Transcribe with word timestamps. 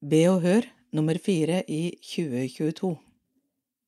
Be 0.00 0.22
og 0.30 0.38
hør 0.40 0.64
nummer 0.96 1.18
fire 1.20 1.58
i 1.68 1.90
2022 2.00 2.94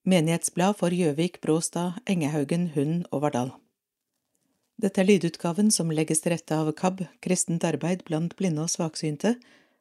Menighetsblad 0.05 0.75
for 0.77 0.93
Gjøvik, 0.93 1.39
Bråstad, 1.41 2.03
Engehaugen, 2.05 2.67
Hund 2.75 3.07
og 3.11 3.23
Vardal 3.23 3.55
Dette 4.77 5.01
er 5.01 5.09
lydutgaven 5.09 5.71
som 5.73 5.89
legges 5.89 6.21
til 6.21 6.35
rette 6.35 6.53
av 6.53 6.69
KAB, 6.77 7.01
Kristent 7.25 7.65
arbeid 7.65 8.05
blant 8.05 8.37
blinde 8.37 8.61
og 8.61 8.69
svaksynte, 8.69 9.39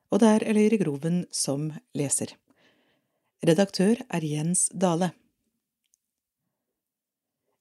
og 0.07 0.23
det 0.23 0.31
er 0.31 0.47
Eløyre 0.53 0.79
Groven 0.79 1.25
som 1.35 1.67
leser. 1.91 2.31
Redaktør 3.43 3.99
er 4.07 4.23
Jens 4.23 4.69
Dale. 4.71 5.11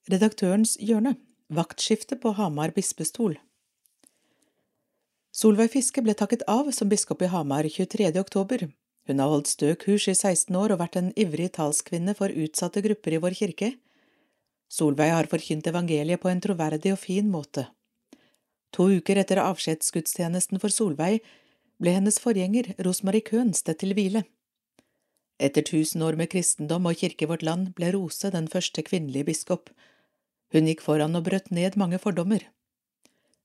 Redaktørens 0.06 0.78
hjørne 0.78 1.16
Vaktskifte 1.50 2.22
på 2.22 2.38
Hamar 2.38 2.70
bispestol 2.78 3.34
Solveig 5.40 5.70
Fiske 5.72 6.02
ble 6.04 6.12
takket 6.12 6.42
av 6.52 6.66
som 6.76 6.90
biskop 6.90 7.22
i 7.24 7.28
Hamar 7.32 7.64
23. 7.64 8.10
oktober. 8.20 8.66
Hun 9.08 9.20
har 9.22 9.30
holdt 9.32 9.48
stø 9.48 9.70
kurs 9.80 10.04
i 10.10 10.12
16 10.12 10.52
år 10.58 10.74
og 10.74 10.82
vært 10.82 10.98
en 11.00 11.08
ivrig 11.16 11.46
talskvinne 11.56 12.12
for 12.18 12.34
utsatte 12.42 12.82
grupper 12.84 13.16
i 13.16 13.20
vår 13.22 13.36
kirke. 13.38 13.70
Solveig 14.68 15.14
har 15.14 15.30
forkynt 15.32 15.70
evangeliet 15.72 16.20
på 16.20 16.28
en 16.28 16.44
troverdig 16.44 16.92
og 16.92 17.00
fin 17.06 17.32
måte. 17.32 17.64
To 18.76 18.90
uker 18.92 19.22
etter 19.22 19.40
avskjedsgudstjenesten 19.46 20.60
for 20.60 20.76
Solveig 20.76 21.24
ble 21.80 21.96
hennes 21.96 22.20
forgjenger 22.20 22.74
Rosmarie 22.84 23.24
Köhn, 23.24 23.56
stedt 23.56 23.80
til 23.80 23.96
hvile. 23.96 24.26
Etter 25.40 25.64
tusen 25.64 26.04
år 26.04 26.20
med 26.20 26.34
kristendom 26.36 26.92
og 26.92 27.00
kirke 27.00 27.24
i 27.24 27.32
vårt 27.32 27.48
land 27.48 27.72
ble 27.80 27.94
Rose 27.96 28.28
den 28.28 28.52
første 28.52 28.84
kvinnelige 28.84 29.32
biskop. 29.32 29.72
Hun 30.52 30.68
gikk 30.68 30.84
foran 30.84 31.16
og 31.16 31.30
brøt 31.32 31.48
ned 31.48 31.80
mange 31.80 32.02
fordommer. 32.02 32.44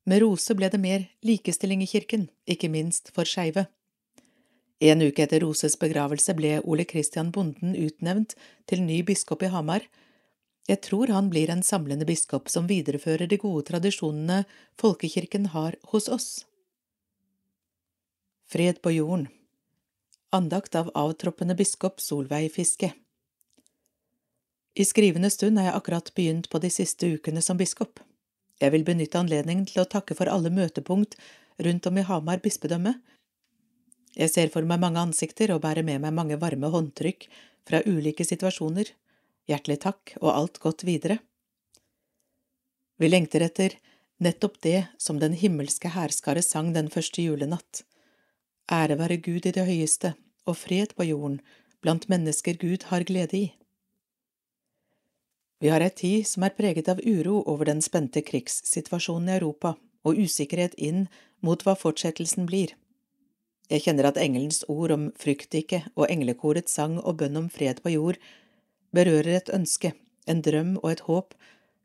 Med 0.06 0.22
Rose 0.22 0.54
ble 0.54 0.70
det 0.70 0.78
mer 0.78 1.08
likestilling 1.26 1.82
i 1.82 1.90
kirken, 1.90 2.28
ikke 2.46 2.70
minst 2.70 3.10
for 3.16 3.26
skeive. 3.26 3.66
En 4.84 5.02
uke 5.02 5.24
etter 5.24 5.42
Roses 5.42 5.78
begravelse 5.82 6.36
ble 6.38 6.60
Ole 6.62 6.86
Christian 6.86 7.32
Bonden 7.34 7.74
utnevnt 7.80 8.36
til 8.70 8.84
ny 8.86 9.00
biskop 9.08 9.42
i 9.42 9.50
Hamar. 9.50 9.82
Jeg 10.70 10.82
tror 10.86 11.10
han 11.14 11.32
blir 11.34 11.50
en 11.50 11.64
samlende 11.66 12.06
biskop 12.06 12.50
som 12.54 12.70
viderefører 12.70 13.30
de 13.30 13.40
gode 13.42 13.66
tradisjonene 13.72 14.44
folkekirken 14.82 15.50
har 15.58 15.78
hos 15.90 16.10
oss. 16.10 16.30
Fred 18.46 18.82
på 18.82 18.94
jorden 18.94 19.28
Andakt 20.36 20.76
av 20.76 20.92
avtroppende 20.94 21.56
biskop 21.58 22.02
Solveig 22.04 22.52
Fiske 22.54 22.92
I 24.76 24.86
skrivende 24.86 25.32
stund 25.34 25.58
har 25.58 25.72
jeg 25.72 25.80
akkurat 25.80 26.12
begynt 26.14 26.50
på 26.52 26.62
de 26.62 26.70
siste 26.70 27.10
ukene 27.16 27.42
som 27.42 27.58
biskop. 27.58 28.02
Jeg 28.62 28.72
vil 28.72 28.86
benytte 28.88 29.20
anledningen 29.20 29.66
til 29.68 29.84
å 29.84 29.90
takke 29.90 30.16
for 30.16 30.32
alle 30.32 30.52
møtepunkt 30.54 31.18
rundt 31.66 31.88
om 31.90 31.98
i 32.00 32.06
Hamar 32.08 32.42
bispedømme. 32.44 32.96
Jeg 34.16 34.32
ser 34.32 34.52
for 34.54 34.68
meg 34.68 34.80
mange 34.80 35.02
ansikter 35.02 35.52
og 35.52 35.64
bærer 35.66 35.84
med 35.84 36.04
meg 36.04 36.16
mange 36.16 36.38
varme 36.40 36.72
håndtrykk 36.72 37.28
fra 37.68 37.82
ulike 37.84 38.24
situasjoner. 38.28 38.92
Hjertelig 39.50 39.82
takk 39.84 40.16
og 40.22 40.32
alt 40.32 40.62
godt 40.64 40.86
videre. 40.88 41.20
Vi 42.96 43.10
lengter 43.12 43.44
etter 43.44 43.76
nettopp 44.24 44.62
det 44.64 44.86
som 44.98 45.20
den 45.20 45.36
himmelske 45.36 45.92
hærskare 45.92 46.44
sang 46.46 46.72
den 46.74 46.88
første 46.94 47.26
julenatt. 47.26 47.84
Ære 48.72 48.98
være 48.98 49.20
Gud 49.20 49.46
i 49.46 49.54
det 49.54 49.66
høyeste, 49.68 50.16
og 50.48 50.58
fred 50.58 50.96
på 50.96 51.06
jorden 51.10 51.42
blant 51.84 52.08
mennesker 52.10 52.56
Gud 52.58 52.88
har 52.90 53.04
glede 53.04 53.38
i. 53.38 53.46
Vi 55.66 55.70
har 55.74 55.82
ei 55.82 55.90
tid 55.90 56.28
som 56.30 56.44
er 56.46 56.54
preget 56.54 56.86
av 56.92 57.00
uro 57.02 57.40
over 57.50 57.66
den 57.66 57.80
spente 57.82 58.22
krigssituasjonen 58.22 59.32
i 59.32 59.38
Europa 59.40 59.72
og 60.06 60.20
usikkerhet 60.22 60.76
inn 60.78 61.08
mot 61.42 61.66
hva 61.66 61.74
fortsettelsen 61.74 62.46
blir. 62.46 62.76
Jeg 63.74 63.82
kjenner 63.88 64.12
at 64.12 64.22
engelens 64.22 64.62
ord 64.70 64.94
om 64.94 65.08
frykt 65.18 65.58
ikke 65.58 65.82
og 65.96 66.06
englekorets 66.06 66.78
sang 66.78 67.00
og 67.02 67.18
bønn 67.24 67.42
om 67.42 67.50
fred 67.50 67.82
på 67.82 67.96
jord 67.96 68.22
berører 68.94 69.40
et 69.40 69.52
ønske, 69.58 69.96
en 70.30 70.46
drøm 70.46 70.78
og 70.84 70.92
et 70.92 71.06
håp 71.10 71.34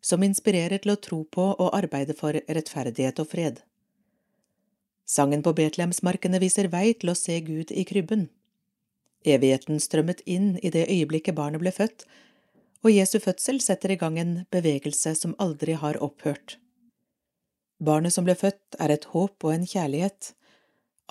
som 0.04 0.28
inspirerer 0.28 0.84
til 0.84 0.92
å 0.92 1.00
tro 1.08 1.24
på 1.24 1.48
og 1.54 1.72
arbeide 1.72 2.20
for 2.20 2.36
rettferdighet 2.36 3.24
og 3.24 3.32
fred. 3.32 3.62
Sangen 5.08 5.40
på 5.40 5.56
Betlehemsmarkene 5.56 6.44
viser 6.44 6.68
vei 6.68 6.90
til 6.92 7.14
å 7.14 7.20
se 7.24 7.40
Gud 7.48 7.72
i 7.72 7.88
krybben. 7.88 8.28
Evigheten 9.24 9.80
strømmet 9.80 10.20
inn 10.28 10.58
i 10.60 10.68
det 10.68 10.90
øyeblikket 10.92 11.40
barnet 11.40 11.64
ble 11.64 11.72
født, 11.72 12.04
og 12.84 12.92
Jesu 12.92 13.18
fødsel 13.20 13.60
setter 13.60 13.92
i 13.92 13.98
gang 14.00 14.18
en 14.20 14.34
bevegelse 14.52 15.14
som 15.18 15.36
aldri 15.38 15.76
har 15.78 16.00
opphørt. 16.04 16.56
Barnet 17.80 18.12
som 18.12 18.26
ble 18.26 18.36
født, 18.36 18.76
er 18.80 18.92
et 18.92 19.08
håp 19.12 19.44
og 19.44 19.54
en 19.54 19.66
kjærlighet. 19.68 20.34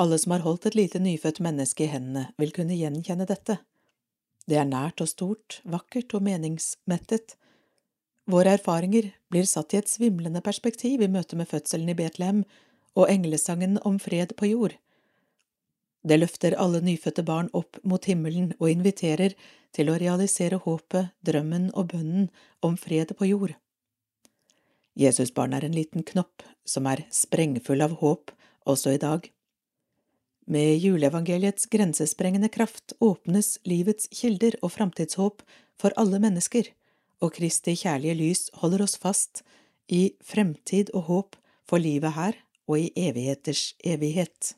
Alle 0.02 0.18
som 0.22 0.35
har 0.35 0.46
holdt 0.46 0.69
et 0.69 0.78
lite 0.78 1.02
nyfødt 1.02 1.41
menneske 1.41 1.85
i 1.85 1.91
hendene, 1.91 2.30
vil 2.38 2.53
kunne 2.53 2.78
gjenkjenne 2.78 3.25
dette. 3.30 3.57
Det 4.50 4.57
er 4.57 4.69
nært 4.69 5.02
og 5.02 5.09
stort, 5.09 5.59
vakkert 5.66 6.13
og 6.18 6.25
meningsmettet. 6.25 7.35
Våre 8.30 8.53
erfaringer 8.57 9.12
blir 9.30 9.46
satt 9.50 9.74
i 9.74 9.80
et 9.81 9.90
svimlende 9.90 10.41
perspektiv 10.46 11.01
i 11.01 11.09
møte 11.09 11.38
med 11.38 11.50
fødselen 11.50 11.90
i 11.90 11.97
Betlehem 11.97 12.44
og 12.97 13.09
englesangen 13.09 13.78
om 13.86 13.97
fred 14.01 14.36
på 14.38 14.50
jord. 14.50 14.78
Det 16.04 16.20
løfter 16.20 16.56
alle 16.56 16.80
nyfødte 16.84 17.26
barn 17.28 17.50
opp 17.54 17.80
mot 17.84 18.06
himmelen 18.08 18.54
og 18.60 18.70
inviterer 18.72 19.36
til 19.76 19.90
å 19.92 19.98
realisere 20.00 20.62
håpet, 20.64 21.12
drømmen 21.26 21.70
og 21.76 21.92
bønnen 21.94 22.30
om 22.66 22.78
fred 22.80 23.12
på 23.18 23.28
jord. 23.30 23.56
Jesusbarn 25.00 25.54
er 25.56 25.68
en 25.68 25.76
liten 25.76 26.04
knopp 26.04 26.44
som 26.68 26.88
er 26.90 27.06
sprengfull 27.14 27.84
av 27.84 28.00
håp 28.02 28.34
også 28.70 28.96
i 28.96 29.02
dag. 29.02 29.28
Med 30.50 30.80
juleevangeliets 30.82 31.70
grensesprengende 31.70 32.50
kraft 32.50 32.96
åpnes 33.00 33.58
livets 33.70 34.10
kilder 34.16 34.58
og 34.64 34.74
framtidshåp 34.74 35.44
for 35.80 35.94
alle 36.00 36.20
mennesker, 36.24 36.72
og 37.22 37.36
Kristi 37.36 37.76
kjærlige 37.78 38.18
lys 38.18 38.48
holder 38.62 38.88
oss 38.88 38.98
fast 38.98 39.44
i 39.92 40.16
fremtid 40.26 40.90
og 40.96 41.06
håp 41.12 41.38
for 41.70 41.84
livet 41.84 42.16
her 42.16 42.40
og 42.70 42.80
i 42.80 42.90
evigheters 42.98 43.76
evighet. 43.86 44.56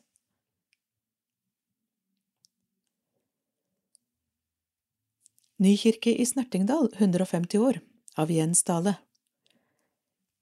Nykirke 5.62 6.10
i 6.18 6.24
Snertingdal 6.26 6.88
150 6.96 7.58
år 7.62 7.76
av 8.18 8.30
Jens 8.34 8.64
Dale 8.66 8.96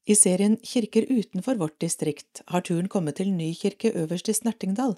I 0.08 0.14
serien 0.16 0.54
Kirker 0.64 1.04
utenfor 1.10 1.58
vårt 1.60 1.74
distrikt 1.82 2.40
har 2.46 2.64
turen 2.64 2.88
kommet 2.88 3.18
til 3.18 3.28
Nykirke 3.34 3.90
øverst 4.00 4.30
i 4.32 4.34
Snertingdal. 4.38 4.94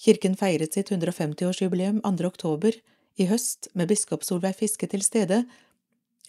Kirken 0.00 0.38
feiret 0.40 0.72
sitt 0.72 0.88
150-årsjubileum 0.94 1.98
2. 2.06 2.30
oktober 2.30 2.78
i 3.20 3.26
høst 3.28 3.68
med 3.74 3.90
biskop 3.92 4.24
Solveig 4.24 4.56
Fiske 4.56 4.88
til 4.88 5.04
stede, 5.04 5.42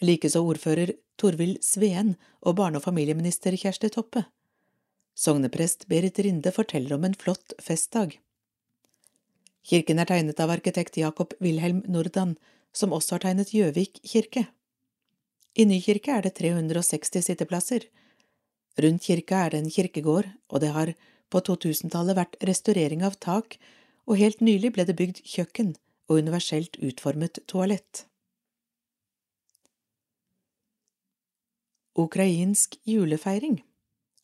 likeså 0.04 0.44
ordfører 0.44 0.92
Torvild 1.16 1.62
Sveen 1.64 2.12
og 2.42 2.58
barne- 2.60 2.76
og 2.76 2.84
familieminister 2.90 3.56
Kjersti 3.56 3.88
Toppe. 3.96 4.26
Sogneprest 5.16 5.88
Berit 5.88 6.20
Rinde 6.20 6.52
forteller 6.52 6.98
om 7.00 7.08
en 7.08 7.16
flott 7.16 7.56
festdag. 7.56 8.18
Kirken 9.64 9.98
er 9.98 10.12
tegnet 10.12 10.44
av 10.44 10.52
arkitekt 10.52 11.00
Jakob 11.00 11.32
Wilhelm 11.40 11.80
Nordan, 11.88 12.36
som 12.76 12.92
også 12.92 13.16
har 13.16 13.24
tegnet 13.26 13.52
Gjøvik 13.54 14.00
kirke. 14.04 14.46
I 15.58 15.64
Nykirke 15.66 16.12
er 16.14 16.26
det 16.26 16.36
360 16.38 17.24
sitteplasser. 17.26 17.88
Rundt 18.78 19.02
kirka 19.02 19.44
er 19.44 19.54
det 19.54 19.62
en 19.62 19.72
kirkegård, 19.74 20.28
og 20.48 20.60
det 20.62 20.70
har 20.74 20.92
på 21.32 21.40
2000-tallet 21.44 22.16
vært 22.16 22.38
restaurering 22.46 23.02
av 23.04 23.18
tak, 23.18 23.58
og 24.06 24.20
helt 24.20 24.40
nylig 24.40 24.72
ble 24.76 24.86
det 24.88 24.96
bygd 24.96 25.24
kjøkken 25.26 25.74
og 26.08 26.22
universelt 26.22 26.78
utformet 26.80 27.42
toalett. 27.50 28.06
Ukrainsk 31.98 32.78
julefeiring 32.86 33.58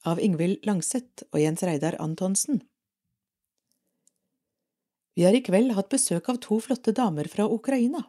av 0.07 0.21
Ingvild 0.23 0.63
Langseth 0.69 1.27
og 1.33 1.41
Jens 1.43 1.65
Reidar 1.67 1.97
Antonsen 1.99 2.61
Vi 5.19 5.25
har 5.27 5.35
i 5.35 5.43
kveld 5.43 5.75
hatt 5.75 5.91
besøk 5.91 6.31
av 6.31 6.39
to 6.45 6.61
flotte 6.63 6.95
damer 6.95 7.27
fra 7.31 7.49
Ukraina. 7.51 8.05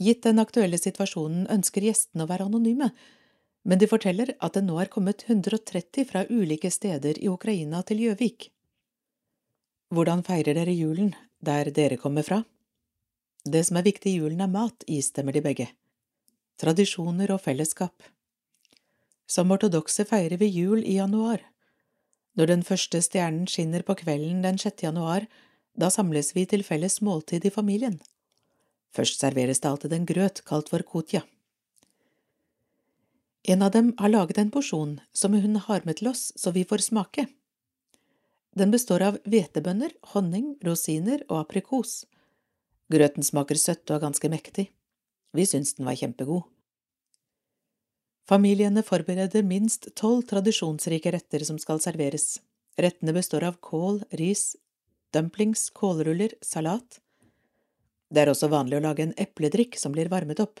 Gitt 0.00 0.22
den 0.24 0.40
aktuelle 0.40 0.78
situasjonen 0.80 1.44
ønsker 1.52 1.84
gjestene 1.84 2.24
å 2.24 2.30
være 2.30 2.46
anonyme, 2.48 2.88
men 3.68 3.80
de 3.80 3.88
forteller 3.88 4.32
at 4.40 4.54
det 4.56 4.62
nå 4.64 4.78
er 4.80 4.88
kommet 4.92 5.26
130 5.26 6.06
fra 6.08 6.22
ulike 6.30 6.70
steder 6.72 7.20
i 7.20 7.28
Ukraina 7.28 7.82
til 7.84 8.00
Gjøvik. 8.06 8.48
Hvordan 9.92 10.22
feirer 10.24 10.56
dere 10.56 10.72
julen 10.72 11.12
der 11.44 11.68
dere 11.76 11.98
kommer 12.00 12.24
fra? 12.24 12.44
Det 13.44 13.60
som 13.66 13.76
er 13.76 13.84
viktig 13.84 14.12
i 14.12 14.20
julen 14.22 14.40
er 14.40 14.52
mat, 14.52 14.84
istemmer 14.88 15.36
de 15.36 15.42
begge. 15.44 15.66
Tradisjoner 16.60 17.32
og 17.34 17.42
fellesskap. 17.44 18.08
Som 19.28 19.52
ortodokse 19.52 20.04
feirer 20.08 20.40
vi 20.40 20.48
jul 20.48 20.80
i 20.84 20.96
januar. 20.96 21.42
Når 22.36 22.52
den 22.52 22.64
første 22.64 23.00
stjernen 23.04 23.48
skinner 23.50 23.84
på 23.84 23.98
kvelden 24.00 24.40
den 24.44 24.60
6. 24.60 24.84
januar, 24.86 25.26
da 25.76 25.90
samles 25.92 26.32
vi 26.36 26.46
til 26.48 26.64
felles 26.64 27.00
måltid 27.04 27.44
i 27.44 27.52
familien. 27.52 28.00
Først 28.96 29.22
serveres 29.22 29.62
det 29.62 29.70
alltid 29.70 29.92
en 29.94 30.06
grøt 30.08 30.42
kalt 30.46 30.70
for 30.72 30.82
kotja. 30.82 31.22
En 33.42 33.62
av 33.62 33.72
dem 33.72 33.92
har 33.98 34.12
laget 34.12 34.38
en 34.38 34.50
porsjon 34.52 34.98
som 35.16 35.32
hun 35.32 35.56
har 35.56 35.86
med 35.88 36.00
til 36.00 36.10
oss 36.10 36.30
så 36.36 36.52
vi 36.52 36.66
får 36.68 36.84
smake. 36.90 37.26
Den 38.56 38.72
består 38.74 39.02
av 39.06 39.18
hvetebønner, 39.24 39.94
honning, 40.12 40.56
rosiner 40.66 41.22
og 41.28 41.44
aprikos. 41.44 42.04
Grøten 42.90 43.24
smaker 43.24 43.56
søtt 43.56 43.86
og 43.88 43.96
er 43.96 44.06
ganske 44.08 44.30
mektig. 44.32 44.66
Vi 45.32 45.46
syns 45.46 45.76
den 45.78 45.86
var 45.86 45.98
kjempegod. 45.98 46.42
Familiene 48.30 48.82
forbereder 48.86 49.46
minst 49.46 49.88
tolv 49.98 50.26
tradisjonsrike 50.30 51.10
retter 51.14 51.42
som 51.46 51.58
skal 51.58 51.80
serveres. 51.82 52.38
Rettene 52.78 53.14
består 53.14 53.46
av 53.46 53.56
kål, 53.62 54.02
ris, 54.18 54.52
dumplings, 55.14 55.68
kålruller, 55.74 56.36
salat. 56.42 57.00
Det 58.10 58.24
er 58.24 58.32
også 58.32 58.50
vanlig 58.50 58.78
å 58.78 58.84
lage 58.84 59.04
en 59.06 59.14
epledrikk 59.22 59.78
som 59.78 59.94
blir 59.94 60.10
varmet 60.10 60.42
opp. 60.42 60.60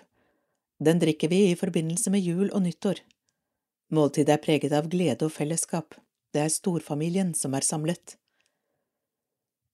Den 0.80 1.00
drikker 1.02 1.28
vi 1.28 1.50
i 1.50 1.56
forbindelse 1.58 2.12
med 2.14 2.22
jul 2.22 2.48
og 2.48 2.62
nyttår. 2.64 3.02
Måltidet 3.90 4.36
er 4.36 4.44
preget 4.44 4.74
av 4.76 4.88
glede 4.88 5.26
og 5.26 5.34
fellesskap. 5.34 5.96
Det 6.30 6.44
er 6.44 6.52
storfamilien 6.54 7.34
som 7.34 7.56
er 7.58 7.66
samlet. 7.66 8.14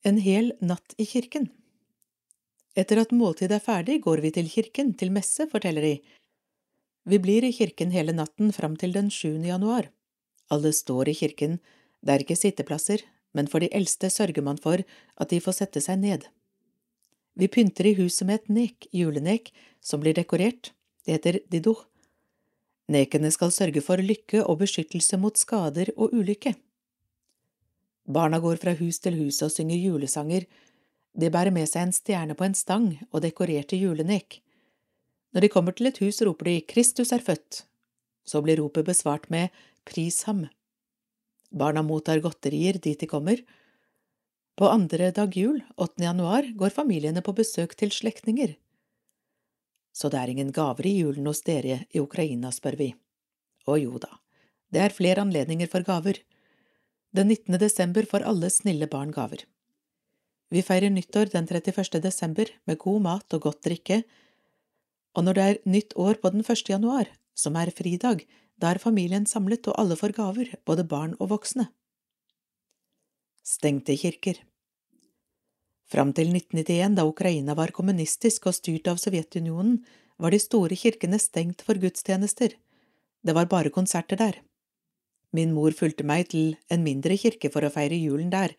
En 0.09 0.17
hel 0.23 0.55
natt 0.65 0.97
i 0.97 1.05
kirken. 1.05 1.51
Etter 2.77 3.01
at 3.01 3.13
måltidet 3.13 3.59
er 3.59 3.65
ferdig, 3.65 4.01
går 4.05 4.23
vi 4.25 4.33
til 4.37 4.49
kirken, 4.53 4.95
til 4.97 5.13
messe, 5.13 5.47
forteller 5.53 5.85
de. 5.85 5.95
Vi 7.07 7.19
blir 7.23 7.45
i 7.45 7.53
kirken 7.53 7.93
hele 7.93 8.13
natten 8.17 8.53
fram 8.57 8.77
til 8.81 8.97
den 8.97 9.13
7. 9.13 9.45
januar. 9.45 9.91
Alle 10.53 10.73
står 10.73 11.11
i 11.13 11.17
kirken, 11.17 11.61
det 12.01 12.15
er 12.15 12.25
ikke 12.25 12.39
sitteplasser, 12.39 13.05
men 13.37 13.49
for 13.53 13.61
de 13.61 13.71
eldste 13.75 14.11
sørger 14.13 14.45
man 14.45 14.61
for 14.61 14.83
at 14.83 15.33
de 15.33 15.41
får 15.43 15.61
sette 15.61 15.83
seg 15.85 16.01
ned. 16.03 16.27
Vi 17.37 17.49
pynter 17.53 17.87
i 17.87 17.97
huset 17.99 18.27
med 18.27 18.41
et 18.41 18.49
nek, 18.49 18.87
julenek, 18.97 19.53
som 19.81 20.01
blir 20.01 20.17
dekorert, 20.17 20.73
det 21.05 21.19
heter 21.19 21.41
didouh. 21.53 21.83
Nekene 22.89 23.33
skal 23.35 23.53
sørge 23.53 23.83
for 23.85 24.01
lykke 24.01 24.45
og 24.47 24.63
beskyttelse 24.63 25.19
mot 25.21 25.37
skader 25.37 25.91
og 25.97 26.15
ulykke. 26.15 26.55
Barna 28.07 28.39
går 28.41 28.61
fra 28.63 28.77
hus 28.79 29.01
til 29.03 29.19
hus 29.19 29.43
og 29.43 29.51
synger 29.53 29.83
julesanger, 29.83 30.47
de 31.17 31.31
bærer 31.33 31.53
med 31.53 31.69
seg 31.69 31.87
en 31.87 31.95
stjerne 31.97 32.37
på 32.37 32.45
en 32.45 32.55
stang 32.55 32.91
og 33.11 33.23
dekorerte 33.25 33.79
julenek. 33.81 34.41
Når 35.33 35.45
de 35.45 35.53
kommer 35.53 35.73
til 35.77 35.89
et 35.89 35.99
hus, 36.01 36.21
roper 36.25 36.51
de 36.51 36.61
Kristus 36.69 37.13
er 37.13 37.25
født. 37.25 37.65
Så 38.27 38.43
blir 38.45 38.61
ropet 38.61 38.87
besvart 38.87 39.29
med 39.33 39.55
Pris 39.89 40.23
ham. 40.29 40.45
Barna 41.53 41.83
mottar 41.83 42.21
godterier 42.21 42.79
dit 42.83 43.01
de 43.01 43.09
kommer. 43.09 43.41
På 44.57 44.69
andre 44.73 45.11
dag 45.11 45.37
jul, 45.37 45.59
8. 45.77 46.01
januar, 46.01 46.47
går 46.57 46.73
familiene 46.73 47.21
på 47.21 47.35
besøk 47.37 47.75
til 47.77 47.91
slektninger. 47.93 48.55
Så 49.93 50.09
det 50.09 50.17
er 50.17 50.33
ingen 50.33 50.53
gaver 50.57 50.89
i 50.89 50.95
julen 50.97 51.29
hos 51.29 51.43
dere 51.45 51.83
i 51.93 52.01
Ukraina, 52.01 52.49
spør 52.49 52.79
vi. 52.81 52.87
Å 53.69 53.77
jo 53.77 54.01
da, 54.01 54.15
det 54.73 54.81
er 54.81 54.97
flere 54.97 55.27
anledninger 55.27 55.69
for 55.69 55.85
gaver. 55.85 56.23
Den 57.13 57.29
19. 57.29 57.61
desember 57.61 58.09
får 58.09 58.25
alle 58.25 58.49
snille 58.49 58.89
barn 58.89 59.13
gaver. 59.13 59.45
Vi 60.49 60.65
feirer 60.65 60.89
nyttår 60.89 61.35
den 61.37 61.45
31. 61.45 62.01
desember 62.01 62.49
med 62.65 62.81
god 62.81 63.05
mat 63.11 63.37
og 63.37 63.51
godt 63.51 63.65
drikke, 63.69 64.05
og 65.17 65.29
når 65.29 65.37
det 65.37 65.49
er 65.51 65.65
nytt 65.69 65.97
år 66.01 66.17
på 66.23 66.33
den 66.33 66.41
1. 66.41 66.69
januar, 66.73 67.13
som 67.37 67.61
er 67.61 67.77
fridag, 67.77 68.25
da 68.57 68.73
er 68.73 68.81
familien 68.81 69.29
samlet 69.29 69.69
og 69.69 69.77
alle 69.77 70.01
får 70.01 70.17
gaver, 70.17 70.57
både 70.65 70.89
barn 70.89 71.13
og 71.21 71.35
voksne. 71.37 71.75
Stengte 73.47 73.95
kirker 73.95 74.41
Fram 75.87 76.09
til 76.11 76.33
1991, 76.35 76.97
da 76.99 77.05
Ukraina 77.07 77.55
var 77.55 77.71
kommunistisk 77.71 78.49
og 78.51 78.57
styrt 78.57 78.91
av 78.91 78.99
Sovjetunionen, 78.99 79.85
var 80.19 80.35
de 80.35 80.41
store 80.43 80.75
kirkene 80.75 81.21
stengt 81.23 81.63
for 81.63 81.79
gudstjenester. 81.79 82.57
Det 83.23 83.37
var 83.39 83.47
bare 83.47 83.71
konserter 83.71 84.19
der. 84.19 84.41
Min 85.31 85.55
mor 85.55 85.71
fulgte 85.79 86.03
meg 86.03 86.27
til 86.35 86.57
en 86.75 86.83
mindre 86.83 87.15
kirke 87.23 87.53
for 87.55 87.63
å 87.63 87.71
feire 87.71 87.95
julen 87.95 88.35
der, 88.35 88.57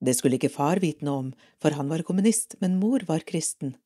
det 0.00 0.16
skulle 0.16 0.40
ikke 0.40 0.54
far 0.56 0.80
vite 0.80 1.04
noe 1.04 1.26
om, 1.26 1.30
for 1.60 1.76
han 1.76 1.92
var 1.92 2.08
kommunist, 2.08 2.56
men 2.64 2.80
mor 2.80 3.04
var 3.04 3.28
kristen. 3.28 3.76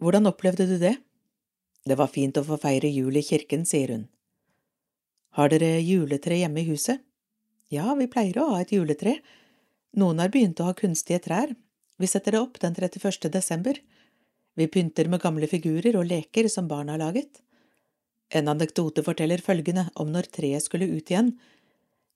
Hvordan 0.00 0.32
opplevde 0.32 0.70
du 0.72 0.78
det? 0.80 0.96
Det 1.84 2.00
var 2.00 2.12
fint 2.16 2.40
å 2.40 2.48
få 2.48 2.56
feire 2.64 2.88
jul 2.88 3.20
i 3.20 3.28
kirken, 3.28 3.68
sier 3.68 3.92
hun. 3.92 4.08
Har 5.36 5.52
dere 5.52 5.80
juletre 5.84 6.40
hjemme 6.40 6.64
i 6.64 6.70
huset? 6.72 7.04
Ja, 7.72 7.94
vi 7.96 8.08
pleier 8.10 8.36
å 8.42 8.50
ha 8.50 8.60
et 8.60 8.72
juletre. 8.74 9.16
Noen 9.96 10.20
har 10.20 10.32
begynt 10.32 10.60
å 10.60 10.66
ha 10.68 10.76
kunstige 10.76 11.22
trær. 11.24 11.54
Vi 11.96 12.08
setter 12.10 12.36
det 12.36 12.42
opp 12.42 12.58
den 12.60 12.76
31. 12.76 13.30
desember. 13.32 13.78
Vi 14.60 14.66
pynter 14.68 15.08
med 15.08 15.22
gamle 15.22 15.48
figurer 15.48 15.96
og 15.96 16.10
leker 16.10 16.50
som 16.52 16.68
barna 16.68 16.96
har 16.96 17.00
laget. 17.06 17.40
En 18.32 18.50
anekdote 18.52 19.04
forteller 19.04 19.40
følgende 19.44 19.86
om 20.00 20.12
når 20.12 20.28
treet 20.36 20.64
skulle 20.64 20.88
ut 20.88 21.08
igjen, 21.12 21.32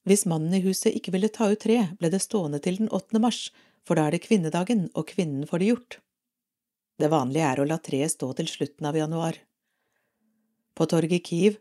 hvis 0.06 0.22
mannen 0.30 0.54
i 0.54 0.62
huset 0.62 0.94
ikke 0.94 1.10
ville 1.16 1.32
ta 1.34 1.48
ut 1.50 1.58
tre, 1.64 1.80
ble 1.98 2.12
det 2.12 2.20
stående 2.22 2.60
til 2.62 2.76
den 2.78 2.90
8. 2.94 3.18
mars, 3.18 3.48
for 3.82 3.98
da 3.98 4.04
er 4.06 4.14
det 4.14 4.22
kvinnedagen, 4.22 4.84
og 4.94 5.08
kvinnen 5.10 5.48
får 5.50 5.62
det 5.62 5.70
gjort. 5.72 5.96
Det 7.02 7.10
vanlige 7.10 7.48
er 7.48 7.60
å 7.60 7.66
la 7.66 7.80
treet 7.82 8.14
stå 8.14 8.28
til 8.38 8.46
slutten 8.46 8.86
av 8.86 8.96
januar. 8.96 9.40
På 10.78 10.86
torget 10.86 11.18
i 11.18 11.24
Kiev 11.26 11.58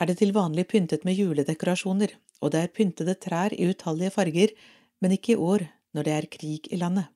er 0.00 0.08
det 0.08 0.18
til 0.20 0.32
vanlig 0.34 0.66
pyntet 0.70 1.04
med 1.04 1.18
juledekorasjoner, 1.18 2.14
og 2.42 2.52
det 2.54 2.62
er 2.62 2.74
pyntede 2.74 3.14
trær 3.20 3.54
i 3.54 3.68
utallige 3.70 4.14
farger, 4.14 4.54
men 5.00 5.14
ikke 5.16 5.34
i 5.34 5.40
år, 5.40 5.66
når 5.92 6.08
det 6.08 6.12
er 6.16 6.30
krig 6.32 6.68
i 6.72 6.80
landet. 6.80 7.10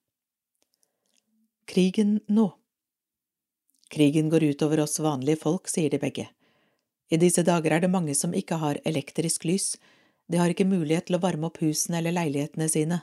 Krigen 1.67 2.21
nå 2.29 2.53
Krigen 3.91 4.31
går 4.31 4.43
ut 4.51 4.63
over 4.67 4.83
oss 4.83 4.99
vanlige 4.99 5.39
folk, 5.39 5.69
sier 5.71 5.91
de 5.91 5.99
begge. 6.03 6.27
I 7.07 7.19
disse 7.23 7.45
dager 7.47 7.77
er 7.77 7.85
det 7.85 7.91
mange 7.91 8.17
som 8.19 8.35
ikke 8.35 8.59
har 8.59 8.81
elektrisk 8.85 9.47
lys, 9.47 9.77
de 10.27 10.41
har 10.41 10.51
ikke 10.51 10.67
mulighet 10.67 11.07
til 11.07 11.19
å 11.19 11.23
varme 11.23 11.47
opp 11.47 11.61
husene 11.63 12.01
eller 12.01 12.17
leilighetene 12.17 12.67
sine. 12.71 13.01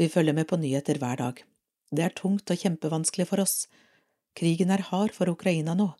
Vi 0.00 0.08
følger 0.08 0.32
med 0.32 0.48
på 0.48 0.56
nyheter 0.56 0.96
hver 1.00 1.18
dag. 1.20 1.42
Det 1.92 2.04
er 2.06 2.14
tungt 2.16 2.48
og 2.48 2.56
kjempevanskelig 2.62 3.26
for 3.28 3.42
oss. 3.44 3.66
Krigen 4.32 4.72
er 4.72 4.86
hard 4.88 5.12
for 5.12 5.28
Ukraina 5.28 5.76
nå. 5.76 5.90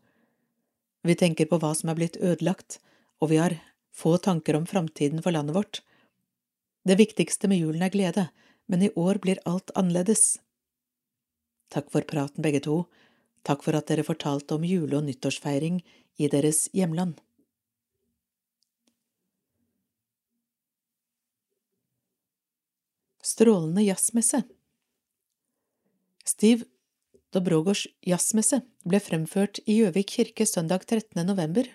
Vi 1.02 1.14
tenker 1.18 1.48
på 1.50 1.58
hva 1.58 1.72
som 1.74 1.90
er 1.90 1.98
blitt 1.98 2.16
ødelagt, 2.22 2.78
og 3.18 3.32
vi 3.32 3.40
har 3.42 3.58
få 3.92 4.16
tanker 4.22 4.56
om 4.56 4.66
framtiden 4.66 5.22
for 5.22 5.34
landet 5.34 5.56
vårt. 5.56 5.82
Det 6.86 6.98
viktigste 6.98 7.50
med 7.50 7.58
julen 7.62 7.82
er 7.82 7.92
glede, 7.94 8.28
men 8.66 8.82
i 8.82 8.90
år 8.98 9.18
blir 9.22 9.42
alt 9.46 9.70
annerledes. 9.78 10.38
Takk 11.74 11.90
for 11.90 12.06
praten, 12.06 12.42
begge 12.44 12.62
to. 12.62 12.84
Takk 13.42 13.64
for 13.66 13.74
at 13.74 13.90
dere 13.90 14.06
fortalte 14.06 14.54
om 14.54 14.64
jule- 14.66 14.98
og 14.98 15.06
nyttårsfeiring 15.08 15.82
i 16.18 16.28
deres 16.30 16.68
hjemland. 16.72 17.18
Strålende 23.22 23.84
jazzmesse 23.86 24.42
Steve 26.26 26.66
Dobrogos 27.32 27.86
jazzmesse 28.02 28.60
ble 28.88 28.98
fremført 29.02 29.60
i 29.66 29.78
Gjøvik 29.78 30.10
kirke 30.16 30.46
søndag 30.48 30.86
13. 30.88 31.22
november. 31.26 31.68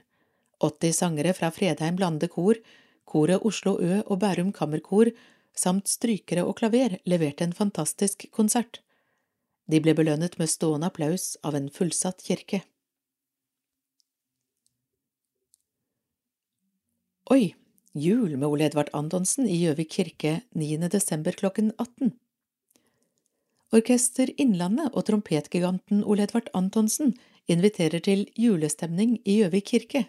80 0.64 0.98
sangere 0.98 1.34
fra 1.38 1.52
Fredheim 1.54 1.96
Blande 1.96 2.28
Kor, 2.28 2.58
koret 3.06 3.46
Oslo 3.46 3.78
Ø 3.80 4.02
og 4.06 4.20
Bærum 4.20 4.52
Kammerkor 4.52 5.12
samt 5.58 5.88
strykere 5.90 6.44
og 6.46 6.58
klaver 6.60 6.98
leverte 7.06 7.46
en 7.46 7.54
fantastisk 7.54 8.28
konsert. 8.32 8.82
De 9.68 9.80
ble 9.84 9.94
belønnet 9.96 10.38
med 10.40 10.50
stående 10.52 10.90
applaus 10.92 11.36
av 11.44 11.56
en 11.56 11.70
fullsatt 11.70 12.24
kirke. 12.24 12.62
Oi, 17.32 17.56
Jul 17.94 18.38
med 18.38 18.48
Ole 18.48 18.70
Edvard 18.70 18.92
Antonsen 18.96 19.50
i 19.50 19.58
Gjøvik 19.64 19.92
kirke 19.98 20.40
9. 20.56 20.88
desember 20.94 21.36
klokken 21.36 21.74
18. 21.78 22.16
Orkester 23.76 24.30
Innlandet 24.40 24.94
og 24.96 25.10
trompetgiganten 25.10 26.06
Ole 26.08 26.24
Edvard 26.24 26.48
Antonsen 26.56 27.12
inviterer 27.52 28.00
til 28.04 28.24
julestemning 28.40 29.18
i 29.28 29.42
Gjøvik 29.42 29.68
kirke. 29.74 30.06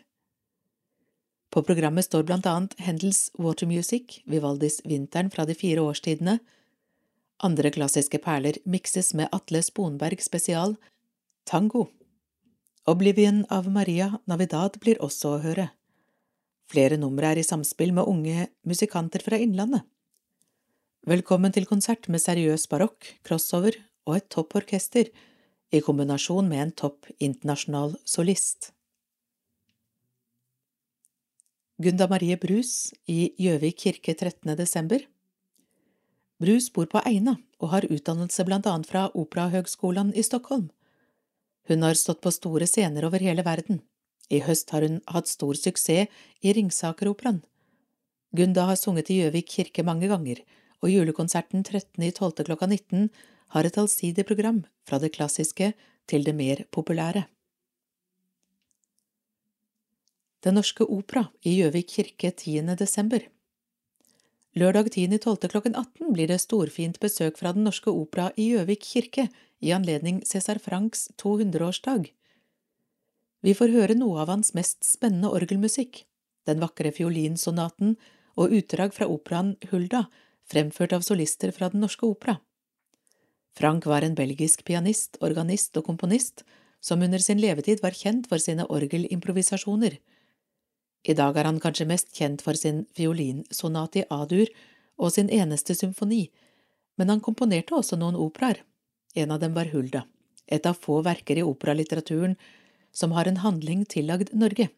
På 1.51 1.65
programmet 1.67 2.07
står 2.07 2.23
blant 2.29 2.47
annet 2.47 2.77
Hendels 2.79 3.33
Water 3.35 3.67
Music, 3.67 4.21
Vivaldis 4.31 4.79
Vinteren 4.87 5.33
fra 5.35 5.47
de 5.49 5.57
fire 5.59 5.83
årstidene. 5.83 6.39
Andre 7.43 7.73
klassiske 7.75 8.21
perler 8.23 8.61
mikses 8.65 9.11
med 9.15 9.31
Atle 9.35 9.65
Sponberg 9.67 10.23
spesial, 10.23 10.77
tango. 11.47 11.89
Oblivion 12.87 13.43
av 13.51 13.67
Maria 13.73 14.13
Navidad 14.31 14.79
blir 14.79 15.03
også 15.03 15.35
å 15.35 15.43
høre. 15.43 15.71
Flere 16.71 16.99
numre 17.01 17.33
er 17.33 17.41
i 17.41 17.47
samspill 17.47 17.95
med 17.97 18.07
unge 18.07 18.51
musikanter 18.63 19.25
fra 19.25 19.41
Innlandet. 19.41 19.83
Velkommen 21.09 21.55
til 21.55 21.65
konsert 21.65 22.05
med 22.13 22.21
seriøs 22.21 22.67
barokk, 22.69 23.07
crossover 23.25 23.79
og 24.05 24.19
et 24.19 24.27
topporkester, 24.29 25.07
i 25.73 25.81
kombinasjon 25.81 26.45
med 26.51 26.61
en 26.61 26.73
topp 26.83 27.09
internasjonal 27.17 27.95
solist. 28.05 28.75
Gunda 31.81 32.09
Marie 32.13 32.37
Brus 32.43 32.91
i 33.09 33.31
Gjøvik 33.41 33.79
kirke 33.87 34.13
13. 34.13 34.53
desember 34.59 35.07
Brus 36.45 36.69
bor 36.77 36.91
på 36.93 37.01
Eina 37.09 37.39
og 37.57 37.73
har 37.73 37.89
utdannelse 37.89 38.45
blant 38.45 38.69
annet 38.69 38.93
fra 38.93 39.07
Operahøgskolen 39.15 40.13
i 40.13 40.27
Stockholm. 40.29 40.69
Hun 41.73 41.89
har 41.89 41.97
stått 41.97 42.21
på 42.21 42.35
store 42.37 42.69
scener 42.69 43.09
over 43.09 43.25
hele 43.25 43.47
verden. 43.49 43.81
I 44.29 44.45
høst 44.45 44.77
har 44.77 44.85
hun 44.85 45.01
hatt 45.09 45.33
stor 45.33 45.57
suksess 45.57 46.13
i 46.45 46.53
Ringsakeroperaen. 46.53 47.41
Gunda 48.37 48.69
har 48.69 48.77
sunget 48.77 49.09
i 49.09 49.23
Gjøvik 49.23 49.55
kirke 49.57 49.89
mange 49.89 50.13
ganger, 50.13 50.45
og 50.83 50.93
julekonserten 50.93 51.65
13.12. 51.65 52.45
klokka 52.47 52.67
19 52.67 53.09
har 53.55 53.65
et 53.65 53.79
allsidig 53.81 54.27
program 54.29 54.63
fra 54.89 55.01
det 55.03 55.15
klassiske 55.17 55.73
til 56.09 56.25
det 56.25 56.35
mer 56.37 56.65
populære. 56.75 57.27
Den 60.47 60.55
Norske 60.55 60.87
Opera 60.87 61.27
i 61.43 61.57
Gjøvik 61.59 61.89
kirke 61.97 62.31
10. 62.31 62.77
desember 62.79 63.25
Lørdag 64.59 64.93
10.12. 64.95 65.49
klokken 65.51 65.75
18 65.75 66.13
blir 66.15 66.31
det 66.31 66.41
storfint 66.41 67.01
besøk 67.03 67.37
fra 67.39 67.53
Den 67.53 67.67
Norske 67.67 67.91
Opera 67.91 68.31
i 68.37 68.53
Gjøvik 68.53 68.87
kirke 68.87 69.29
i 69.61 69.73
anledning 69.75 70.23
Cæsar 70.27 70.61
Franks 70.63 71.11
200-årsdag. 71.19 72.09
Vi 73.43 73.55
får 73.55 73.75
høre 73.75 73.95
noe 73.99 74.23
av 74.23 74.33
hans 74.33 74.55
mest 74.55 74.87
spennende 74.87 75.31
orgelmusikk, 75.35 76.05
den 76.47 76.63
vakre 76.63 76.91
fiolinsonaten 76.95 77.97
og 78.39 78.55
utdrag 78.55 78.95
fra 78.95 79.07
operaen 79.11 79.57
Hulda, 79.71 80.07
fremført 80.51 80.95
av 80.97 81.05
solister 81.07 81.53
fra 81.55 81.69
Den 81.73 81.85
Norske 81.85 82.07
Opera. 82.07 82.39
Frank 83.59 83.87
var 83.87 84.03
en 84.03 84.15
belgisk 84.15 84.65
pianist, 84.65 85.19
organist 85.21 85.77
og 85.77 85.89
komponist 85.89 86.45
som 86.81 87.03
under 87.03 87.19
sin 87.19 87.41
levetid 87.43 87.83
var 87.83 87.97
kjent 87.97 88.29
for 88.31 88.39
sine 88.39 88.67
orgelimprovisasjoner. 88.71 89.99
I 91.09 91.15
dag 91.15 91.37
er 91.37 91.49
han 91.49 91.61
kanskje 91.63 91.89
mest 91.91 92.13
kjent 92.15 92.43
for 92.45 92.59
sin 92.59 92.85
fiolinsonat 92.97 93.99
i 93.99 94.05
A-dur 94.15 94.51
og 94.99 95.13
sin 95.15 95.31
eneste 95.31 95.75
symfoni, 95.75 96.29
men 96.99 97.11
han 97.11 97.23
komponerte 97.25 97.75
også 97.75 97.99
noen 97.99 98.19
operaer. 98.19 98.63
En 99.15 99.33
av 99.35 99.41
dem 99.43 99.55
var 99.55 99.71
Hulda, 99.73 100.05
et 100.47 100.67
av 100.67 100.79
få 100.79 101.01
verker 101.07 101.39
i 101.39 101.47
operalitteraturen 101.47 102.37
som 102.93 103.15
har 103.15 103.27
en 103.27 103.43
handling 103.43 103.85
tillagd 103.87 104.35
Norge. 104.35 104.69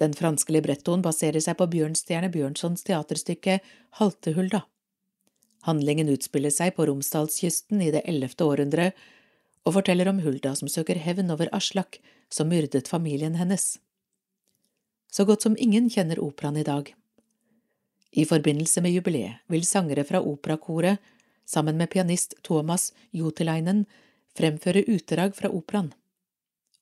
Den 0.00 0.12
franske 0.14 0.52
librettoen 0.52 1.02
baserer 1.04 1.40
seg 1.40 1.56
på 1.56 1.68
Bjørnstjerne 1.72 2.28
Bjørnsons 2.32 2.84
teaterstykke 2.84 3.60
Haltehulda. 4.00 4.66
Handlingen 5.66 6.12
utspiller 6.12 6.52
seg 6.52 6.76
på 6.76 6.86
Romsdalskysten 6.86 7.80
i 7.82 7.90
det 7.94 8.04
ellevte 8.06 8.44
århundre 8.46 8.90
og 9.66 9.74
forteller 9.78 10.10
om 10.12 10.20
Hulda 10.22 10.52
som 10.54 10.70
søker 10.70 11.00
hevn 11.02 11.32
over 11.34 11.50
Aslak, 11.56 11.98
som 12.30 12.52
myrdet 12.52 12.88
familien 12.88 13.34
hennes. 13.40 13.78
Så 15.10 15.24
godt 15.24 15.42
som 15.42 15.56
ingen 15.58 15.88
kjenner 15.90 16.20
operaen 16.22 16.60
i 16.60 16.66
dag. 16.66 16.92
I 18.12 18.24
forbindelse 18.24 18.82
med 18.84 18.94
jubileet 18.94 19.42
vil 19.50 19.66
sangere 19.66 20.04
fra 20.04 20.20
operakoret, 20.22 21.00
sammen 21.46 21.76
med 21.78 21.90
pianist 21.90 22.34
Thomas 22.46 22.92
Jotelainen, 23.10 23.84
fremføre 24.36 24.84
utdrag 24.92 25.34
fra 25.36 25.50
operaen. 25.50 25.92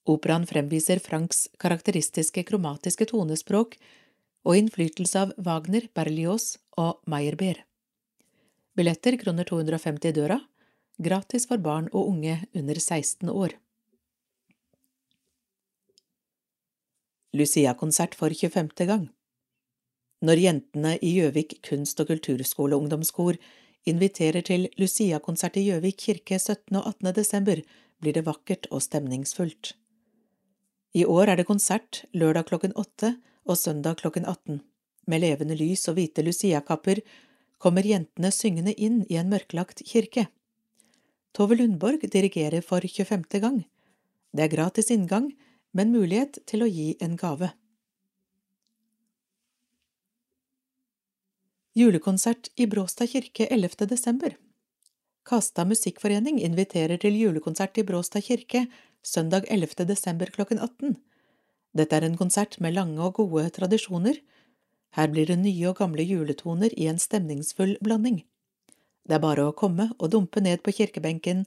Operaen 0.04 0.44
fremviser 0.46 1.00
Franks 1.00 1.46
karakteristiske 1.60 2.44
kromatiske 2.44 3.06
tonespråk 3.08 3.78
og 4.44 4.58
innflytelse 4.58 5.20
av 5.20 5.30
Wagner, 5.40 5.86
Berlioz 5.96 6.58
og 6.76 7.00
Meyerbeer. 7.08 7.62
Billetter 8.76 9.16
kroner 9.16 9.48
250 9.48 10.10
i 10.10 10.12
døra, 10.12 10.40
gratis 11.00 11.46
for 11.48 11.62
barn 11.62 11.88
og 11.92 12.10
unge 12.10 12.42
under 12.52 12.80
16 12.80 13.30
år. 13.32 13.54
Lucia-konsert 17.34 18.14
for 18.14 18.30
25. 18.30 18.68
gang 18.86 19.08
Når 20.20 20.42
jentene 20.42 20.98
i 21.02 21.14
Gjøvik 21.16 21.56
kunst- 21.66 22.00
og 22.00 22.12
kulturskole 22.12 22.76
ungdomskor 22.76 23.40
inviterer 23.88 24.44
til 24.44 24.68
Lucia-konsert 24.78 25.56
i 25.56 25.64
Gjøvik 25.70 25.96
kirke 25.96 26.38
17. 26.38 26.76
og 26.76 26.86
18. 26.92 27.14
desember, 27.14 27.64
blir 28.00 28.12
det 28.12 28.26
vakkert 28.26 28.68
og 28.70 28.82
stemningsfullt. 28.84 29.74
I 30.94 31.02
år 31.10 31.32
er 31.32 31.40
det 31.40 31.48
konsert 31.48 32.04
lørdag 32.14 32.46
klokken 32.52 32.74
åtte 32.78 33.16
og 33.50 33.58
søndag 33.58 33.98
klokken 33.98 34.26
18. 34.30 34.60
Med 35.10 35.20
levende 35.24 35.56
lys 35.58 35.88
og 35.90 35.98
hvite 35.98 36.22
luciakapper 36.22 37.00
kommer 37.58 37.86
jentene 37.86 38.30
syngende 38.30 38.74
inn 38.78 39.02
i 39.10 39.18
en 39.18 39.32
mørklagt 39.32 39.82
kirke. 39.88 40.28
Tove 41.34 41.58
Lundborg 41.58 42.06
dirigerer 42.12 42.62
for 42.62 42.86
25. 42.86 43.26
gang. 43.42 43.64
Det 44.30 44.46
er 44.46 44.54
gratis 44.54 44.92
inngang, 44.94 45.32
men 45.74 45.90
mulighet 45.90 46.38
til 46.46 46.62
å 46.62 46.70
gi 46.70 46.94
en 47.02 47.18
gave. 47.18 47.50
Julekonsert 51.74 52.52
i 52.54 52.68
Bråstad 52.70 53.10
kirke 53.10 53.48
11. 53.50 53.88
desember 53.90 54.36
Kasta 55.26 55.64
musikkforening 55.66 56.38
inviterer 56.38 57.00
til 57.02 57.16
julekonsert 57.18 57.80
i 57.82 57.86
Bråstad 57.88 58.22
kirke 58.22 58.68
søndag 59.04 59.44
11. 59.52 59.84
desember 59.84 60.30
klokken 60.32 60.58
18. 60.58 60.96
Dette 61.76 61.96
er 61.96 62.06
en 62.06 62.16
konsert 62.16 62.56
med 62.60 62.74
lange 62.74 63.00
og 63.02 63.18
gode 63.20 63.50
tradisjoner. 63.52 64.20
Her 64.96 65.10
blir 65.12 65.28
det 65.28 65.38
nye 65.42 65.68
og 65.68 65.76
gamle 65.82 66.04
juletoner 66.06 66.72
i 66.78 66.86
en 66.88 66.98
stemningsfull 66.98 67.76
blanding. 67.84 68.22
Det 69.04 69.18
er 69.18 69.20
bare 69.22 69.44
å 69.44 69.56
komme 69.56 69.90
og 69.98 70.12
dumpe 70.14 70.40
ned 70.40 70.62
på 70.64 70.72
kirkebenken 70.72 71.44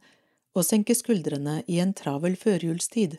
og 0.53 0.65
senke 0.65 0.93
skuldrene 0.95 1.63
i 1.67 1.79
en 1.81 1.93
travel 1.97 2.35
førjulstid. 2.37 3.17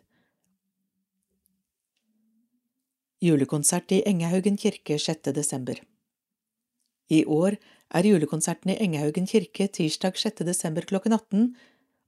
Julekonsert 3.18 3.90
i 3.90 4.04
Engehaugen 4.06 4.56
kirke 4.56 4.98
6. 5.02 5.32
desember 5.34 5.80
I 7.10 7.24
år 7.24 7.56
er 7.90 8.06
julekonserten 8.06 8.70
i 8.70 8.78
Engehaugen 8.84 9.26
kirke 9.26 9.66
tirsdag 9.66 10.20
6. 10.20 10.44
desember 10.46 10.86
klokken 10.86 11.16
18 11.16 11.50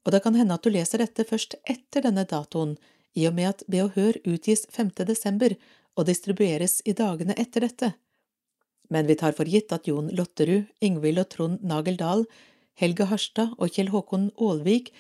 og 0.05 0.15
det 0.15 0.23
kan 0.25 0.37
hende 0.39 0.57
at 0.57 0.65
du 0.65 0.71
leser 0.73 1.03
dette 1.03 1.27
først 1.29 1.57
etter 1.69 2.07
denne 2.07 2.25
datoen, 2.29 2.77
i 3.19 3.27
og 3.27 3.35
med 3.35 3.49
at 3.51 3.65
Be 3.67 3.83
og 3.85 3.97
Hør 3.97 4.17
utgis 4.23 4.65
5. 4.71 4.93
desember 5.09 5.57
og 5.99 6.07
distribueres 6.07 6.79
i 6.87 6.95
dagene 6.97 7.35
etter 7.39 7.67
dette. 7.67 7.93
Men 8.91 9.07
vi 9.07 9.17
tar 9.19 9.35
for 9.39 9.51
gitt 9.51 9.73
at 9.75 9.89
Jon 9.91 10.11
Lotterud, 10.15 10.69
Ingvild 10.81 11.23
og 11.23 11.29
Trond 11.35 11.65
Nagel 11.67 11.99
Dahl, 11.99 12.25
Helge 12.79 13.07
Harstad 13.11 13.57
og 13.59 13.75
Kjell 13.75 13.91
Håkon 13.93 14.31
Aalvik 14.39 14.93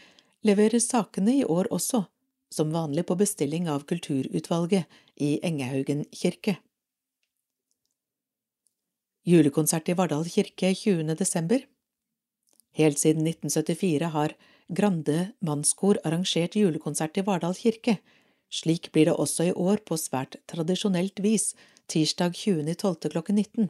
leverer 0.46 0.82
sakene 0.82 1.40
i 1.40 1.44
år 1.46 1.70
også, 1.74 2.04
som 2.50 2.74
vanlig 2.74 3.06
på 3.08 3.16
bestilling 3.18 3.70
av 3.70 3.86
Kulturutvalget 3.88 4.90
i 5.22 5.38
Engehaugen 5.46 6.04
kirke. 6.10 6.58
Julekonsert 9.26 9.88
i 9.88 9.94
Vardal 9.94 10.26
kirke 10.26 10.72
20. 10.74 11.14
desember 11.14 11.62
Helt 12.78 12.98
siden 12.98 13.26
1974 13.26 14.10
har 14.14 14.34
Grande 14.70 15.32
mannskor 15.42 15.98
arrangert 16.06 16.54
julekonsert 16.54 17.16
i 17.18 17.24
Vardal 17.26 17.56
kirke. 17.58 17.96
Slik 18.54 18.92
blir 18.94 19.08
det 19.08 19.16
også 19.18 19.48
i 19.48 19.56
år 19.58 19.82
på 19.82 19.96
svært 19.98 20.36
tradisjonelt 20.46 21.18
vis, 21.24 21.56
tirsdag 21.90 22.38
20.12. 22.38 23.10
klokken 23.10 23.40
19. 23.42 23.66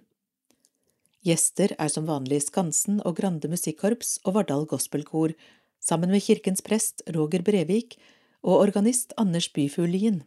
Gjester 1.25 1.73
er 1.81 1.89
som 1.89 2.05
vanlig 2.05 2.43
Skansen 2.45 3.01
og 3.01 3.17
Grande 3.17 3.49
musikkorps 3.49 4.19
og 4.27 4.37
Vardal 4.37 4.69
gospelkor, 4.69 5.33
sammen 5.81 6.13
med 6.13 6.21
kirkens 6.21 6.61
prest 6.61 7.01
Roger 7.17 7.49
Brevik 7.49 7.97
og 8.45 8.61
organist 8.61 9.17
Anders 9.17 9.49
Byfugl 9.57 9.97
Lien. 9.97 10.23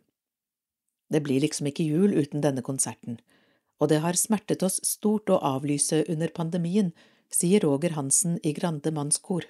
Det 1.14 1.22
blir 1.22 1.46
liksom 1.46 1.70
ikke 1.70 1.86
jul 1.86 2.18
uten 2.18 2.42
denne 2.42 2.66
konserten, 2.66 3.22
og 3.78 3.94
det 3.94 4.02
har 4.02 4.18
smertet 4.18 4.66
oss 4.66 4.82
stort 4.82 5.30
å 5.30 5.38
avlyse 5.38 6.02
under 6.10 6.34
pandemien, 6.34 6.96
sier 7.30 7.62
Roger 7.62 7.94
Hansen 7.94 8.40
i 8.42 8.58
Grande 8.58 8.90
mannskor. 8.90 9.46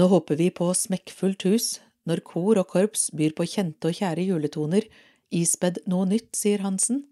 Nå 0.00 0.06
håper 0.08 0.38
vi 0.40 0.46
på 0.48 0.64
smekkfullt 0.72 1.44
hus 1.44 1.64
når 2.08 2.22
kor 2.24 2.56
og 2.56 2.70
korps 2.72 3.10
byr 3.12 3.34
på 3.36 3.44
kjente 3.52 3.90
og 3.90 3.98
kjære 3.98 4.22
juletoner, 4.30 4.86
ispedd 5.28 5.82
noe 5.92 6.06
nytt, 6.08 6.30
sier 6.38 6.62
Hansen. 6.64 7.02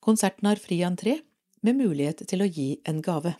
Konserten 0.00 0.48
har 0.48 0.56
fri 0.62 0.78
entré, 0.86 1.18
med 1.60 1.76
mulighet 1.76 2.22
til 2.30 2.40
å 2.40 2.48
gi 2.48 2.78
en 2.88 3.02
gave. 3.04 3.34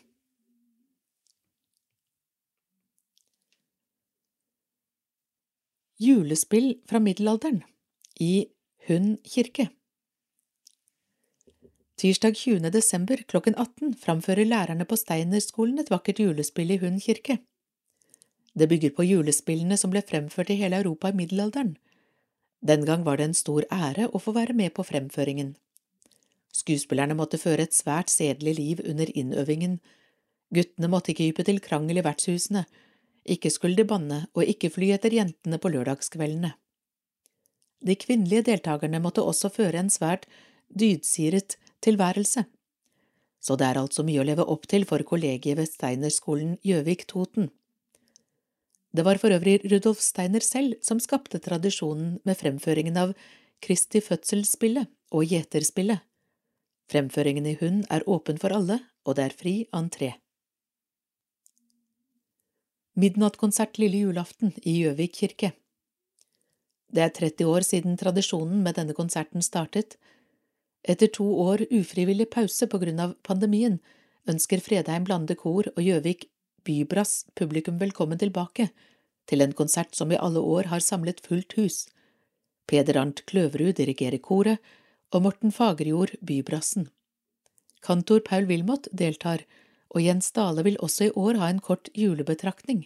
Julespill 5.97 6.75
fra 6.85 7.01
middelalderen 7.01 7.63
i 8.21 8.51
Hund 8.91 9.17
kirke 9.25 9.71
Tirsdag 11.97 12.37
20. 12.37 12.69
desember 12.75 13.25
klokken 13.25 13.57
18 13.57 13.97
framfører 14.03 14.45
lærerne 14.45 14.85
på 14.85 15.01
Steinerskolen 15.01 15.81
et 15.81 15.89
vakkert 15.89 16.21
julespill 16.21 16.75
i 16.75 16.83
Hund 16.83 17.01
kirke. 17.01 17.39
Det 18.57 18.69
bygger 18.71 18.95
på 18.97 19.05
julespillene 19.05 19.77
som 19.77 19.93
ble 19.93 20.01
fremført 20.03 20.51
i 20.51 20.57
hele 20.61 20.81
Europa 20.81 21.13
i 21.13 21.17
middelalderen. 21.17 21.77
Den 22.65 22.87
gang 22.89 23.05
var 23.05 23.21
det 23.21 23.29
en 23.29 23.37
stor 23.37 23.67
ære 23.71 24.09
å 24.09 24.21
få 24.23 24.33
være 24.33 24.57
med 24.57 24.73
på 24.75 24.85
fremføringen. 24.87 25.55
Skuespillerne 26.57 27.17
måtte 27.19 27.39
føre 27.39 27.67
et 27.67 27.77
svært 27.77 28.09
sedelig 28.09 28.55
liv 28.57 28.81
under 28.89 29.11
innøvingen. 29.13 29.79
Guttene 30.55 30.89
måtte 30.89 31.13
ikke 31.13 31.29
ype 31.29 31.45
til 31.45 31.61
krangel 31.61 32.01
i 32.01 32.05
vertshusene, 32.07 32.65
ikke 33.27 33.51
skulle 33.51 33.77
de 33.77 33.85
banne 33.85 34.23
og 34.33 34.49
ikke 34.49 34.71
fly 34.73 34.93
etter 34.95 35.13
jentene 35.13 35.59
på 35.61 35.73
lørdagskveldene. 35.75 36.55
De 37.87 37.97
kvinnelige 37.99 38.47
deltakerne 38.49 39.03
måtte 39.03 39.25
også 39.27 39.51
føre 39.53 39.83
en 39.83 39.93
svært 39.93 40.25
dydsiret 40.73 41.59
tilværelse. 41.85 42.47
Så 43.43 43.57
det 43.61 43.67
er 43.69 43.83
altså 43.83 44.03
mye 44.07 44.23
å 44.23 44.27
leve 44.27 44.47
opp 44.49 44.65
til 44.71 44.87
for 44.89 45.03
kollegiet 45.07 45.59
ved 45.59 45.69
Steinerskolen 45.69 46.57
Gjøvik-Toten. 46.67 47.51
Det 48.93 49.05
var 49.05 49.19
for 49.21 49.35
øvrig 49.35 49.61
Rudolf 49.71 50.01
Steiner 50.01 50.45
selv 50.45 50.77
som 50.83 51.01
skapte 51.03 51.41
tradisjonen 51.43 52.19
med 52.25 52.39
fremføringen 52.39 52.97
av 52.97 53.15
Kristi 53.63 54.01
fødselsspillet 54.05 54.89
og 55.13 55.25
Gjeterspillet. 55.25 56.01
Fremføringen 56.91 57.47
i 57.47 57.57
Hund 57.61 57.85
er 57.91 58.07
åpen 58.07 58.39
for 58.39 58.55
alle, 58.55 58.79
og 59.05 59.17
det 59.19 59.25
er 59.25 59.35
fri 59.35 59.55
entré. 59.75 60.13
Midnattkonsert 62.97 63.77
lille 63.79 64.07
julaften 64.07 64.55
i 64.63 64.79
Gjøvik 64.81 65.19
kirke 65.19 65.53
Det 66.89 67.03
er 67.03 67.11
30 67.13 67.51
år 67.51 67.67
siden 67.67 67.99
tradisjonen 68.01 68.63
med 68.63 68.79
denne 68.79 68.95
konserten 68.95 69.43
startet. 69.43 69.99
Etter 70.87 71.11
to 71.13 71.27
år 71.43 71.67
ufrivillig 71.75 72.31
pause 72.31 72.69
på 72.71 72.79
grunn 72.79 73.03
av 73.03 73.17
pandemien 73.27 73.81
ønsker 74.31 74.63
Fredheim 74.63 75.05
Blande 75.05 75.35
Kor 75.35 75.69
og 75.75 75.83
Gjøvik 75.83 76.29
Bybrass 76.67 77.27
publikum 77.39 77.79
velkommen 77.79 78.19
tilbake 78.19 78.71
til 79.31 79.43
en 79.45 79.53
konsert 79.55 79.95
som 79.95 80.11
i 80.11 80.19
alle 80.19 80.41
år 80.43 80.67
har 80.73 80.83
samlet 80.83 81.21
fullt 81.23 81.55
hus. 81.59 81.85
Peder 82.67 82.99
Arnt 82.99 83.23
Kløverud 83.31 83.77
dirigerer 83.79 84.19
koret, 84.19 84.59
og 85.15 85.23
Morten 85.23 85.53
Fagerjord 85.55 86.17
bybrassen. 86.27 86.89
Kantor 87.87 88.25
Paul 88.27 88.49
Wilmot 88.51 88.89
deltar, 88.91 89.45
og 89.95 90.03
Jens 90.03 90.33
Dale 90.35 90.65
vil 90.67 90.79
også 90.83 91.07
i 91.07 91.13
år 91.15 91.39
ha 91.39 91.53
en 91.53 91.63
kort 91.63 91.89
julebetraktning. 91.95 92.83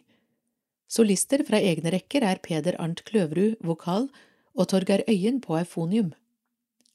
Solister 0.90 1.40
fra 1.48 1.62
egne 1.64 1.94
rekker 1.94 2.26
er 2.26 2.42
Peder 2.44 2.76
Arnt 2.76 3.00
Kløverud 3.08 3.56
vokal 3.64 4.10
og 4.52 4.68
Torgeir 4.68 5.06
Øyen 5.08 5.40
på 5.40 5.56
eufonium. 5.56 6.12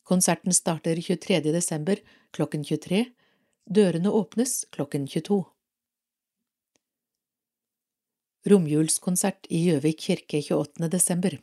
Konserten 0.06 0.54
starter 0.54 1.02
23. 1.02 1.42
desember 1.50 1.98
klokken 2.36 2.62
23. 2.62 3.08
Dørene 3.66 4.14
åpnes 4.14 4.68
klokken 4.70 5.10
22. 5.10 5.42
Romjulskonsert 8.46 9.48
i 9.50 9.64
Gjøvik 9.66 10.04
kirke 10.04 10.38
28. 10.38 10.86
desember. 10.94 11.34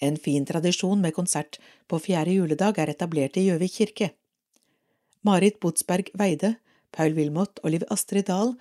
En 0.00 0.14
fin 0.16 0.46
tradisjon 0.48 1.02
med 1.04 1.12
konsert 1.12 1.58
på 1.84 1.98
fjerde 2.00 2.32
juledag 2.32 2.80
er 2.80 2.92
etablert 2.94 3.36
i 3.36 3.42
Gjøvik 3.44 3.74
kirke. 3.74 4.08
Marit 5.20 5.58
Botsberg 5.60 6.08
Weide, 6.16 6.54
Paul 6.96 7.12
Wilmot 7.12 7.60
og 7.60 7.74
Liv 7.74 7.84
Astrid 7.92 8.30
Dahl 8.30 8.54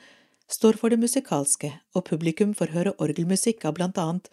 står 0.51 0.75
for 0.81 0.91
det 0.91 0.99
musikalske, 0.99 1.71
og 1.95 2.03
publikum 2.11 2.51
får 2.51 2.75
høre 2.75 2.95
orgelmusikk 2.99 3.63
av 3.63 3.79
blant 3.79 4.03
annet 4.03 4.27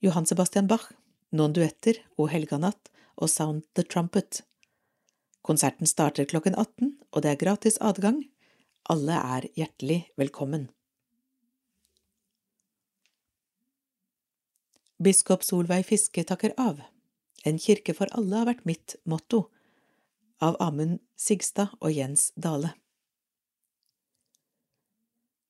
Johan 0.00 0.24
Sebastian 0.24 0.72
Bach, 0.72 0.88
noen 1.36 1.52
duetter 1.52 2.00
og 2.16 2.32
Helganatt 2.32 2.88
og 3.20 3.28
Sound 3.28 3.68
the 3.76 3.84
Trumpet. 3.84 4.40
Konserten 5.44 5.84
starter 5.84 6.24
klokken 6.24 6.56
18, 6.56 6.96
og 7.12 7.20
det 7.20 7.36
er 7.36 7.42
gratis 7.44 7.76
adgang. 7.76 8.24
Alle 8.88 9.20
er 9.36 9.52
hjertelig 9.52 10.06
velkommen. 10.16 10.70
Biskop 15.00 15.40
Solveig 15.40 15.86
Fiske 15.88 16.20
takker 16.28 16.52
av. 16.60 16.82
En 17.48 17.56
kirke 17.56 17.94
for 17.96 18.10
alle 18.12 18.36
har 18.36 18.44
vært 18.50 18.66
mitt 18.68 18.98
motto. 19.08 19.46
Av 20.44 20.58
Amund 20.60 20.98
Sigstad 21.16 21.72
og 21.80 21.94
Jens 21.96 22.26
Dale. 22.36 22.74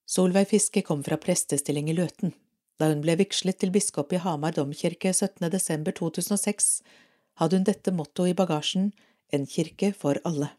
Solveig 0.07 0.53
Fiske 0.53 0.85
kom 0.87 1.03
fra 1.03 1.19
prestestilling 1.19 1.91
i 1.91 1.97
Løten. 1.99 2.31
Da 2.79 2.93
hun 2.93 3.03
ble 3.03 3.17
vigslet 3.19 3.59
til 3.59 3.73
biskop 3.75 4.15
i 4.15 4.21
Hamar 4.23 4.55
domkirke 4.55 5.11
17. 5.11 5.43
desember 5.51 5.97
2006, 5.99 6.69
hadde 7.43 7.59
hun 7.59 7.67
dette 7.67 7.91
mottoet 7.91 8.31
i 8.31 8.37
bagasjen 8.39 8.93
En 9.35 9.49
kirke 9.51 9.91
for 9.95 10.19
alle. 10.27 10.53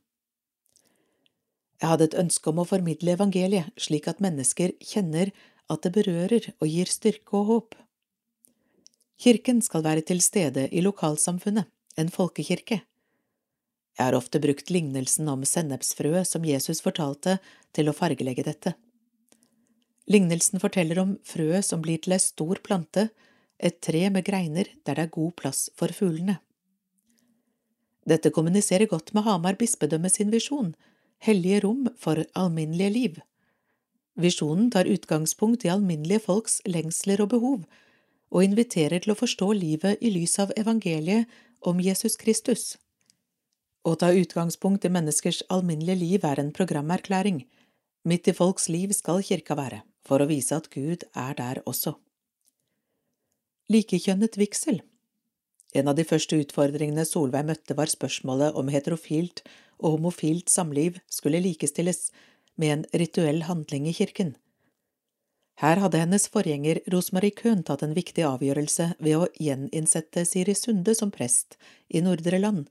Jeg 1.80 1.90
hadde 1.94 2.10
et 2.10 2.20
ønske 2.26 2.52
om 2.52 2.60
å 2.60 2.68
formidle 2.68 3.16
evangeliet 3.16 3.72
slik 3.80 4.12
at 4.12 4.20
mennesker 4.20 4.76
kjenner 4.84 5.32
at 5.72 5.88
det 5.88 5.94
berører 5.96 6.50
og 6.58 6.68
gir 6.68 6.92
styrke 6.92 7.40
og 7.40 7.48
håp. 7.52 7.80
Kirken 9.22 9.60
skal 9.62 9.84
være 9.86 10.02
til 10.02 10.22
stede 10.26 10.66
i 10.74 10.82
lokalsamfunnet, 10.82 11.68
en 11.98 12.10
folkekirke. 12.10 12.80
Jeg 13.98 14.02
har 14.08 14.16
ofte 14.18 14.40
brukt 14.42 14.72
lignelsen 14.74 15.28
om 15.30 15.44
sennepsfrøet 15.46 16.26
som 16.26 16.46
Jesus 16.48 16.82
fortalte 16.82 17.36
til 17.76 17.92
å 17.92 17.94
fargelegge 17.94 18.48
dette. 18.48 18.74
Lignelsen 20.10 20.58
forteller 20.64 20.98
om 21.04 21.12
frøet 21.28 21.68
som 21.68 21.84
blir 21.84 22.02
til 22.02 22.16
ei 22.16 22.24
stor 22.24 22.64
plante, 22.66 23.12
et 23.62 23.78
tre 23.86 24.08
med 24.10 24.26
greiner 24.26 24.72
der 24.88 24.98
det 24.98 25.06
er 25.06 25.14
god 25.14 25.36
plass 25.38 25.68
for 25.78 25.94
fuglene. 25.94 26.40
Dette 28.10 28.32
kommuniserer 28.34 28.90
godt 28.90 29.14
med 29.14 29.28
Hamar 29.28 29.60
bispedømme 29.60 30.10
sin 30.10 30.34
visjon, 30.34 30.74
hellige 31.22 31.62
rom 31.68 31.86
for 31.94 32.24
alminnelige 32.34 32.96
liv. 32.96 33.22
Visjonen 34.18 34.72
tar 34.74 34.90
utgangspunkt 34.90 35.68
i 35.68 35.70
alminnelige 35.70 36.26
folks 36.26 36.58
lengsler 36.66 37.22
og 37.22 37.30
behov, 37.36 37.62
og 38.32 38.46
inviterer 38.46 39.04
til 39.04 39.14
å 39.14 39.20
forstå 39.20 39.52
livet 39.58 40.02
i 40.02 40.12
lys 40.14 40.38
av 40.40 40.54
evangeliet 40.58 41.28
om 41.68 41.82
Jesus 41.84 42.16
Kristus. 42.18 42.78
Å 43.84 43.96
ta 43.98 44.12
utgangspunkt 44.14 44.86
i 44.86 44.94
menneskers 44.94 45.42
alminnelige 45.50 46.00
liv 46.00 46.26
er 46.26 46.40
en 46.40 46.54
programerklæring. 46.54 47.44
Midt 48.06 48.30
i 48.30 48.34
folks 48.38 48.70
liv 48.70 48.94
skal 48.98 49.24
kirka 49.26 49.58
være, 49.58 49.82
for 50.06 50.22
å 50.22 50.30
vise 50.30 50.56
at 50.58 50.70
Gud 50.74 51.04
er 51.18 51.36
der 51.38 51.62
også. 51.66 51.96
Likekjønnet 53.72 54.38
vigsel 54.38 54.82
En 55.74 55.88
av 55.88 55.96
de 55.96 56.04
første 56.04 56.36
utfordringene 56.36 57.06
Solveig 57.08 57.46
møtte, 57.48 57.76
var 57.78 57.88
spørsmålet 57.88 58.58
om 58.60 58.68
heterofilt 58.68 59.40
og 59.80 59.96
homofilt 59.96 60.52
samliv 60.52 60.98
skulle 61.08 61.40
likestilles 61.40 62.10
med 62.60 62.74
en 62.74 62.84
rituell 63.02 63.46
handling 63.48 63.88
i 63.88 63.94
kirken. 63.96 64.36
Her 65.62 65.78
hadde 65.78 66.00
hennes 66.02 66.24
forgjenger 66.34 66.80
Rosmarie 66.90 67.36
Køhn 67.38 67.60
tatt 67.62 67.84
en 67.86 67.92
viktig 67.94 68.24
avgjørelse 68.26 68.96
ved 68.98 69.18
å 69.20 69.28
gjeninnsette 69.38 70.24
Siri 70.26 70.56
Sunde 70.58 70.96
som 70.98 71.12
prest 71.14 71.58
i 71.88 72.02
Nordre 72.02 72.40
Land. 72.42 72.64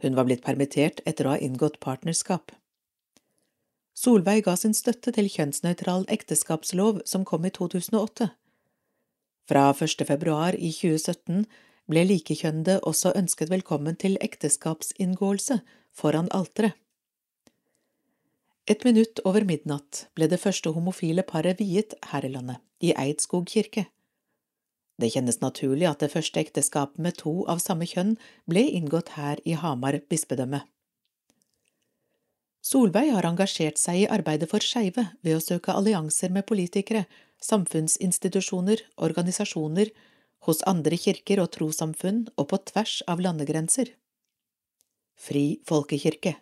Hun 0.00 0.16
var 0.16 0.24
blitt 0.24 0.44
permittert 0.46 1.02
etter 1.04 1.28
å 1.28 1.34
ha 1.34 1.42
inngått 1.44 1.76
partnerskap. 1.84 2.54
Solveig 3.96 4.46
ga 4.48 4.54
sin 4.56 4.72
støtte 4.76 5.12
til 5.12 5.28
kjønnsnøytral 5.32 6.08
ekteskapslov 6.16 7.02
som 7.04 7.28
kom 7.28 7.44
i 7.44 7.52
2008. 7.52 8.30
Fra 9.46 9.66
1. 9.76 10.08
februar 10.08 10.56
i 10.56 10.72
2017 10.72 11.44
ble 11.92 12.06
likekjønnede 12.08 12.80
også 12.88 13.12
ønsket 13.16 13.52
velkommen 13.52 13.96
til 14.00 14.16
ekteskapsinngåelse 14.24 15.60
foran 15.92 16.32
alteret. 16.32 16.80
Et 18.66 18.82
minutt 18.82 19.20
over 19.22 19.44
midnatt 19.46 20.08
ble 20.18 20.26
det 20.26 20.40
første 20.42 20.72
homofile 20.74 21.22
paret 21.22 21.60
viet 21.62 21.92
her 22.10 22.24
i 22.26 22.30
landet, 22.32 22.58
i 22.82 22.90
Eidskog 22.98 23.46
kirke. 23.46 23.84
Det 24.98 25.12
kjennes 25.12 25.38
naturlig 25.38 25.86
at 25.86 26.00
det 26.02 26.10
første 26.10 26.40
ekteskapet 26.40 26.98
med 26.98 27.14
to 27.20 27.44
av 27.52 27.60
samme 27.62 27.86
kjønn 27.86 28.16
ble 28.50 28.64
inngått 28.78 29.12
her 29.14 29.42
i 29.46 29.54
Hamar 29.60 30.00
bispedømme. 30.10 30.64
Solveig 32.66 33.12
har 33.14 33.28
engasjert 33.28 33.78
seg 33.78 34.00
i 34.00 34.08
arbeidet 34.10 34.48
for 34.50 34.64
skeive 34.64 35.04
ved 35.22 35.36
å 35.36 35.44
søke 35.44 35.70
allianser 35.70 36.34
med 36.34 36.48
politikere, 36.48 37.04
samfunnsinstitusjoner, 37.38 38.82
organisasjoner, 38.96 39.92
hos 40.48 40.64
andre 40.66 40.98
kirker 40.98 41.38
og 41.44 41.52
trossamfunn 41.54 42.24
og 42.34 42.50
på 42.50 42.58
tvers 42.72 42.98
av 43.06 43.22
landegrenser. 43.22 43.94
Fri 45.14 45.60
folkekirke 45.68 46.34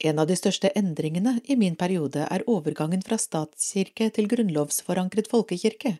en 0.00 0.18
av 0.18 0.28
de 0.30 0.36
største 0.38 0.70
endringene 0.78 1.38
i 1.44 1.56
min 1.60 1.76
periode 1.76 2.24
er 2.32 2.44
overgangen 2.48 3.02
fra 3.04 3.18
statskirke 3.20 4.08
til 4.16 4.28
grunnlovsforankret 4.32 5.28
folkekirke. 5.28 5.98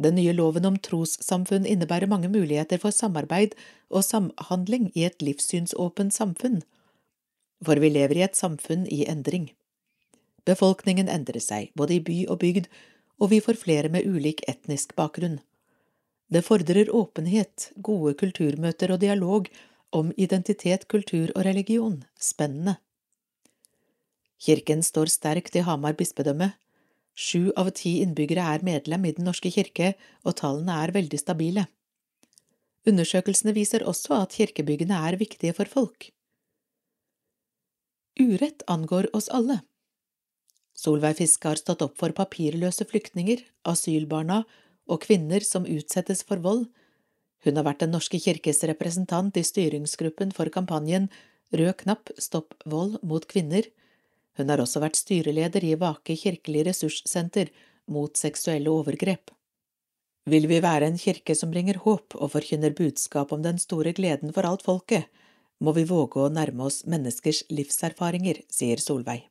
Den 0.00 0.16
nye 0.16 0.32
loven 0.36 0.68
om 0.68 0.78
trossamfunn 0.80 1.68
innebærer 1.68 2.08
mange 2.08 2.28
muligheter 2.32 2.80
for 2.80 2.92
samarbeid 2.92 3.54
og 3.90 4.04
samhandling 4.04 4.90
i 4.94 5.06
et 5.08 5.22
livssynsåpent 5.24 6.16
samfunn, 6.16 6.62
for 7.64 7.80
vi 7.80 7.92
lever 7.92 8.20
i 8.20 8.24
et 8.26 8.36
samfunn 8.36 8.84
i 8.92 9.04
endring. 9.08 9.50
Befolkningen 10.48 11.08
endrer 11.08 11.40
seg, 11.42 11.72
både 11.74 11.96
i 11.96 12.04
by 12.04 12.18
og 12.32 12.40
bygd, 12.44 12.68
og 13.20 13.32
vi 13.32 13.40
får 13.44 13.60
flere 13.60 13.92
med 13.92 14.08
ulik 14.08 14.44
etnisk 14.48 14.94
bakgrunn. 14.96 15.40
Det 16.32 16.44
fordrer 16.44 16.90
åpenhet, 16.94 17.70
gode 17.76 18.14
kulturmøter 18.20 18.92
og 18.92 19.00
dialog 19.04 19.48
om 19.96 20.12
identitet, 20.16 20.88
kultur 20.88 21.30
og 21.34 21.44
religion, 21.46 22.02
spennende. 22.20 22.76
Kirken 24.42 24.82
står 24.84 25.10
sterkt 25.10 25.56
i 25.56 25.64
Hamar 25.64 25.96
bispedømme. 25.96 26.52
Sju 27.16 27.52
av 27.56 27.70
ti 27.78 27.98
innbyggere 28.04 28.44
er 28.54 28.64
medlem 28.66 29.06
i 29.08 29.14
Den 29.16 29.24
norske 29.24 29.50
kirke, 29.50 29.94
og 30.24 30.36
tallene 30.40 30.74
er 30.84 30.92
veldig 30.92 31.20
stabile. 31.20 31.64
Undersøkelsene 32.86 33.54
viser 33.56 33.86
også 33.88 34.20
at 34.20 34.36
kirkebyggene 34.36 34.98
er 35.08 35.16
viktige 35.18 35.54
for 35.56 35.66
folk. 35.66 36.10
Urett 38.20 38.62
angår 38.68 39.08
oss 39.16 39.28
alle. 39.32 39.62
Solveig 40.76 41.16
Fiske 41.18 41.48
har 41.48 41.60
stått 41.60 41.82
opp 41.84 41.96
for 41.98 42.12
papirløse 42.12 42.84
flyktninger, 42.88 43.40
asylbarna 43.64 44.42
og 44.86 45.00
kvinner 45.02 45.40
som 45.44 45.64
utsettes 45.64 46.22
for 46.28 46.40
vold. 46.44 46.66
Hun 47.44 47.56
har 47.56 47.64
vært 47.64 47.80
Den 47.80 47.96
norske 47.96 48.20
kirkes 48.20 48.62
representant 48.68 49.36
i 49.36 49.44
styringsgruppen 49.44 50.32
for 50.36 50.52
kampanjen 50.52 51.08
Rød 51.54 51.76
knapp 51.84 52.10
stopp 52.18 52.56
vold 52.66 52.98
mot 53.06 53.22
kvinner, 53.30 53.62
hun 54.36 54.52
har 54.52 54.60
også 54.62 54.82
vært 54.82 54.98
styreleder 55.00 55.64
i 55.64 55.74
Vake 55.80 56.16
kirkelig 56.20 56.66
ressurssenter 56.68 57.52
mot 57.92 58.16
seksuelle 58.18 58.70
overgrep. 58.72 59.32
Vil 60.26 60.48
vi 60.50 60.58
være 60.62 60.88
en 60.90 60.98
kirke 60.98 61.36
som 61.38 61.52
bringer 61.52 61.78
håp 61.84 62.16
og 62.18 62.32
forkynner 62.32 62.74
budskap 62.74 63.32
om 63.32 63.44
den 63.44 63.60
store 63.62 63.92
gleden 63.94 64.34
for 64.34 64.48
alt 64.48 64.64
folket, 64.66 65.06
må 65.62 65.72
vi 65.72 65.86
våge 65.88 66.20
å 66.20 66.32
nærme 66.32 66.66
oss 66.66 66.82
menneskers 66.84 67.44
livserfaringer, 67.48 68.42
sier 68.52 68.82
Solveig. 68.82 69.22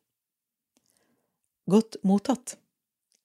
Godt 1.69 1.97
mottatt. 2.05 2.55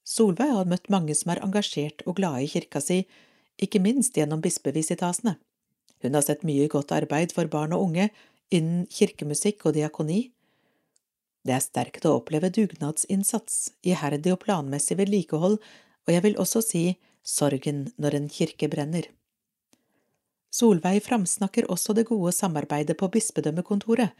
Solveig 0.04 0.50
har 0.56 0.68
møtt 0.68 0.90
mange 0.92 1.14
som 1.16 1.32
er 1.32 1.42
engasjert 1.44 2.02
og 2.06 2.18
glade 2.18 2.42
i 2.44 2.50
kirka 2.50 2.82
si, 2.82 3.04
ikke 3.60 3.80
minst 3.84 4.16
gjennom 4.16 4.42
bispevisitasene. 4.42 5.36
Hun 6.00 6.16
har 6.16 6.24
sett 6.24 6.44
mye 6.48 6.68
godt 6.72 6.92
arbeid 6.96 7.34
for 7.36 7.48
barn 7.52 7.76
og 7.76 7.86
unge 7.88 8.08
innen 8.50 8.86
kirkemusikk 8.90 9.68
og 9.68 9.76
diakoni. 9.76 10.30
Det 11.46 11.54
er 11.56 11.62
sterkt 11.64 12.04
å 12.04 12.18
oppleve 12.18 12.50
dugnadsinnsats, 12.52 13.70
iherdig 13.86 14.34
og 14.34 14.42
planmessig 14.44 14.98
vedlikehold, 15.00 15.56
og 16.04 16.12
jeg 16.12 16.24
vil 16.26 16.36
også 16.40 16.60
si 16.64 16.84
sorgen 17.24 17.86
når 17.96 18.18
en 18.18 18.28
kirke 18.32 18.68
brenner. 18.68 19.08
Solveig 20.50 21.00
framsnakker 21.06 21.68
også 21.70 21.94
det 21.94 22.08
gode 22.08 22.32
samarbeidet 22.34 22.96
på 22.98 23.08
bispedømmekontoret 23.14 24.10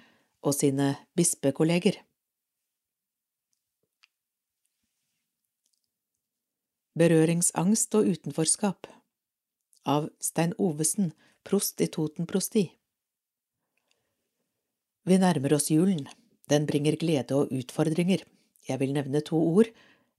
og 0.47 0.55
sine 0.55 0.95
bispekolleger. 1.19 1.99
Berøringsangst 7.01 7.95
og 7.99 8.09
utenforskap 8.13 8.89
Av 9.89 10.09
Stein 10.21 10.53
Ovesen, 10.59 11.13
prost 11.47 11.81
i 11.81 11.89
Toten 11.89 12.27
prosti 12.29 12.67
Vi 15.09 15.17
nærmer 15.19 15.55
oss 15.57 15.71
julen. 15.71 16.05
Den 16.51 16.67
bringer 16.67 16.99
glede 16.99 17.37
og 17.37 17.53
utfordringer. 17.55 18.25
Jeg 18.69 18.81
vil 18.81 18.93
nevne 18.95 19.23
to 19.25 19.39
ord, 19.39 19.71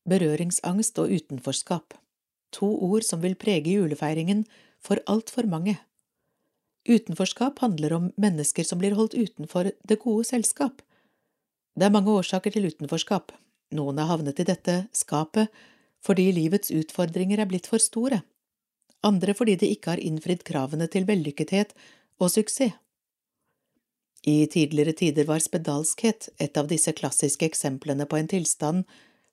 berøringsangst 0.08 1.00
og 1.00 1.12
utenforskap. 1.12 1.94
To 2.58 2.68
ord 2.88 3.06
som 3.08 3.22
vil 3.24 3.36
prege 3.36 3.76
julefeiringen 3.76 4.46
for 4.80 5.00
altfor 5.08 5.48
mange. 5.48 5.78
Utenforskap 6.90 7.60
handler 7.62 7.94
om 7.94 8.10
mennesker 8.18 8.66
som 8.66 8.80
blir 8.82 8.96
holdt 8.98 9.14
utenfor 9.14 9.70
det 9.88 10.00
gode 10.02 10.26
selskap. 10.26 10.82
Det 11.78 11.86
er 11.86 11.94
mange 11.94 12.12
årsaker 12.12 12.52
til 12.52 12.66
utenforskap. 12.68 13.32
Noen 13.72 14.02
har 14.02 14.10
havnet 14.10 14.42
i 14.42 14.48
dette 14.48 14.86
skapet 14.96 15.52
fordi 16.02 16.32
livets 16.34 16.72
utfordringer 16.74 17.44
er 17.44 17.46
blitt 17.46 17.68
for 17.70 17.78
store, 17.78 18.24
andre 19.06 19.36
fordi 19.38 19.54
de 19.62 19.68
ikke 19.70 19.94
har 19.94 20.02
innfridd 20.02 20.42
kravene 20.46 20.88
til 20.90 21.06
vellykkethet 21.06 21.76
og 22.18 22.32
suksess. 22.34 22.74
I 24.22 24.46
tidligere 24.48 24.94
tider 24.94 25.26
var 25.26 25.42
spedalskhet 25.42 26.30
et 26.38 26.58
av 26.58 26.68
disse 26.70 26.94
klassiske 26.94 27.46
eksemplene 27.46 28.06
på 28.06 28.20
en 28.20 28.30
tilstand 28.30 28.84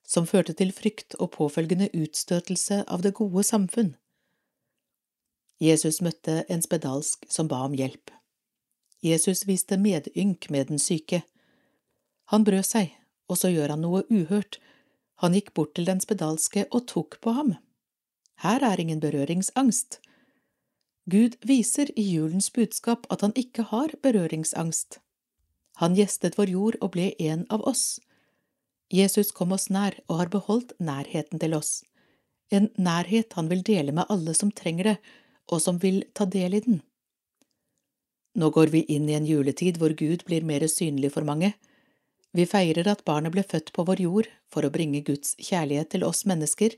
som 0.09 0.27
førte 0.27 0.55
til 0.57 0.72
frykt 0.72 1.18
og 1.20 1.35
påfølgende 1.37 1.90
utstøtelse 1.92 2.85
av 2.88 3.05
det 3.05 3.12
gode 3.18 3.44
samfunn. 3.44 3.92
Jesus 5.61 6.01
møtte 6.01 6.44
en 6.48 6.62
spedalsk 6.64 7.27
som 7.29 7.51
ba 7.51 7.61
om 7.66 7.74
hjelp. 7.77 8.12
Jesus 9.05 9.44
viste 9.46 9.77
medynk 9.77 10.48
med 10.51 10.70
den 10.72 10.81
syke. 10.81 11.22
Han 12.33 12.44
brød 12.46 12.64
seg, 12.64 12.94
og 13.29 13.37
så 13.38 13.53
gjør 13.53 13.74
han 13.74 13.85
noe 13.85 14.05
uhørt, 14.09 14.59
han 15.18 15.35
gikk 15.35 15.53
bort 15.55 15.74
til 15.74 15.88
den 15.88 16.01
spedalske 16.01 16.64
og 16.70 16.87
tok 16.88 17.18
på 17.20 17.35
ham. 17.35 17.57
Her 18.38 18.62
er 18.62 18.81
ingen 18.81 19.01
berøringsangst, 19.03 19.98
Gud 21.09 21.38
viser 21.49 21.90
i 21.97 22.05
julens 22.05 22.51
budskap 22.53 23.07
at 23.12 23.23
han 23.25 23.33
ikke 23.37 23.64
har 23.71 23.94
berøringsangst. 24.05 25.01
Han 25.81 25.94
gjestet 25.97 26.37
vår 26.37 26.53
jord 26.53 26.81
og 26.83 26.92
ble 26.97 27.12
en 27.18 27.47
av 27.55 27.64
oss. 27.68 28.01
Jesus 28.92 29.33
kom 29.33 29.55
oss 29.57 29.68
nær 29.73 29.97
og 30.09 30.18
har 30.21 30.33
beholdt 30.33 30.75
nærheten 30.81 31.40
til 31.40 31.55
oss, 31.57 31.83
en 32.51 32.71
nærhet 32.81 33.35
han 33.37 33.49
vil 33.51 33.62
dele 33.64 33.92
med 33.92 34.09
alle 34.09 34.35
som 34.37 34.51
trenger 34.51 34.92
det, 34.92 34.97
og 35.53 35.61
som 35.61 35.81
vil 35.83 36.03
ta 36.16 36.25
del 36.25 36.57
i 36.57 36.62
den. 36.64 36.81
Nå 38.38 38.51
går 38.55 38.73
vi 38.73 38.85
inn 38.94 39.09
i 39.09 39.16
en 39.16 39.27
juletid 39.27 39.81
hvor 39.81 39.92
Gud 39.97 40.25
blir 40.29 40.44
mer 40.47 40.64
synlig 40.71 41.12
for 41.14 41.27
mange. 41.29 41.55
Vi 42.37 42.44
feirer 42.49 42.88
at 42.88 43.05
barnet 43.09 43.35
ble 43.35 43.44
født 43.44 43.73
på 43.75 43.85
vår 43.88 44.03
jord 44.05 44.29
for 44.53 44.64
å 44.64 44.73
bringe 44.73 45.03
Guds 45.05 45.35
kjærlighet 45.40 45.90
til 45.94 46.05
oss 46.07 46.25
mennesker. 46.29 46.77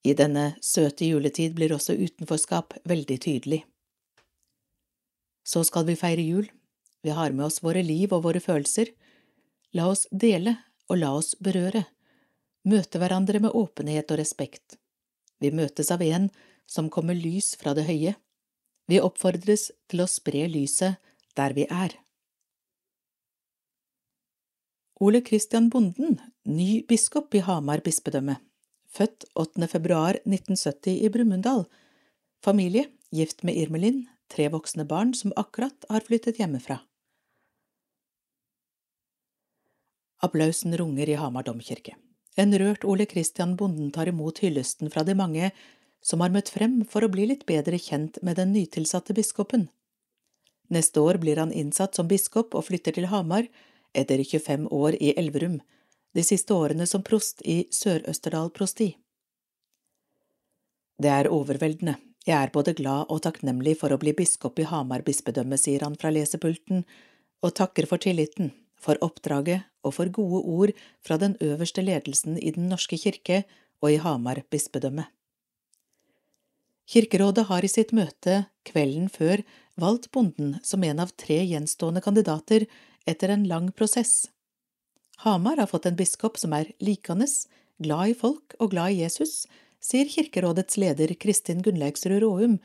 I 0.00 0.14
denne 0.16 0.54
søte 0.64 1.04
juletid 1.04 1.54
blir 1.56 1.74
også 1.76 1.96
utenforskap 1.98 2.78
veldig 2.88 3.18
tydelig. 3.20 3.60
Så 5.44 5.62
skal 5.68 5.84
vi 5.88 5.98
feire 5.98 6.24
jul. 6.24 6.48
Vi 7.04 7.12
har 7.12 7.32
med 7.36 7.46
oss 7.48 7.60
våre 7.64 7.82
liv 7.84 8.12
og 8.12 8.24
våre 8.24 8.40
følelser. 8.40 8.92
La 9.76 9.90
oss 9.92 10.06
dele 10.10 10.56
og 10.88 11.00
la 11.02 11.12
oss 11.16 11.34
berøre. 11.36 11.84
Møte 12.64 13.00
hverandre 13.00 13.40
med 13.44 13.56
åpenhet 13.56 14.10
og 14.12 14.20
respekt. 14.20 14.78
Vi 15.40 15.52
møtes 15.52 15.90
av 15.92 16.02
en 16.04 16.28
som 16.68 16.90
kommer 16.92 17.16
lys 17.16 17.54
fra 17.60 17.74
det 17.76 17.86
høye. 17.88 18.14
Vi 18.88 19.00
oppfordres 19.00 19.70
til 19.88 20.04
å 20.04 20.08
spre 20.08 20.46
lyset 20.48 21.00
der 21.36 21.56
vi 21.56 21.66
er. 21.68 21.96
Ole 25.00 25.22
Christian 25.24 25.70
Bonden, 25.72 26.18
ny 26.44 26.84
biskop 26.88 27.32
i 27.34 27.40
Hamar 27.44 27.80
bispedømme 27.84 28.36
født 28.90 29.26
8. 29.38 29.68
februar 29.70 30.18
1970 30.24 31.00
i 31.06 31.10
Brumunddal, 31.12 31.64
familie, 32.44 32.88
gift 33.14 33.44
med 33.46 33.58
Irmelin, 33.58 34.04
tre 34.30 34.48
voksne 34.50 34.86
barn 34.86 35.14
som 35.14 35.34
akkurat 35.36 35.86
har 35.90 36.06
flyttet 36.06 36.38
hjemmefra. 36.42 36.80
Applausen 40.20 40.76
runger 40.76 41.08
i 41.08 41.16
Hamar 41.16 41.46
domkirke. 41.46 41.96
En 42.36 42.52
rørt 42.58 42.84
Ole 42.84 43.06
Christian 43.08 43.56
Bonden 43.56 43.90
tar 43.90 44.08
imot 44.10 44.42
hyllesten 44.44 44.90
fra 44.92 45.02
de 45.04 45.16
mange 45.16 45.50
som 46.04 46.20
har 46.20 46.32
møtt 46.32 46.52
frem 46.52 46.80
for 46.88 47.04
å 47.04 47.10
bli 47.12 47.26
litt 47.28 47.46
bedre 47.48 47.78
kjent 47.80 48.20
med 48.22 48.38
den 48.40 48.52
nytilsatte 48.54 49.16
biskopen. 49.16 49.68
Neste 50.70 51.02
år 51.02 51.18
blir 51.20 51.40
han 51.40 51.52
innsatt 51.52 51.96
som 51.98 52.08
biskop 52.08 52.54
og 52.54 52.68
flytter 52.68 52.94
til 52.96 53.08
Hamar 53.10 53.48
etter 53.96 54.22
25 54.22 54.68
år 54.70 54.96
i 55.00 55.14
Elverum, 55.18 55.58
de 56.14 56.24
siste 56.26 56.54
årene 56.54 56.86
som 56.86 57.02
prost 57.06 57.42
i 57.44 57.64
Sør-Østerdal 57.70 58.50
prosti. 58.54 58.92
Det 61.00 61.10
er 61.10 61.30
overveldende, 61.32 61.96
jeg 62.26 62.36
er 62.36 62.52
både 62.52 62.74
glad 62.76 63.08
og 63.08 63.22
takknemlig 63.24 63.78
for 63.80 63.94
å 63.94 63.98
bli 64.00 64.12
biskop 64.16 64.58
i 64.60 64.66
Hamar 64.68 65.04
bispedømme, 65.06 65.56
sier 65.56 65.86
han 65.86 65.96
fra 66.00 66.10
lesepulten, 66.12 66.84
og 67.40 67.54
takker 67.56 67.88
for 67.88 68.02
tilliten, 68.02 68.50
for 68.76 69.00
oppdraget 69.04 69.64
og 69.84 69.94
for 69.96 70.12
gode 70.12 70.42
ord 70.44 70.72
fra 71.04 71.16
den 71.20 71.38
øverste 71.40 71.84
ledelsen 71.84 72.36
i 72.36 72.52
Den 72.52 72.68
norske 72.68 72.98
kirke 73.00 73.44
og 73.80 73.94
i 73.94 74.00
Hamar 74.02 74.42
bispedømme. 74.52 75.06
Kirkerådet 76.90 77.46
har 77.46 77.64
i 77.64 77.70
sitt 77.70 77.94
møte 77.96 78.44
kvelden 78.66 79.08
før 79.08 79.44
valgt 79.80 80.10
bonden 80.12 80.58
som 80.66 80.84
en 80.84 81.00
av 81.00 81.14
tre 81.16 81.38
gjenstående 81.46 82.02
kandidater 82.04 82.66
etter 83.08 83.32
en 83.32 83.46
lang 83.48 83.70
prosess. 83.72 84.26
Hamar 85.24 85.56
har 85.60 85.68
fått 85.68 85.86
en 85.86 85.96
biskop 85.96 86.38
som 86.40 86.54
er 86.56 86.72
likandes, 86.80 87.44
glad 87.82 88.12
i 88.12 88.14
folk 88.16 88.54
og 88.58 88.72
glad 88.72 88.94
i 88.94 89.02
Jesus, 89.02 89.44
sier 89.80 90.08
Kirkerådets 90.08 90.78
leder 90.80 91.12
Kristin 91.20 91.60
Gunnleiksrud 91.64 92.22
Råum, 92.22 92.56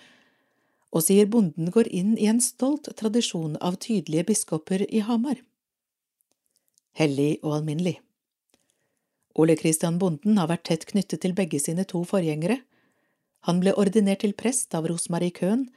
og 0.95 1.03
sier 1.03 1.27
bonden 1.27 1.71
går 1.75 1.89
inn 1.91 2.15
i 2.15 2.29
en 2.31 2.39
stolt 2.43 2.87
tradisjon 2.95 3.57
av 3.59 3.75
tydelige 3.83 4.29
biskoper 4.31 4.85
i 4.87 5.03
Hamar. 5.03 5.41
Hellig 6.95 7.37
og 7.43 7.57
alminnelig 7.59 7.97
Ole 9.35 9.57
Christian 9.59 9.97
Bonden 9.99 10.37
har 10.39 10.47
vært 10.47 10.63
tett 10.69 10.85
knyttet 10.87 11.19
til 11.25 11.35
begge 11.35 11.59
sine 11.59 11.83
to 11.83 12.05
forgjengere. 12.07 12.61
Han 13.43 13.59
ble 13.59 13.73
ordinert 13.75 14.23
til 14.23 14.31
prest 14.31 14.71
av 14.77 14.87
Rosmarie 14.87 15.35
Køhn, 15.35 15.67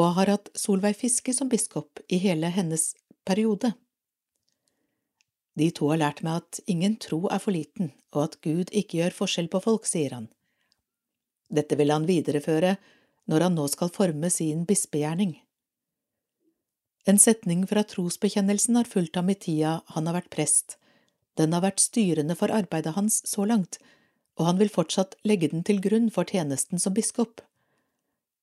og 0.00 0.16
har 0.16 0.32
hatt 0.32 0.48
Solveig 0.58 0.96
Fiske 0.98 1.34
som 1.36 1.50
biskop 1.52 2.00
i 2.08 2.16
hele 2.18 2.48
hennes 2.50 2.94
periode. 3.28 3.74
De 5.54 5.70
to 5.70 5.88
har 5.92 6.00
lært 6.02 6.22
meg 6.26 6.42
at 6.42 6.60
ingen 6.70 6.96
tro 6.98 7.20
er 7.30 7.42
for 7.42 7.54
liten, 7.54 7.92
og 8.14 8.26
at 8.26 8.40
Gud 8.42 8.72
ikke 8.74 8.98
gjør 8.98 9.14
forskjell 9.14 9.48
på 9.52 9.62
folk, 9.62 9.86
sier 9.86 10.16
han. 10.16 10.28
Dette 11.54 11.78
vil 11.78 11.92
han 11.94 12.08
videreføre 12.08 12.74
når 13.30 13.46
han 13.46 13.58
nå 13.58 13.66
skal 13.70 13.92
forme 13.94 14.30
sin 14.32 14.64
bispegjerning. 14.68 15.36
En 17.06 17.20
setning 17.20 17.66
fra 17.68 17.84
trosbekjennelsen 17.86 18.80
har 18.80 18.88
fulgt 18.88 19.18
ham 19.20 19.30
i 19.30 19.36
tida 19.38 19.76
han 19.94 20.08
har 20.08 20.18
vært 20.18 20.32
prest. 20.32 20.78
Den 21.38 21.52
har 21.54 21.62
vært 21.64 21.82
styrende 21.84 22.36
for 22.38 22.52
arbeidet 22.54 22.94
hans 22.96 23.20
så 23.28 23.44
langt, 23.46 23.78
og 24.40 24.48
han 24.48 24.58
vil 24.58 24.72
fortsatt 24.72 25.14
legge 25.22 25.52
den 25.52 25.62
til 25.66 25.82
grunn 25.84 26.08
for 26.10 26.26
tjenesten 26.26 26.82
som 26.82 26.96
biskop. 26.96 27.44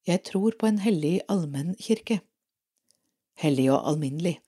Jeg 0.08 0.24
tror 0.30 0.56
på 0.58 0.70
en 0.70 0.80
hellig 0.82 1.20
allmenn 1.30 1.76
kirke. 1.82 2.22
Hellig 3.42 3.68
og 3.74 3.82
alminnelig 3.90 4.40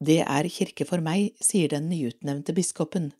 det 0.00 0.20
er 0.24 0.48
kirke 0.52 0.84
for 0.84 1.00
meg, 1.00 1.32
sier 1.40 1.72
den 1.72 1.88
nyutnevnte 1.88 2.52
biskopen. 2.52 3.12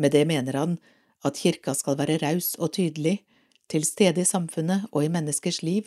Med 0.00 0.12
det 0.12 0.24
mener 0.26 0.56
han 0.56 0.78
at 1.22 1.36
kirka 1.36 1.74
skal 1.76 1.98
være 1.98 2.18
raus 2.22 2.54
og 2.58 2.72
tydelig, 2.78 3.20
til 3.68 3.84
stede 3.86 4.20
i 4.20 4.28
samfunnet 4.28 4.88
og 4.92 5.04
i 5.04 5.12
menneskers 5.12 5.62
liv, 5.62 5.86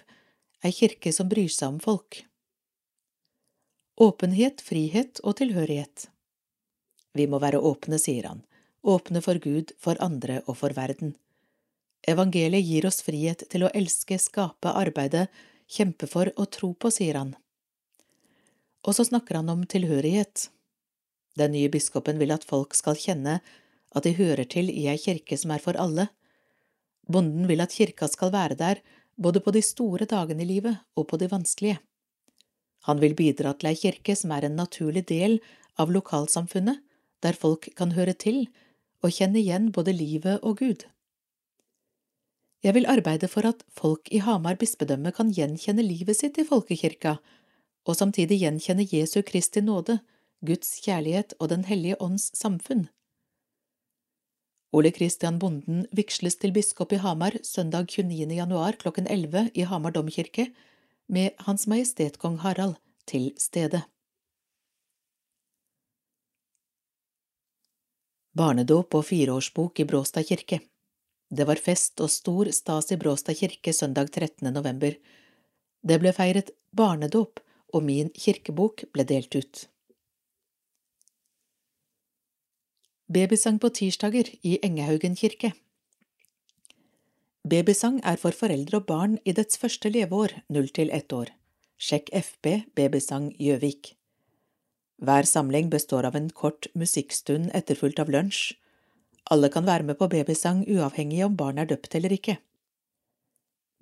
ei 0.66 0.72
kirke 0.74 1.12
som 1.14 1.30
bryr 1.30 1.52
seg 1.52 1.76
om 1.76 1.80
folk. 1.82 2.24
Åpenhet, 4.02 4.62
frihet 4.62 5.22
og 5.24 5.38
tilhørighet 5.40 6.10
Vi 7.16 7.28
må 7.32 7.40
være 7.40 7.62
åpne, 7.62 8.00
sier 8.02 8.28
han, 8.28 8.42
åpne 8.84 9.22
for 9.22 9.40
Gud, 9.40 9.72
for 9.80 9.96
andre 10.04 10.42
og 10.48 10.58
for 10.60 10.76
verden. 10.76 11.16
Evangeliet 12.08 12.66
gir 12.66 12.86
oss 12.86 13.02
frihet 13.02 13.46
til 13.50 13.64
å 13.66 13.72
elske, 13.74 14.18
skape, 14.20 14.70
arbeide, 14.70 15.28
kjempe 15.68 16.10
for 16.12 16.30
og 16.36 16.52
tro 16.52 16.74
på, 16.74 16.92
sier 16.92 17.18
han. 17.18 17.36
Og 18.86 18.96
så 18.96 19.06
snakker 19.08 19.40
han 19.40 19.50
om 19.50 19.66
tilhørighet. 19.66 20.50
Den 21.36 21.56
nye 21.56 21.72
biskopen 21.74 22.20
vil 22.22 22.34
at 22.36 22.46
folk 22.48 22.76
skal 22.78 22.98
kjenne 23.00 23.40
at 23.96 24.06
de 24.06 24.14
hører 24.18 24.46
til 24.52 24.70
i 24.70 24.86
ei 24.92 25.00
kirke 25.02 25.38
som 25.40 25.54
er 25.56 25.64
for 25.64 25.78
alle. 25.80 26.08
Bonden 27.12 27.48
vil 27.50 27.64
at 27.64 27.74
kirka 27.76 28.08
skal 28.12 28.34
være 28.34 28.58
der 28.60 28.82
både 29.16 29.42
på 29.42 29.54
de 29.56 29.62
store 29.64 30.08
dagene 30.10 30.44
i 30.44 30.50
livet 30.50 30.80
og 30.96 31.08
på 31.10 31.20
de 31.22 31.30
vanskelige. 31.32 31.80
Han 32.86 33.00
vil 33.02 33.16
bidra 33.18 33.56
til 33.58 33.72
ei 33.72 33.80
kirke 33.80 34.16
som 34.18 34.34
er 34.36 34.46
en 34.46 34.60
naturlig 34.60 35.08
del 35.10 35.40
av 35.82 35.92
lokalsamfunnet, 35.92 36.82
der 37.24 37.34
folk 37.34 37.72
kan 37.76 37.96
høre 37.96 38.14
til 38.14 38.46
og 39.02 39.14
kjenne 39.16 39.40
igjen 39.42 39.72
både 39.74 39.96
livet 39.96 40.44
og 40.44 40.60
Gud. 40.62 40.86
Jeg 42.66 42.74
vil 42.74 42.88
arbeide 42.90 43.30
for 43.30 43.46
at 43.46 43.62
folk 43.70 44.10
i 44.10 44.22
Hamar 44.26 44.58
bispedømme 44.58 45.12
kan 45.14 45.32
gjenkjenne 45.34 45.86
livet 45.86 46.18
sitt 46.18 46.38
i 46.42 46.46
folkekirka, 46.48 47.18
og 47.86 47.98
samtidig 47.98 48.42
gjenkjenne 48.42 48.88
Jesu 48.90 49.22
Kristi 49.22 49.62
nåde, 49.62 50.00
Guds 50.46 50.80
kjærlighet 50.84 51.34
og 51.40 51.50
Den 51.50 51.66
hellige 51.66 51.98
ånds 52.02 52.32
samfunn. 52.38 52.88
Ole 54.76 54.92
Christian 54.92 55.38
Bonden 55.40 55.86
vigsles 55.96 56.36
til 56.36 56.52
biskop 56.52 56.92
i 56.92 57.00
Hamar 57.00 57.38
søndag 57.48 57.88
29. 57.88 58.28
januar 58.36 58.76
klokken 58.82 59.08
11 59.08 59.52
i 59.54 59.64
Hamar 59.64 59.94
domkirke, 59.96 60.50
med 61.08 61.32
Hans 61.46 61.68
Majestet 61.68 62.18
Kong 62.18 62.40
Harald 62.42 62.76
til 63.06 63.30
stede. 63.38 63.84
Barnedåp 68.36 68.98
og 68.98 69.06
fireårsbok 69.08 69.80
i 69.80 69.86
Bråstad 69.88 70.26
kirke 70.28 70.60
Det 71.30 71.46
var 71.48 71.62
fest 71.62 72.02
og 72.04 72.12
stor 72.12 72.50
stas 72.52 72.92
i 72.92 72.98
Bråstad 72.98 73.38
kirke 73.40 73.72
søndag 73.74 74.12
13. 74.12 74.52
november. 74.52 74.98
Det 75.88 76.00
ble 76.02 76.12
feiret 76.12 76.52
barnedåp, 76.76 77.40
og 77.76 77.84
min 77.84 78.12
kirkebok 78.16 78.86
ble 78.96 79.04
delt 79.08 79.36
ut. 79.36 79.66
Babysang 83.12 83.60
på 83.62 83.70
tirsdager 83.70 84.32
i 84.42 84.56
Engehaugen 84.66 85.20
kirke 85.20 85.52
Babysang 87.46 88.00
er 88.02 88.18
for 88.18 88.34
foreldre 88.34 88.80
og 88.80 88.88
barn 88.90 89.20
i 89.22 89.34
dets 89.38 89.60
første 89.62 89.92
leveår, 89.94 90.32
null 90.50 90.72
til 90.74 90.90
ett 90.90 91.14
år. 91.14 91.30
Sjekk 91.78 92.10
FB 92.10 92.48
Babysang 92.74 93.28
Gjøvik. 93.38 93.92
Hver 94.98 95.30
samling 95.30 95.70
består 95.70 96.08
av 96.10 96.16
en 96.18 96.32
kort 96.32 96.66
musikkstund 96.74 97.52
etterfulgt 97.54 98.02
av 98.02 98.10
lunsj. 98.10 98.56
Alle 99.30 99.52
kan 99.54 99.68
være 99.68 99.86
med 99.86 100.00
på 100.00 100.10
babysang 100.10 100.64
uavhengig 100.66 101.22
om 101.26 101.38
barn 101.38 101.62
er 101.62 101.70
døpt 101.70 101.94
eller 102.00 102.18
ikke. 102.18 102.40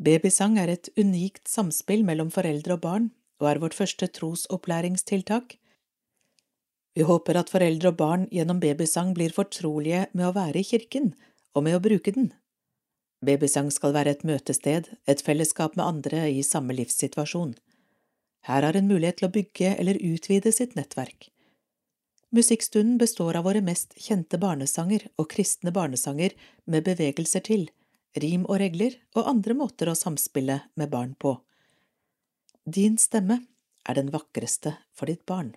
Babysang 0.03 0.58
er 0.60 0.73
et 0.73 0.89
unikt 0.99 1.47
samspill 1.47 2.03
mellom 2.03 2.32
foreldre 2.36 2.75
og 2.75 2.84
barn, 2.84 3.12
er 3.49 3.60
vårt 3.63 3.75
første 3.77 4.08
trosopplæringstiltak. 4.08 5.58
Vi 6.93 7.06
håper 7.08 7.39
at 7.39 7.49
foreldre 7.49 7.89
og 7.93 7.97
barn 7.97 8.27
gjennom 8.32 8.62
babysang 8.62 9.13
blir 9.17 9.34
fortrolige 9.34 10.06
med 10.13 10.27
å 10.29 10.36
være 10.36 10.62
i 10.62 10.67
kirken 10.67 11.13
og 11.53 11.65
med 11.65 11.77
å 11.77 11.84
bruke 11.84 12.13
den. 12.13 12.32
Babysang 13.23 13.69
skal 13.71 13.93
være 13.95 14.13
et 14.17 14.25
møtested, 14.27 14.89
et 15.08 15.21
fellesskap 15.23 15.77
med 15.79 15.86
andre 15.86 16.25
i 16.29 16.43
samme 16.43 16.75
livssituasjon. 16.75 17.53
Her 18.43 18.67
har 18.67 18.75
en 18.75 18.89
mulighet 18.89 19.21
til 19.21 19.29
å 19.29 19.34
bygge 19.34 19.75
eller 19.79 20.01
utvide 20.03 20.51
sitt 20.51 20.75
nettverk. 20.75 21.29
Musikkstunden 22.34 22.97
består 22.97 23.38
av 23.38 23.45
våre 23.47 23.62
mest 23.62 23.93
kjente 24.01 24.39
barnesanger 24.41 25.06
og 25.21 25.29
kristne 25.32 25.71
barnesanger 25.71 26.34
med 26.65 26.84
bevegelser 26.88 27.45
til, 27.45 27.67
rim 28.17 28.47
og 28.47 28.58
regler 28.62 28.97
og 29.15 29.29
andre 29.29 29.56
måter 29.58 29.89
å 29.89 29.97
samspille 29.97 30.60
med 30.75 30.89
barn 30.89 31.13
på. 31.13 31.38
Din 32.65 32.95
stemme 32.97 33.41
er 33.84 33.93
den 33.93 34.13
vakreste 34.13 34.78
for 34.95 35.12
ditt 35.12 35.26
barn. 35.28 35.49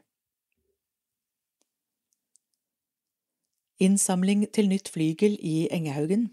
Innsamling 3.79 4.43
til 4.51 4.67
nytt 4.67 4.91
flygel 4.91 5.37
i 5.39 5.69
Engehaugen 5.71 6.33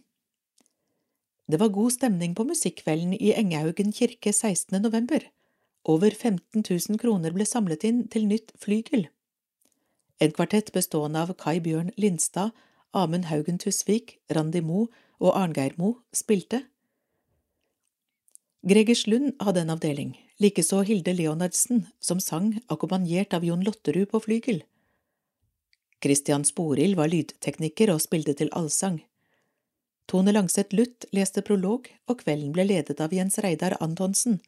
Det 1.45 1.59
var 1.59 1.69
god 1.69 1.91
stemning 1.91 2.33
på 2.33 2.47
musikkvelden 2.49 3.13
i 3.13 3.35
Engehaugen 3.37 3.93
kirke 3.93 4.33
16. 4.33 4.81
november. 4.81 5.19
Over 5.85 6.09
15 6.09 6.65
000 6.65 6.97
kroner 6.97 7.37
ble 7.37 7.45
samlet 7.45 7.83
inn 7.83 8.07
til 8.07 8.25
nytt 8.25 8.57
flygel. 8.57 9.09
En 10.19 10.33
kvartett 10.33 10.73
bestående 10.73 11.21
av 11.21 11.35
Kai 11.37 11.59
Bjørn 11.59 11.93
Lindstad, 11.97 12.49
Amund 12.93 13.25
Haugen 13.29 13.59
Tusvik, 13.59 14.17
Randi 14.33 14.61
Mo 14.61 14.87
og 15.19 15.37
Arngeir 15.37 15.77
Mo 15.77 15.99
spilte. 16.09 16.63
Gregers 18.63 19.07
Lund 19.07 19.33
hadde 19.43 19.59
en 19.59 19.73
avdeling, 19.73 20.13
likeså 20.39 20.85
Hilde 20.87 21.11
Leonardsen, 21.13 21.81
som 21.99 22.21
sang 22.23 22.53
akkompagnert 22.71 23.33
av 23.35 23.43
Jon 23.43 23.63
Lotterud 23.63 24.07
på 24.11 24.21
flygel. 24.23 24.63
Christian 26.03 26.45
Sporild 26.47 26.95
var 26.95 27.11
lydtekniker 27.11 27.91
og 27.91 27.99
spilte 28.03 28.37
til 28.39 28.51
allsang. 28.55 29.01
Tone 30.07 30.31
Langseth 30.31 30.75
Luth 30.75 31.11
leste 31.11 31.43
prolog, 31.43 31.91
og 32.07 32.23
kvelden 32.23 32.55
ble 32.55 32.63
ledet 32.69 33.03
av 33.03 33.11
Jens 33.11 33.39
Reidar 33.43 33.75
Antonsen, 33.83 34.39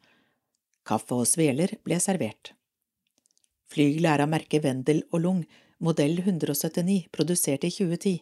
Kaffe 0.86 1.16
og 1.18 1.26
sveler 1.28 1.76
ble 1.84 1.98
servert. 2.00 2.52
Flygelet 3.68 4.12
er 4.12 4.22
av 4.22 4.30
merket 4.30 4.62
Wendel 4.64 5.02
og 5.10 5.24
Lung, 5.24 5.40
modell 5.82 6.20
179, 6.22 7.08
produsert 7.12 7.66
i 7.66 7.72
2010. 7.74 8.20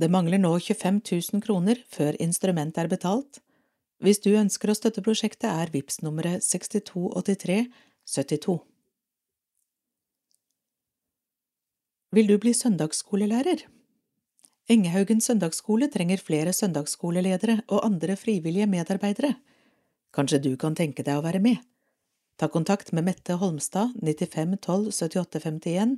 Det 0.00 0.08
mangler 0.10 0.42
nå 0.42 0.50
25 0.58 1.00
000 1.06 1.44
kroner 1.44 1.80
før 1.88 2.18
instrumentet 2.20 2.82
er 2.82 2.90
betalt. 2.90 3.40
Hvis 4.00 4.22
du 4.24 4.30
ønsker 4.32 4.72
å 4.72 4.76
støtte 4.76 5.02
prosjektet, 5.04 5.50
er 5.50 5.72
VIPS 5.74 6.00
nummeret 6.00 6.44
6283 6.44 7.66
72. 8.08 8.56
Vil 12.16 12.26
du 12.26 12.38
bli 12.42 12.54
søndagsskolelærer? 12.56 13.66
Engehaugen 14.70 15.20
søndagsskole 15.20 15.90
trenger 15.92 16.22
flere 16.22 16.54
søndagsskoleledere 16.56 17.60
og 17.68 17.84
andre 17.84 18.16
frivillige 18.16 18.66
medarbeidere. 18.70 19.34
Kanskje 20.16 20.40
du 20.48 20.52
kan 20.56 20.74
tenke 20.78 21.04
deg 21.06 21.20
å 21.20 21.26
være 21.26 21.42
med? 21.44 21.60
Ta 22.40 22.48
kontakt 22.48 22.94
med 22.96 23.04
Mette 23.04 23.36
Holmstad 23.36 23.92
95 24.00 24.56
12 24.64 24.92
78 24.96 25.44
51 25.44 25.96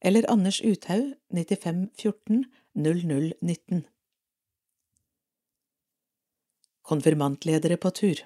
eller 0.00 0.30
Anders 0.32 0.62
Uthaug 0.64 1.12
95 1.28 1.90
14 2.00 2.44
00 2.74 3.34
19. 3.40 3.84
Konfirmantledere 6.84 7.78
på 7.80 7.88
tur 7.96 8.18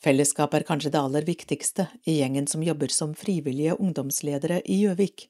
Fellesskap 0.00 0.54
er 0.56 0.64
kanskje 0.64 0.94
det 0.94 1.00
aller 1.02 1.26
viktigste 1.26 1.84
i 2.08 2.14
gjengen 2.22 2.46
som 2.48 2.62
jobber 2.64 2.88
som 2.88 3.10
frivillige 3.12 3.74
ungdomsledere 3.76 4.62
i 4.64 4.78
Gjøvik. 4.86 5.26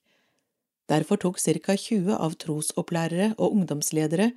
Derfor 0.87 1.19
tok 1.19 1.41
ca 1.43 1.75
20 1.75 2.15
av 2.15 2.37
trosopplærere 2.39 3.33
og 3.35 3.57
ungdomsledere 3.57 4.29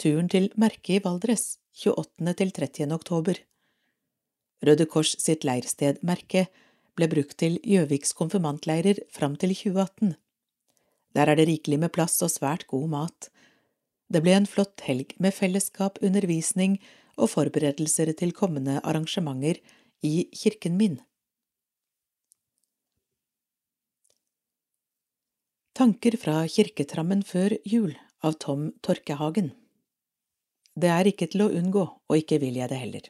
turen 0.00 0.32
til 0.32 0.48
Merke 0.56 0.96
i 0.96 1.02
Valdres 1.04 1.58
28. 1.76 2.34
til 2.40 2.54
30. 2.56 2.96
oktober. 2.96 3.36
Røde 4.64 4.88
Kors 4.88 5.12
sitt 5.20 5.44
leirsted 5.44 6.00
Merke 6.00 6.46
ble 6.96 7.10
brukt 7.12 7.36
til 7.36 7.60
Gjøviks 7.60 8.16
konfirmantleirer 8.16 9.04
fram 9.12 9.36
til 9.36 9.52
2018. 9.52 10.16
Der 11.12 11.28
er 11.28 11.36
det 11.36 11.50
rikelig 11.52 11.82
med 11.84 11.92
plass 11.92 12.16
og 12.24 12.32
svært 12.32 12.64
god 12.66 12.88
mat. 12.96 13.33
Det 14.12 14.20
ble 14.24 14.36
en 14.36 14.46
flott 14.48 14.84
helg 14.84 15.14
med 15.22 15.34
fellesskap, 15.34 15.98
undervisning 16.04 16.76
og 17.16 17.30
forberedelser 17.32 18.12
til 18.18 18.34
kommende 18.36 18.80
arrangementer 18.82 19.60
i 20.04 20.28
kirken 20.36 20.76
min. 20.78 20.98
Tanker 25.74 26.14
fra 26.20 26.44
kirketrammen 26.46 27.24
før 27.26 27.56
jul 27.66 27.96
av 28.22 28.36
Tom 28.38 28.68
Torkehagen 28.86 29.50
Det 30.78 30.90
er 30.90 31.08
ikke 31.10 31.26
til 31.32 31.42
å 31.46 31.50
unngå, 31.50 31.82
og 31.82 32.20
ikke 32.20 32.38
vil 32.42 32.60
jeg 32.60 32.70
det 32.70 32.78
heller. 32.78 33.08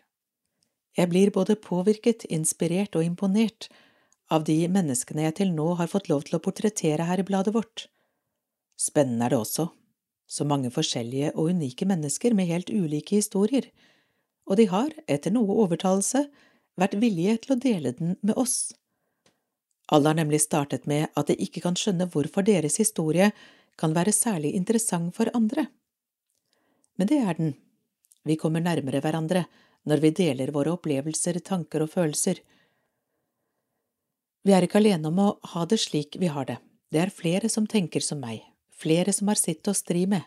Jeg 0.97 1.11
blir 1.11 1.33
både 1.35 1.59
påvirket, 1.61 2.25
inspirert 2.31 2.97
og 2.97 3.05
imponert 3.05 3.69
av 4.33 4.47
de 4.49 4.57
menneskene 4.69 5.27
jeg 5.27 5.37
til 5.41 5.53
nå 5.53 5.75
har 5.81 5.91
fått 5.93 6.09
lov 6.09 6.25
til 6.25 6.39
å 6.39 6.43
portrettere 6.45 7.05
her 7.09 7.21
i 7.21 7.27
bladet 7.27 7.53
vårt. 7.57 7.89
Spennende 8.81 9.27
er 9.27 9.35
det 9.35 9.41
også, 9.43 9.69
så 10.35 10.47
mange 10.49 10.71
forskjellige 10.75 11.33
og 11.35 11.53
unike 11.55 11.87
mennesker 11.87 12.35
med 12.35 12.51
helt 12.51 12.73
ulike 12.75 13.21
historier, 13.21 13.69
og 14.45 14.59
de 14.59 14.67
har, 14.69 14.91
etter 15.09 15.33
noe 15.33 15.55
overtalelse, 15.65 16.27
vært 16.81 16.97
villige 17.01 17.37
til 17.45 17.55
å 17.55 17.61
dele 17.63 17.95
den 17.97 18.17
med 18.21 18.35
oss. 18.41 18.75
Alle 19.95 20.11
har 20.11 20.19
nemlig 20.19 20.43
startet 20.43 20.89
med 20.91 21.07
at 21.15 21.29
de 21.29 21.37
ikke 21.47 21.63
kan 21.65 21.77
skjønne 21.79 22.09
hvorfor 22.11 22.45
deres 22.47 22.81
historie 22.81 23.31
kan 23.81 23.95
være 23.95 24.15
særlig 24.15 24.55
interessant 24.59 25.15
for 25.17 25.31
andre. 25.37 25.69
Men 26.99 27.11
det 27.11 27.21
er 27.21 27.39
den. 27.39 27.55
Vi 28.25 28.39
kommer 28.41 28.65
nærmere 28.65 29.03
hverandre 29.05 29.45
når 29.85 30.01
vi 30.01 30.13
deler 30.17 30.53
våre 30.55 30.73
opplevelser, 30.75 31.39
tanker 31.45 31.85
og 31.85 31.93
følelser. 31.93 32.41
Vi 34.45 34.53
er 34.53 34.65
ikke 34.65 34.81
alene 34.81 35.11
om 35.11 35.21
å 35.21 35.29
ha 35.55 35.65
det 35.69 35.81
slik 35.83 36.19
vi 36.21 36.31
har 36.33 36.49
det, 36.49 36.59
det 36.93 37.01
er 37.01 37.13
flere 37.13 37.51
som 37.53 37.69
tenker 37.69 38.05
som 38.05 38.21
meg, 38.21 38.43
flere 38.81 39.13
som 39.13 39.31
har 39.31 39.41
sitt 39.41 39.67
å 39.71 39.77
stri 39.77 40.05
med. 40.11 40.23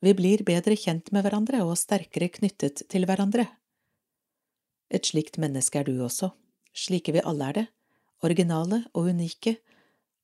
Vi 0.00 0.14
blir 0.16 0.44
bedre 0.46 0.76
kjent 0.80 1.10
med 1.12 1.26
hverandre 1.26 1.60
og 1.66 1.76
sterkere 1.76 2.30
knyttet 2.32 2.86
til 2.88 3.04
hverandre. 3.08 3.46
Et 4.90 5.04
slikt 5.06 5.36
menneske 5.38 5.82
er 5.82 5.86
du 5.86 6.00
også, 6.02 6.32
slike 6.72 7.12
vi 7.14 7.22
alle 7.26 7.50
er 7.50 7.58
det, 7.58 7.66
originale 8.24 8.84
og 8.94 9.10
unike, 9.12 9.58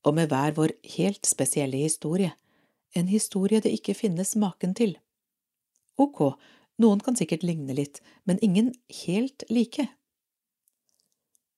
og 0.06 0.16
med 0.16 0.30
hver 0.30 0.54
vår 0.56 0.72
helt 0.96 1.26
spesielle 1.28 1.78
historie, 1.82 2.32
en 2.96 3.10
historie 3.10 3.60
det 3.60 3.74
ikke 3.76 3.96
finnes 3.98 4.34
maken 4.40 4.74
til. 4.78 4.96
Ok, 6.00 6.22
noen 6.80 7.02
kan 7.04 7.16
sikkert 7.18 7.44
ligne 7.44 7.76
litt, 7.76 8.00
men 8.24 8.40
ingen 8.44 8.72
helt 9.04 9.44
like. 9.50 9.88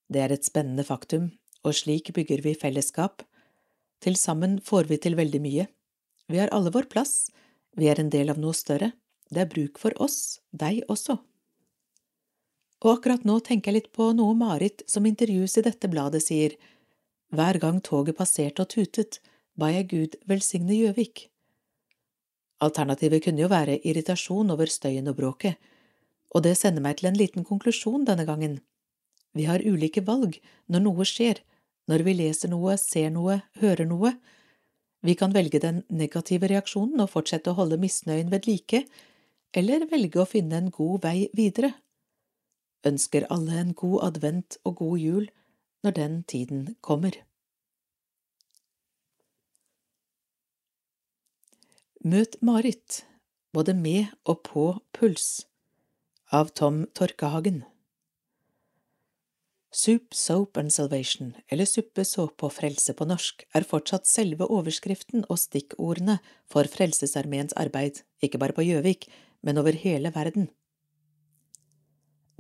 Det 0.09 0.22
er 0.24 0.35
et 0.35 0.46
spennende 0.46 0.87
faktum, 0.87 1.31
og 1.66 1.76
slik 1.76 2.12
bygger 2.16 2.42
vi 2.44 2.54
fellesskap. 2.59 3.22
Til 4.04 4.16
sammen 4.16 4.58
får 4.62 4.88
vi 4.90 4.98
til 5.02 5.16
veldig 5.18 5.40
mye. 5.42 5.66
Vi 6.28 6.38
har 6.38 6.52
alle 6.54 6.70
vår 6.74 6.87
plass, 6.92 7.30
vi 7.78 7.88
er 7.90 8.00
en 8.00 8.11
del 8.12 8.30
av 8.30 8.38
noe 8.38 8.54
større, 8.54 8.92
det 9.30 9.42
er 9.42 9.50
bruk 9.50 9.78
for 9.80 9.94
oss, 10.02 10.40
deg 10.50 10.84
også. 10.88 11.18
Og 12.84 12.90
akkurat 12.92 13.24
nå 13.26 13.40
tenker 13.44 13.72
jeg 13.72 13.76
litt 13.76 13.90
på 13.94 14.12
noe 14.14 14.37
Marit 14.38 14.84
som 14.87 15.06
intervjues 15.08 15.58
i 15.58 15.64
dette 15.66 15.90
bladet 15.90 16.22
sier, 16.24 16.54
hver 17.34 17.58
gang 17.61 17.80
toget 17.84 18.16
passerte 18.16 18.64
og 18.64 18.70
tutet, 18.72 19.18
ba 19.58 19.72
jeg 19.74 19.88
Gud 19.90 20.14
velsigne 20.30 20.76
Gjøvik. 20.76 21.26
Alternativet 22.64 23.24
kunne 23.24 23.42
jo 23.42 23.50
være 23.50 23.80
irritasjon 23.87 24.54
over 24.54 24.70
støyen 24.70 25.11
og 25.11 25.18
bråket, 25.18 25.58
og 26.34 26.44
det 26.46 26.54
sender 26.61 26.84
meg 26.84 26.98
til 26.98 27.11
en 27.11 27.18
liten 27.18 27.46
konklusjon 27.46 28.06
denne 28.08 28.26
gangen. 28.28 28.58
Vi 29.34 29.46
har 29.48 29.64
ulike 29.64 30.02
valg 30.06 30.38
når 30.66 30.84
noe 30.87 31.06
skjer, 31.08 31.42
når 31.88 32.05
vi 32.05 32.14
leser 32.18 32.53
noe, 32.53 32.77
ser 32.81 33.11
noe, 33.14 33.40
hører 33.62 33.88
noe. 33.88 34.12
Vi 35.01 35.14
kan 35.16 35.33
velge 35.35 35.61
den 35.62 35.83
negative 35.88 36.51
reaksjonen 36.51 37.01
og 37.01 37.12
fortsette 37.14 37.53
å 37.53 37.59
holde 37.59 37.79
misnøyen 37.81 38.33
ved 38.33 38.48
like, 38.51 38.83
eller 39.57 39.87
velge 39.90 40.20
å 40.20 40.29
finne 40.29 40.59
en 40.59 40.72
god 40.74 41.07
vei 41.07 41.29
videre. 41.37 41.72
Ønsker 42.87 43.27
alle 43.33 43.57
en 43.62 43.72
god 43.74 44.05
advent 44.11 44.59
og 44.68 44.83
god 44.83 44.98
jul 45.03 45.31
når 45.87 45.96
den 45.96 46.20
tiden 46.29 46.62
kommer. 46.85 47.16
Møt 52.05 52.37
Marit, 52.42 53.03
både 53.53 53.74
med 53.74 54.12
og 54.24 54.44
på 54.46 54.66
puls, 54.94 55.48
av 56.31 56.53
Tom 56.55 56.85
Torkehagen. 56.94 57.64
Soup, 59.70 60.14
Soap 60.14 60.57
and 60.57 60.72
Salvation, 60.72 61.35
eller 61.52 61.68
Suppe, 61.68 62.04
såpe 62.04 62.46
og 62.46 62.54
frelse 62.57 62.94
på 62.96 63.04
norsk, 63.04 63.44
er 63.54 63.66
fortsatt 63.68 64.09
selve 64.09 64.46
overskriften 64.48 65.26
og 65.28 65.37
stikkordene 65.42 66.18
for 66.48 66.64
Frelsesarmeens 66.72 67.52
arbeid, 67.61 68.00
ikke 68.24 68.40
bare 68.40 68.57
på 68.57 68.64
Gjøvik, 68.64 69.11
men 69.44 69.61
over 69.61 69.76
hele 69.76 70.12
verden. 70.14 70.48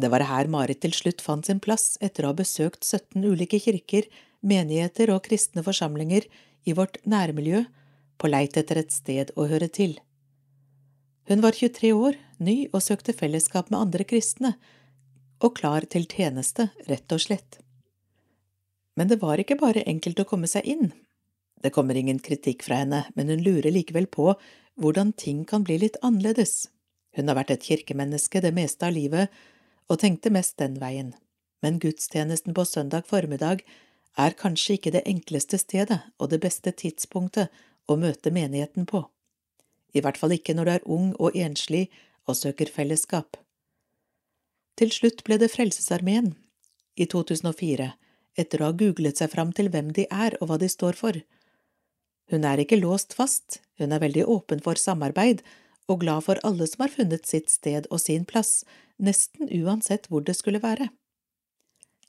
Det 0.00 0.08
var 0.08 0.24
her 0.24 0.48
Marit 0.48 0.80
til 0.80 0.94
slutt 0.94 1.20
fant 1.20 1.44
sin 1.44 1.60
plass 1.60 1.98
etter 2.00 2.24
å 2.24 2.32
ha 2.32 2.38
besøkt 2.38 2.86
17 2.86 3.20
ulike 3.26 3.60
kirker, 3.60 4.08
menigheter 4.40 5.10
og 5.12 5.24
kristne 5.26 5.64
forsamlinger 5.66 6.24
i 6.64 6.74
vårt 6.78 7.00
nærmiljø, 7.04 7.64
på 8.18 8.30
leit 8.30 8.56
etter 8.58 8.80
et 8.80 8.94
sted 8.94 9.30
å 9.36 9.46
høre 9.50 9.68
til. 9.68 9.98
Hun 11.28 11.42
var 11.44 11.52
23 11.52 11.92
år, 11.92 12.16
ny 12.40 12.70
og 12.72 12.80
søkte 12.82 13.12
fellesskap 13.12 13.68
med 13.70 13.82
andre 13.82 14.06
kristne, 14.08 14.54
og 15.44 15.56
klar 15.58 15.86
til 15.90 16.06
tjeneste, 16.10 16.70
rett 16.88 17.12
og 17.14 17.22
slett. 17.22 17.60
Men 18.98 19.10
det 19.10 19.20
var 19.22 19.38
ikke 19.38 19.58
bare 19.60 19.86
enkelt 19.86 20.20
å 20.20 20.26
komme 20.26 20.50
seg 20.50 20.66
inn. 20.66 20.90
Det 21.62 21.70
kommer 21.74 21.98
ingen 21.98 22.18
kritikk 22.22 22.64
fra 22.66 22.80
henne, 22.82 23.04
men 23.14 23.30
hun 23.30 23.42
lurer 23.42 23.70
likevel 23.74 24.08
på 24.10 24.32
hvordan 24.78 25.12
ting 25.18 25.44
kan 25.46 25.64
bli 25.66 25.78
litt 25.82 25.98
annerledes. 26.02 26.68
Hun 27.14 27.30
har 27.30 27.38
vært 27.38 27.54
et 27.54 27.66
kirkemenneske 27.66 28.42
det 28.42 28.54
meste 28.54 28.86
av 28.86 28.94
livet, 28.94 29.30
og 29.88 30.00
tenkte 30.02 30.30
mest 30.34 30.58
den 30.60 30.76
veien, 30.82 31.14
men 31.64 31.78
gudstjenesten 31.82 32.54
på 32.54 32.64
søndag 32.68 33.06
formiddag 33.08 33.62
er 34.18 34.36
kanskje 34.38 34.76
ikke 34.76 34.92
det 34.94 35.06
enkleste 35.08 35.58
stedet 35.62 36.00
og 36.18 36.30
det 36.32 36.42
beste 36.42 36.74
tidspunktet 36.74 37.54
å 37.88 37.96
møte 37.96 38.34
menigheten 38.34 38.86
på, 38.86 39.06
i 39.96 40.02
hvert 40.04 40.18
fall 40.20 40.34
ikke 40.36 40.54
når 40.58 40.68
du 40.68 40.72
er 40.74 40.88
ung 40.98 41.12
og 41.16 41.36
enslig 41.38 41.86
og 42.28 42.36
søker 42.36 42.68
fellesskap. 42.70 43.38
Til 44.78 44.92
slutt 44.94 45.24
ble 45.26 45.40
det 45.42 45.50
Frelsesarmeen, 45.50 46.36
i 46.94 47.06
2004, 47.10 47.88
etter 48.38 48.62
å 48.62 48.68
ha 48.68 48.76
googlet 48.78 49.18
seg 49.18 49.32
fram 49.32 49.50
til 49.54 49.70
hvem 49.74 49.90
de 49.96 50.04
er 50.06 50.36
og 50.38 50.50
hva 50.50 50.58
de 50.62 50.68
står 50.70 50.98
for. 50.98 51.18
Hun 52.30 52.44
er 52.46 52.62
ikke 52.62 52.78
låst 52.78 53.16
fast, 53.18 53.58
hun 53.80 53.94
er 53.94 54.02
veldig 54.04 54.26
åpen 54.30 54.62
for 54.62 54.78
samarbeid 54.78 55.42
og 55.88 56.02
glad 56.04 56.26
for 56.26 56.38
alle 56.46 56.68
som 56.68 56.84
har 56.84 56.94
funnet 56.94 57.26
sitt 57.26 57.50
sted 57.50 57.88
og 57.90 58.02
sin 58.02 58.26
plass, 58.28 58.62
nesten 59.02 59.48
uansett 59.48 60.06
hvor 60.12 60.22
det 60.22 60.36
skulle 60.38 60.62
være. 60.62 60.90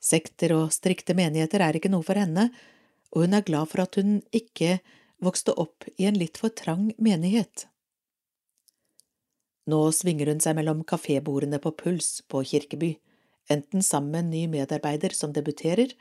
Sekter 0.00 0.54
og 0.54 0.70
strikte 0.74 1.16
menigheter 1.16 1.64
er 1.64 1.76
ikke 1.76 1.90
noe 1.92 2.06
for 2.06 2.20
henne, 2.20 2.50
og 3.10 3.24
hun 3.24 3.34
er 3.34 3.46
glad 3.46 3.72
for 3.72 3.82
at 3.82 3.98
hun 3.98 4.20
ikke 4.36 4.78
vokste 5.20 5.56
opp 5.58 5.88
i 5.96 6.06
en 6.08 6.18
litt 6.20 6.38
for 6.40 6.54
trang 6.54 6.92
menighet. 7.02 7.66
Nå 9.70 9.80
svinger 9.94 10.30
hun 10.32 10.40
seg 10.42 10.56
mellom 10.58 10.82
kafébordene 10.88 11.60
på 11.62 11.72
Puls 11.82 12.22
på 12.32 12.42
Kirkeby, 12.52 12.94
enten 13.52 13.84
sammen 13.86 14.10
med 14.10 14.24
en 14.24 14.30
ny 14.32 14.42
medarbeider 14.50 15.14
som 15.14 15.34
debuterer, 15.36 15.92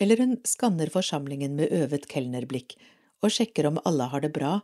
eller 0.00 0.22
hun 0.22 0.36
skanner 0.48 0.92
forsamlingen 0.92 1.56
med 1.58 1.74
øvet 1.74 2.06
kelnerblikk 2.08 2.78
og 3.20 3.34
sjekker 3.34 3.66
om 3.68 3.80
alle 3.84 4.06
har 4.12 4.22
det 4.24 4.32
bra, 4.36 4.60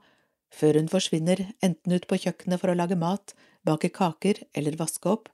før 0.52 0.78
hun 0.80 0.88
forsvinner 0.88 1.42
enten 1.64 1.92
ut 1.92 2.06
på 2.08 2.18
kjøkkenet 2.22 2.62
for 2.62 2.72
å 2.72 2.76
lage 2.78 2.96
mat, 2.96 3.34
bake 3.66 3.90
kaker 3.92 4.40
eller 4.56 4.78
vaske 4.80 5.10
opp, 5.10 5.28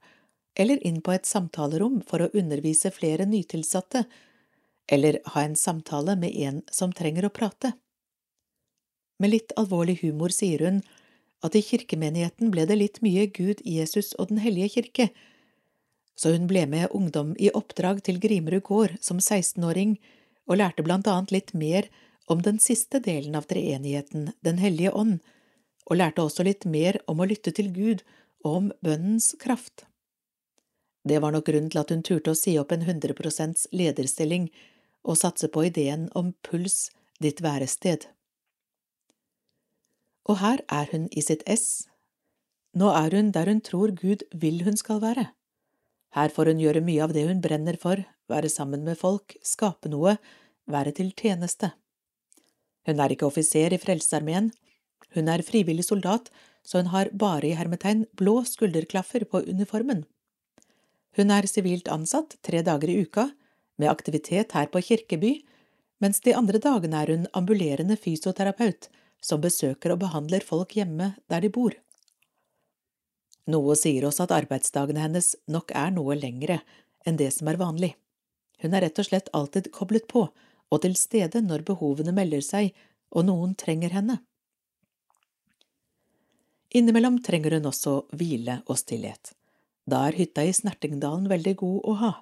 eller 0.59 0.83
inn 0.87 1.01
på 1.05 1.15
et 1.15 1.29
samtalerom 1.29 2.01
for 2.09 2.25
å 2.25 2.31
undervise 2.35 2.91
flere 2.91 3.29
nytilsatte, 3.29 4.05
eller 4.91 5.21
ha 5.35 5.45
en 5.45 5.55
samtale 5.57 6.17
med 6.19 6.35
en 6.35 6.61
som 6.71 6.93
trenger 6.93 7.29
å 7.29 7.35
prate. 7.35 7.75
Med 9.23 9.31
litt 9.37 9.55
alvorlig 9.61 10.01
humor 10.03 10.35
sier 10.35 10.67
hun 10.67 10.83
at 11.43 11.57
i 11.59 11.63
kirkemenigheten 11.67 12.53
ble 12.55 12.65
det 12.69 12.79
litt 12.79 13.03
mye 13.03 13.27
Gud, 13.35 13.63
Jesus 13.67 14.13
og 14.19 14.31
Den 14.31 14.41
hellige 14.43 14.77
kirke, 14.77 15.11
så 16.15 16.35
hun 16.35 16.47
ble 16.47 16.67
med 16.71 16.93
ungdom 16.95 17.33
i 17.41 17.51
oppdrag 17.51 18.03
til 18.07 18.21
Grimerud 18.23 18.63
gård 18.69 18.97
som 19.01 19.19
16-åring 19.19 19.97
og 20.47 20.59
lærte 20.61 20.85
blant 20.87 21.09
annet 21.09 21.33
litt 21.35 21.55
mer 21.55 21.89
om 22.31 22.43
den 22.45 22.61
siste 22.63 23.01
delen 23.03 23.35
av 23.35 23.49
treenigheten, 23.51 24.33
Den 24.43 24.59
hellige 24.59 24.93
ånd, 24.93 25.19
og 25.91 25.99
lærte 25.99 26.23
også 26.23 26.45
litt 26.47 26.65
mer 26.65 27.01
om 27.11 27.21
å 27.21 27.27
lytte 27.27 27.51
til 27.51 27.73
Gud 27.75 28.05
og 28.45 28.57
om 28.57 28.71
bønnens 28.83 29.35
kraft. 29.41 29.87
Det 31.03 31.19
var 31.19 31.35
nok 31.35 31.49
grunnen 31.49 31.71
til 31.71 31.83
at 31.83 31.91
hun 31.91 32.05
turte 32.07 32.31
å 32.31 32.39
si 32.39 32.55
opp 32.61 32.71
en 32.73 32.85
100% 32.87 33.67
lederstilling 33.75 34.51
og 35.03 35.19
satse 35.19 35.49
på 35.51 35.67
ideen 35.67 36.07
om 36.15 36.31
puls, 36.47 36.93
ditt 37.19 37.43
værested 37.43 38.07
og 40.29 40.39
her 40.43 40.63
er 40.71 40.89
hun 40.93 41.09
i 41.11 41.23
sitt 41.25 41.43
ess. 41.51 41.89
Nå 42.79 42.89
er 42.95 43.15
hun 43.17 43.33
der 43.35 43.51
hun 43.51 43.61
tror 43.61 43.93
Gud 43.97 44.25
vil 44.33 44.63
hun 44.67 44.79
skal 44.79 45.03
være. 45.03 45.29
Her 46.17 46.29
får 46.29 46.53
hun 46.53 46.61
gjøre 46.61 46.85
mye 46.85 47.03
av 47.05 47.13
det 47.17 47.27
hun 47.29 47.41
brenner 47.45 47.77
for, 47.81 48.05
være 48.29 48.51
sammen 48.53 48.85
med 48.85 48.99
folk, 49.01 49.37
skape 49.43 49.91
noe, 49.93 50.17
være 50.69 50.93
til 50.97 51.13
tjeneste. 51.17 51.73
Hun 52.87 53.01
er 53.01 53.15
ikke 53.15 53.29
offiser 53.29 53.73
i 53.73 53.81
Frelsesarmeen, 53.81 54.51
hun 55.15 55.29
er 55.29 55.45
frivillig 55.45 55.85
soldat, 55.87 56.31
så 56.65 56.81
hun 56.81 56.93
har 56.93 57.11
bare 57.19 57.49
i 57.49 57.57
hermetegn 57.59 58.07
blå 58.17 58.43
skulderklaffer 58.49 59.25
på 59.29 59.43
uniformen. 59.49 60.05
Hun 61.17 61.33
er 61.35 61.49
sivilt 61.51 61.91
ansatt 61.93 62.39
tre 62.47 62.63
dager 62.65 62.89
i 62.89 63.03
uka, 63.05 63.31
med 63.81 63.91
aktivitet 63.91 64.53
her 64.57 64.69
på 64.73 64.81
Kirkeby, 64.85 65.33
mens 66.01 66.21
de 66.25 66.35
andre 66.37 66.61
dagene 66.63 67.03
er 67.03 67.13
hun 67.13 67.29
ambulerende 67.37 67.97
fysioterapeut 67.97 68.89
som 69.23 69.43
besøker 69.43 69.95
og 69.95 70.03
behandler 70.03 70.45
folk 70.45 70.75
hjemme 70.77 71.13
der 71.31 71.45
de 71.45 71.51
bor. 71.53 71.75
Noe 73.51 73.75
sier 73.79 74.07
oss 74.07 74.21
at 74.23 74.35
arbeidsdagene 74.35 75.03
hennes 75.03 75.33
nok 75.51 75.73
er 75.75 75.91
noe 75.95 76.15
lengre 76.19 76.61
enn 77.07 77.19
det 77.19 77.33
som 77.35 77.51
er 77.51 77.59
vanlig. 77.59 77.95
Hun 78.63 78.75
er 78.75 78.87
rett 78.87 78.99
og 79.03 79.09
slett 79.09 79.31
alltid 79.35 79.73
koblet 79.75 80.07
på 80.11 80.29
og 80.73 80.83
til 80.85 80.95
stede 80.97 81.43
når 81.45 81.67
behovene 81.69 82.15
melder 82.17 82.45
seg 82.45 82.71
og 83.13 83.27
noen 83.29 83.57
trenger 83.59 83.93
henne. 83.93 84.21
Innimellom 86.73 87.19
trenger 87.21 87.59
hun 87.59 87.69
også 87.69 87.99
hvile 88.17 88.63
og 88.65 88.79
stillhet. 88.81 89.35
Da 89.85 90.07
er 90.09 90.17
hytta 90.17 90.45
i 90.47 90.55
Snertingdalen 90.57 91.27
veldig 91.29 91.57
god 91.61 91.81
å 91.91 91.97
ha. 92.01 92.13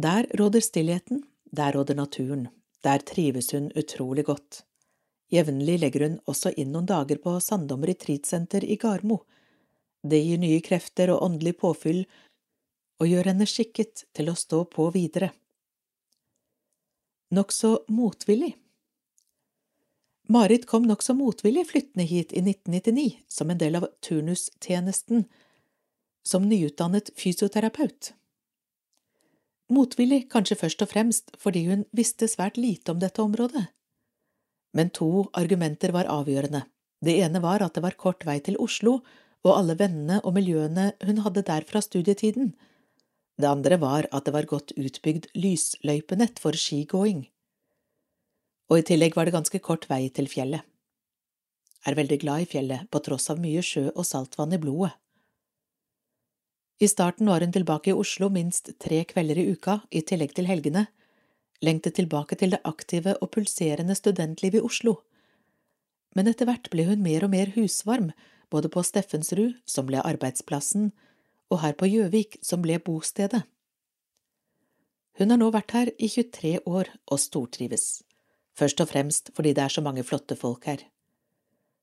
Der 0.00 0.30
råder 0.38 0.64
stillheten, 0.64 1.26
der 1.52 1.74
råder 1.76 1.98
naturen, 1.98 2.48
der 2.86 3.02
trives 3.04 3.50
hun 3.52 3.68
utrolig 3.76 4.24
godt. 4.30 4.62
Jevnlig 5.30 5.78
legger 5.80 6.06
hun 6.06 6.16
også 6.30 6.50
inn 6.58 6.72
noen 6.74 6.88
dager 6.90 7.20
på 7.22 7.36
Sandom 7.42 7.84
retreatsenter 7.86 8.64
i 8.66 8.76
Garmo. 8.80 9.22
Det 10.02 10.18
gir 10.18 10.40
nye 10.42 10.62
krefter 10.64 11.12
og 11.14 11.22
åndelig 11.26 11.56
påfyll 11.60 12.02
og 13.00 13.08
gjør 13.08 13.30
henne 13.30 13.46
skikket 13.48 14.04
til 14.16 14.32
å 14.32 14.38
stå 14.38 14.64
på 14.72 14.88
videre. 14.96 15.30
Nokså 17.30 17.76
motvillig 17.94 18.56
Marit 20.30 20.66
kom 20.66 20.84
nokså 20.86 21.14
motvillig 21.18 21.64
flyttende 21.66 22.04
hit 22.06 22.32
i 22.32 22.38
1999 22.38 23.16
som 23.26 23.50
en 23.50 23.58
del 23.58 23.78
av 23.80 23.88
turnustjenesten 24.06 25.24
som 26.22 26.46
nyutdannet 26.46 27.10
fysioterapeut. 27.18 28.12
Motvillig 29.74 30.28
kanskje 30.30 30.58
først 30.60 30.84
og 30.86 30.90
fremst 30.92 31.34
fordi 31.42 31.64
hun 31.66 31.82
visste 31.90 32.28
svært 32.30 32.60
lite 32.62 32.94
om 32.94 33.02
dette 33.02 33.22
området. 33.22 33.64
Men 34.76 34.92
to 34.94 35.26
argumenter 35.34 35.92
var 35.94 36.10
avgjørende. 36.10 36.64
Det 37.04 37.16
ene 37.24 37.40
var 37.42 37.64
at 37.64 37.74
det 37.74 37.82
var 37.84 37.98
kort 37.98 38.26
vei 38.28 38.38
til 38.44 38.58
Oslo, 38.60 39.00
og 39.40 39.56
alle 39.56 39.76
vennene 39.80 40.20
og 40.20 40.34
miljøene 40.36 40.90
hun 41.06 41.22
hadde 41.24 41.46
der 41.48 41.64
fra 41.68 41.80
studietiden. 41.82 42.52
Det 43.40 43.48
andre 43.48 43.78
var 43.80 44.08
at 44.12 44.26
det 44.26 44.34
var 44.36 44.48
godt 44.48 44.74
utbygd 44.76 45.30
lysløypenett 45.34 46.42
for 46.42 46.52
skigåing. 46.52 47.24
Og 48.70 48.82
i 48.82 48.86
tillegg 48.86 49.16
var 49.16 49.26
det 49.26 49.34
ganske 49.34 49.62
kort 49.64 49.88
vei 49.90 50.08
til 50.14 50.28
fjellet. 50.30 50.62
Er 51.88 51.96
veldig 51.96 52.18
glad 52.20 52.44
i 52.44 52.50
fjellet, 52.50 52.90
på 52.92 53.00
tross 53.00 53.30
av 53.32 53.40
mye 53.40 53.62
sjø 53.64 53.88
og 53.94 54.04
saltvann 54.04 54.52
i 54.52 54.60
blodet. 54.60 54.92
I 56.80 56.88
starten 56.88 57.28
var 57.28 57.40
hun 57.44 57.52
tilbake 57.52 57.92
i 57.92 57.96
Oslo 57.96 58.28
minst 58.32 58.70
tre 58.80 59.02
kvelder 59.08 59.40
i 59.40 59.50
uka, 59.52 59.80
i 59.92 60.00
tillegg 60.04 60.32
til 60.36 60.48
helgene, 60.48 60.86
lengtet 61.64 61.96
tilbake 61.98 62.36
til 62.40 62.54
det 62.54 62.62
aktive 62.64 63.16
og 63.20 63.32
pulserende 63.36 63.94
studentlivet 63.94 64.60
i 64.60 64.66
Oslo. 64.66 64.96
Men 66.16 66.30
etter 66.30 66.48
hvert 66.48 66.70
ble 66.72 66.86
hun 66.88 67.04
mer 67.04 67.26
og 67.26 67.32
mer 67.34 67.52
husvarm, 67.54 68.10
både 68.50 68.70
på 68.72 68.82
Steffensrud, 68.82 69.58
som 69.66 69.86
ble 69.86 70.02
arbeidsplassen, 70.02 70.90
og 71.50 71.62
her 71.62 71.74
på 71.78 71.88
Gjøvik, 71.90 72.38
som 72.42 72.62
ble 72.62 72.78
bostedet. 72.82 73.42
Hun 75.18 75.30
har 75.30 75.40
nå 75.40 75.50
vært 75.52 75.74
her 75.76 75.90
i 75.98 76.08
23 76.08 76.62
år 76.66 76.88
og 77.10 77.20
stortrives, 77.20 78.02
først 78.56 78.80
og 78.80 78.88
fremst 78.90 79.30
fordi 79.36 79.52
det 79.56 79.66
er 79.66 79.74
så 79.74 79.84
mange 79.84 80.06
flotte 80.06 80.38
folk 80.38 80.64
her. 80.70 80.82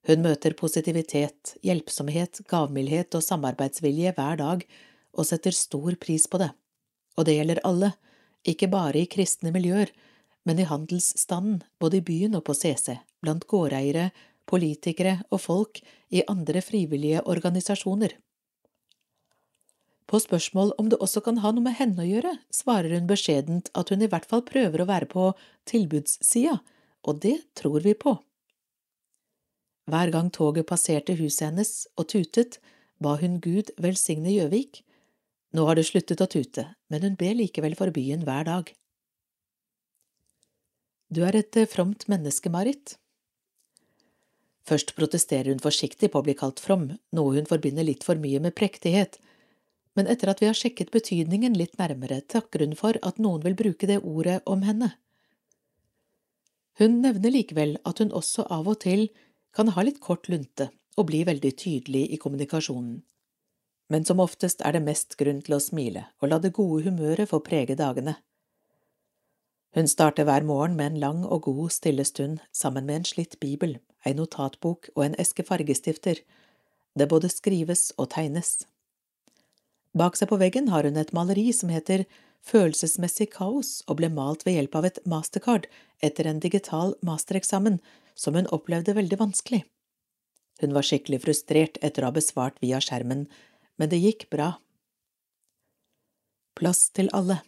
Hun 0.07 0.23
møter 0.23 0.55
positivitet, 0.55 1.57
hjelpsomhet, 1.67 2.39
gavmildhet 2.47 3.15
og 3.17 3.25
samarbeidsvilje 3.25 4.13
hver 4.15 4.39
dag 4.39 4.63
og 5.17 5.27
setter 5.27 5.55
stor 5.55 5.97
pris 5.99 6.27
på 6.31 6.39
det. 6.39 6.49
Og 7.19 7.27
det 7.27 7.35
gjelder 7.35 7.63
alle, 7.67 7.91
ikke 8.47 8.69
bare 8.71 9.03
i 9.03 9.09
kristne 9.11 9.51
miljøer, 9.55 9.91
men 10.47 10.59
i 10.59 10.67
handelsstanden, 10.67 11.61
både 11.79 11.99
i 11.99 12.05
byen 12.07 12.37
og 12.39 12.45
på 12.47 12.55
CC, 12.55 12.95
blant 13.21 13.47
gårdeiere, 13.51 14.11
politikere 14.47 15.17
og 15.27 15.41
folk 15.43 15.81
i 16.15 16.23
andre 16.31 16.63
frivillige 16.63 17.25
organisasjoner. 17.27 18.15
På 20.07 20.21
spørsmål 20.23 20.71
om 20.79 20.87
det 20.87 21.01
også 21.03 21.19
kan 21.25 21.41
ha 21.43 21.51
noe 21.51 21.65
med 21.65 21.75
henne 21.75 21.99
å 21.99 22.07
gjøre, 22.07 22.31
svarer 22.53 22.95
hun 22.95 23.09
beskjedent 23.09 23.67
at 23.75 23.91
hun 23.91 24.05
i 24.05 24.07
hvert 24.07 24.27
fall 24.29 24.45
prøver 24.47 24.81
å 24.81 24.87
være 24.87 25.09
på 25.11 25.33
tilbudssida, 25.67 26.61
og 27.03 27.19
det 27.25 27.41
tror 27.59 27.83
vi 27.83 27.91
på. 27.91 28.15
Hver 29.87 30.11
gang 30.15 30.31
toget 30.31 30.67
passerte 30.67 31.15
huset 31.19 31.49
hennes 31.49 31.73
og 31.99 32.07
tutet, 32.11 32.59
ba 33.03 33.17
hun 33.19 33.41
Gud 33.43 33.71
velsigne 33.83 34.31
Gjøvik, 34.31 34.81
nå 35.55 35.65
har 35.67 35.77
det 35.79 35.87
sluttet 35.87 36.21
å 36.21 36.27
tute, 36.29 36.65
men 36.91 37.03
hun 37.05 37.15
ber 37.19 37.37
likevel 37.37 37.75
for 37.79 37.93
byen 37.95 38.25
hver 38.27 38.47
dag. 38.47 38.71
Du 41.07 41.23
er 41.23 41.37
et 41.39 41.55
eh, 41.55 41.69
fromt 41.69 42.07
menneske, 42.11 42.51
Marit. 42.51 42.97
Først 44.67 44.91
protesterer 44.97 45.53
hun 45.53 45.63
forsiktig 45.63 46.09
på 46.11 46.19
å 46.19 46.25
bli 46.25 46.35
kalt 46.35 46.59
from, 46.59 46.89
noe 47.15 47.35
hun 47.37 47.47
forbinder 47.47 47.87
litt 47.87 48.03
for 48.03 48.19
mye 48.19 48.41
med 48.43 48.57
prektighet, 48.59 49.15
men 49.95 50.11
etter 50.11 50.29
at 50.29 50.43
vi 50.43 50.49
har 50.49 50.57
sjekket 50.57 50.91
betydningen 50.93 51.55
litt 51.57 51.79
nærmere, 51.79 52.19
takker 52.27 52.65
hun 52.65 52.75
for 52.77 52.99
at 53.07 53.21
noen 53.23 53.45
vil 53.45 53.55
bruke 53.57 53.87
det 53.89 54.01
ordet 54.03 54.41
om 54.45 54.67
henne. 54.67 54.91
Hun 56.77 56.99
nevner 57.01 57.33
likevel 57.33 57.77
at 57.87 58.03
hun 58.03 58.11
også 58.13 58.45
av 58.53 58.67
og 58.69 58.83
til 58.83 59.07
kan 59.55 59.71
ha 59.73 59.85
litt 59.87 60.03
kort 60.03 60.27
lunte 60.29 60.67
og 60.99 61.07
bli 61.09 61.23
veldig 61.25 61.53
tydelig 61.57 62.03
i 62.13 62.19
kommunikasjonen 62.21 62.99
men 63.89 64.05
som 64.05 64.19
oftest 64.19 64.61
er 64.65 64.75
det 64.75 64.83
mest 64.85 65.15
grunn 65.19 65.41
til 65.43 65.57
å 65.57 65.63
smile 65.63 66.07
og 66.21 66.31
la 66.31 66.39
det 66.43 66.55
gode 66.57 66.83
humøret 66.87 67.31
få 67.31 67.39
prege 67.43 67.77
dagene. 67.79 68.17
Hun 69.75 69.87
starter 69.87 70.25
hver 70.25 70.45
morgen 70.47 70.75
med 70.75 70.91
en 70.91 70.99
lang 70.99 71.25
og 71.25 71.43
god 71.47 71.73
stille 71.75 72.05
stund 72.07 72.39
sammen 72.51 72.87
med 72.87 73.01
en 73.01 73.09
slitt 73.09 73.39
bibel, 73.39 73.77
ei 74.05 74.15
notatbok 74.17 74.89
og 74.95 75.03
en 75.05 75.17
eske 75.21 75.43
fargestifter. 75.45 76.23
Det 76.97 77.09
både 77.11 77.29
skrives 77.29 77.91
og 77.97 78.09
tegnes. 78.15 78.63
Bak 79.97 80.17
seg 80.17 80.31
på 80.31 80.39
veggen 80.41 80.71
har 80.73 80.87
hun 80.87 80.97
et 80.97 81.13
maleri 81.13 81.51
som 81.53 81.69
heter 81.73 82.05
Følelsesmessig 82.47 83.31
kaos 83.33 83.81
og 83.87 83.97
ble 83.99 84.09
malt 84.13 84.45
ved 84.47 84.55
hjelp 84.55 84.75
av 84.79 84.85
et 84.87 84.99
mastercard 85.09 85.65
etter 86.05 86.29
en 86.29 86.39
digital 86.39 86.93
mastereksamen 87.05 87.81
som 88.15 88.37
hun 88.37 88.47
opplevde 88.55 88.95
veldig 88.95 89.19
vanskelig. 89.19 89.63
Hun 90.61 90.73
var 90.73 90.85
skikkelig 90.85 91.21
frustrert 91.25 91.77
etter 91.85 92.03
å 92.03 92.09
ha 92.09 92.15
besvart 92.15 92.57
via 92.63 92.79
skjermen 92.81 93.27
men 93.77 93.89
det 93.89 94.01
gikk 94.01 94.27
bra. 94.33 94.53
Plass 96.57 96.89
til 96.89 97.11
alle 97.13 97.39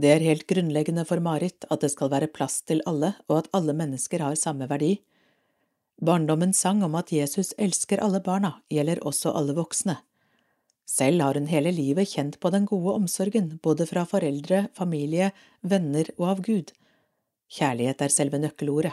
Det 0.00 0.10
er 0.10 0.24
helt 0.24 0.46
grunnleggende 0.50 1.04
for 1.08 1.20
Marit 1.22 1.66
at 1.70 1.84
det 1.84 1.92
skal 1.92 2.10
være 2.10 2.32
plass 2.32 2.62
til 2.66 2.80
alle, 2.88 3.14
og 3.28 3.44
at 3.44 3.50
alle 3.54 3.76
mennesker 3.76 4.24
har 4.24 4.40
samme 4.40 4.66
verdi. 4.70 4.96
Barndommens 6.02 6.58
sang 6.58 6.82
om 6.82 6.96
at 6.98 7.12
Jesus 7.12 7.52
elsker 7.58 8.02
alle 8.02 8.20
barna, 8.24 8.56
gjelder 8.72 9.04
også 9.06 9.30
alle 9.36 9.54
voksne. 9.54 10.00
Selv 10.84 11.22
har 11.22 11.38
hun 11.38 11.46
hele 11.48 11.70
livet 11.72 12.10
kjent 12.10 12.40
på 12.40 12.50
den 12.50 12.66
gode 12.68 12.96
omsorgen, 12.98 13.58
både 13.62 13.86
fra 13.86 14.04
foreldre, 14.08 14.66
familie, 14.76 15.30
venner 15.62 16.10
og 16.18 16.26
av 16.32 16.42
Gud. 16.44 16.74
Kjærlighet 17.54 18.02
er 18.02 18.12
selve 18.12 18.40
nøkkelordet, 18.42 18.92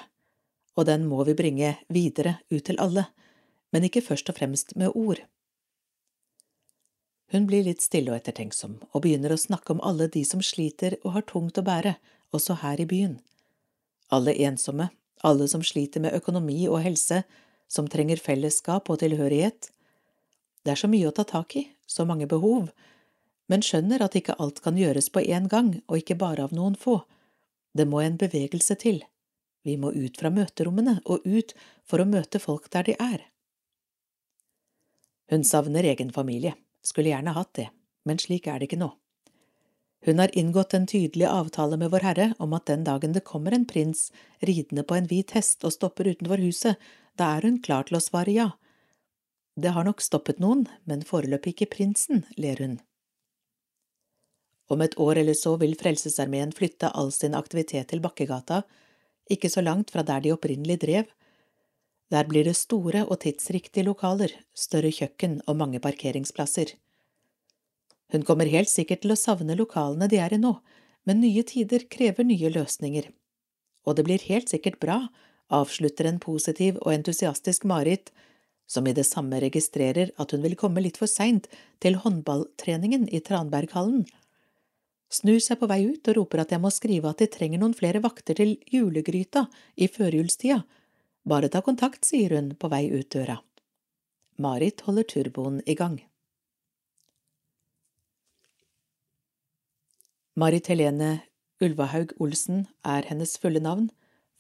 og 0.78 0.88
den 0.88 1.08
må 1.10 1.24
vi 1.28 1.36
bringe 1.36 1.74
videre 1.90 2.38
ut 2.52 2.64
til 2.68 2.80
alle, 2.80 3.08
men 3.74 3.88
ikke 3.88 4.04
først 4.06 4.30
og 4.32 4.38
fremst 4.38 4.76
med 4.80 4.94
ord. 4.96 5.24
Hun 7.32 7.46
blir 7.48 7.64
litt 7.64 7.80
stille 7.80 8.12
og 8.12 8.18
ettertenksom, 8.18 8.74
og 8.92 9.06
begynner 9.06 9.32
å 9.32 9.40
snakke 9.40 9.72
om 9.72 9.82
alle 9.88 10.10
de 10.12 10.24
som 10.28 10.42
sliter 10.44 10.98
og 11.00 11.14
har 11.16 11.24
tungt 11.30 11.60
å 11.62 11.64
bære, 11.64 11.94
også 12.36 12.58
her 12.60 12.82
i 12.84 12.88
byen. 12.88 13.20
Alle 14.12 14.34
ensomme, 14.44 14.90
alle 15.24 15.48
som 15.48 15.64
sliter 15.64 16.04
med 16.04 16.16
økonomi 16.18 16.66
og 16.68 16.82
helse, 16.84 17.22
som 17.72 17.88
trenger 17.88 18.20
fellesskap 18.20 18.90
og 18.92 19.00
tilhørighet. 19.00 19.70
Det 20.64 20.74
er 20.74 20.82
så 20.82 20.90
mye 20.92 21.08
å 21.08 21.14
ta 21.16 21.24
tak 21.28 21.56
i, 21.56 21.70
så 21.88 22.04
mange 22.08 22.28
behov, 22.28 22.68
men 23.48 23.64
skjønner 23.64 24.04
at 24.04 24.18
ikke 24.20 24.36
alt 24.36 24.60
kan 24.66 24.76
gjøres 24.80 25.08
på 25.12 25.24
én 25.24 25.48
gang 25.52 25.78
og 25.88 26.02
ikke 26.02 26.20
bare 26.20 26.44
av 26.44 26.56
noen 26.56 26.76
få. 26.76 26.98
Det 27.72 27.86
må 27.88 28.02
en 28.04 28.18
bevegelse 28.20 28.76
til. 28.80 29.00
Vi 29.64 29.78
må 29.80 29.94
ut 29.96 30.20
fra 30.20 30.32
møterommene 30.34 30.98
og 31.06 31.24
ut 31.24 31.56
for 31.88 32.04
å 32.04 32.10
møte 32.12 32.44
folk 32.44 32.68
der 32.76 32.90
de 32.90 32.98
er. 33.00 33.24
Hun 35.32 35.48
savner 35.48 35.88
egen 35.88 36.12
familie 36.12 36.58
skulle 36.86 37.12
gjerne 37.14 37.36
hatt 37.36 37.54
det, 37.58 37.70
men 38.06 38.20
slik 38.22 38.48
er 38.48 38.60
det 38.60 38.70
ikke 38.70 38.82
nå. 38.82 38.92
Hun 40.06 40.18
har 40.18 40.34
inngått 40.38 40.74
en 40.74 40.88
tydelig 40.90 41.28
avtale 41.30 41.78
med 41.78 41.92
Vår 41.94 42.06
Herre 42.08 42.28
om 42.42 42.56
at 42.58 42.66
den 42.66 42.84
dagen 42.88 43.14
det 43.14 43.22
kommer 43.28 43.54
en 43.54 43.68
prins 43.70 44.08
ridende 44.42 44.84
på 44.84 44.98
en 44.98 45.10
hvit 45.10 45.36
hest 45.38 45.62
og 45.68 45.76
stopper 45.76 46.10
utenfor 46.10 46.42
huset, 46.42 46.80
da 47.18 47.36
er 47.38 47.46
hun 47.46 47.60
klar 47.62 47.86
til 47.86 48.00
å 48.00 48.02
svare 48.02 48.34
ja. 48.34 48.48
Det 49.54 49.76
har 49.76 49.86
nok 49.86 50.02
stoppet 50.02 50.40
noen, 50.42 50.66
men 50.90 51.06
foreløpig 51.06 51.54
ikke 51.54 51.74
prinsen, 51.76 52.26
ler 52.38 52.58
hun. 52.64 52.80
Om 54.72 54.82
et 54.82 54.96
år 54.98 55.20
eller 55.22 55.36
så 55.38 55.58
vil 55.62 55.76
Frelsesarmeen 55.78 56.54
flytte 56.56 56.90
all 56.96 57.12
sin 57.14 57.36
aktivitet 57.38 57.92
til 57.92 58.02
Bakkegata, 58.02 58.64
ikke 59.30 59.52
så 59.52 59.62
langt 59.62 59.92
fra 59.92 60.02
der 60.08 60.24
de 60.24 60.32
opprinnelig 60.34 60.80
drev, 60.82 61.12
der 62.12 62.28
blir 62.28 62.46
det 62.48 62.58
store 62.60 63.06
og 63.08 63.22
tidsriktige 63.24 63.88
lokaler, 63.88 64.34
større 64.54 64.92
kjøkken 64.92 65.40
og 65.48 65.58
mange 65.62 65.80
parkeringsplasser. 65.80 66.76
Hun 68.12 68.26
kommer 68.28 68.52
helt 68.52 68.70
sikkert 68.70 69.06
til 69.06 69.14
å 69.16 69.20
savne 69.20 69.56
lokalene 69.56 70.10
de 70.12 70.20
er 70.20 70.36
i 70.36 70.40
nå, 70.42 70.58
men 71.08 71.24
nye 71.24 71.44
tider 71.48 71.88
krever 71.90 72.28
nye 72.28 72.52
løsninger. 72.52 73.08
Og 73.88 73.96
det 73.98 74.06
blir 74.06 74.28
helt 74.28 74.52
sikkert 74.52 74.82
bra, 74.84 75.06
avslutter 75.52 76.10
en 76.10 76.20
positiv 76.20 76.78
og 76.82 76.92
entusiastisk 76.94 77.64
Marit, 77.68 78.12
som 78.68 78.88
i 78.88 78.96
det 78.96 79.08
samme 79.08 79.40
registrerer 79.44 80.12
at 80.22 80.32
hun 80.32 80.44
vil 80.44 80.58
komme 80.60 80.84
litt 80.84 81.00
for 81.00 81.10
seint 81.12 81.48
til 81.84 81.98
håndballtreningen 82.04 83.08
i 83.12 83.20
Tranberghallen. 83.24 84.06
Snur 85.12 85.42
seg 85.44 85.60
på 85.60 85.68
vei 85.68 85.82
ut 85.90 86.08
og 86.08 86.22
roper 86.22 86.44
at 86.44 86.54
jeg 86.56 86.64
må 86.64 86.72
skrive 86.72 87.12
at 87.12 87.20
de 87.20 87.28
trenger 87.32 87.60
noen 87.60 87.76
flere 87.76 88.00
vakter 88.04 88.38
til 88.38 88.54
julegryta 88.72 89.48
i 89.76 89.90
førjulstida, 89.92 90.62
bare 91.24 91.50
ta 91.50 91.62
kontakt, 91.62 92.06
sier 92.06 92.36
hun 92.36 92.54
på 92.56 92.70
vei 92.72 92.88
ut 92.92 93.10
døra. 93.14 93.40
Marit 94.42 94.82
holder 94.88 95.04
turboen 95.04 95.62
i 95.66 95.76
gang. 95.76 96.00
Marit 100.36 100.72
Helene 100.72 101.20
Ulvahaug 101.62 102.16
Olsen 102.24 102.66
er 102.88 103.06
hennes 103.06 103.36
fulle 103.38 103.62
navn, 103.62 103.90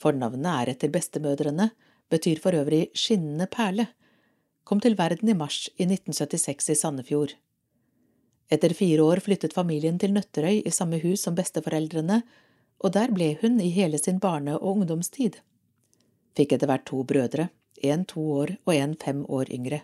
fornavnet 0.01 0.49
er 0.49 0.71
etter 0.73 0.89
bestemødrene, 0.93 1.69
betyr 2.09 2.39
for 2.41 2.57
øvrig 2.57 2.87
skinnende 2.97 3.45
perle, 3.51 3.85
kom 4.65 4.81
til 4.81 4.97
verden 4.97 5.29
i 5.29 5.37
mars 5.37 5.67
i 5.75 5.85
1976 5.85 6.71
i 6.73 6.77
Sandefjord. 6.79 7.35
Etter 8.51 8.73
fire 8.75 9.03
år 9.05 9.21
flyttet 9.23 9.53
familien 9.55 9.99
til 9.99 10.15
Nøtterøy 10.15 10.63
i 10.65 10.73
samme 10.73 10.99
hus 11.03 11.21
som 11.27 11.37
besteforeldrene, 11.37 12.21
og 12.81 12.95
der 12.95 13.13
ble 13.13 13.35
hun 13.43 13.61
i 13.61 13.69
hele 13.69 13.99
sin 14.01 14.19
barne- 14.19 14.57
og 14.57 14.81
ungdomstid 14.81 15.37
fikk 16.37 16.55
etter 16.55 16.69
hvert 16.69 16.85
to 16.87 17.03
brødre, 17.07 17.49
en 17.83 18.05
to 18.05 18.21
år 18.43 18.55
og 18.65 18.75
en 18.75 18.95
fem 18.95 19.23
år 19.29 19.51
yngre. 19.53 19.81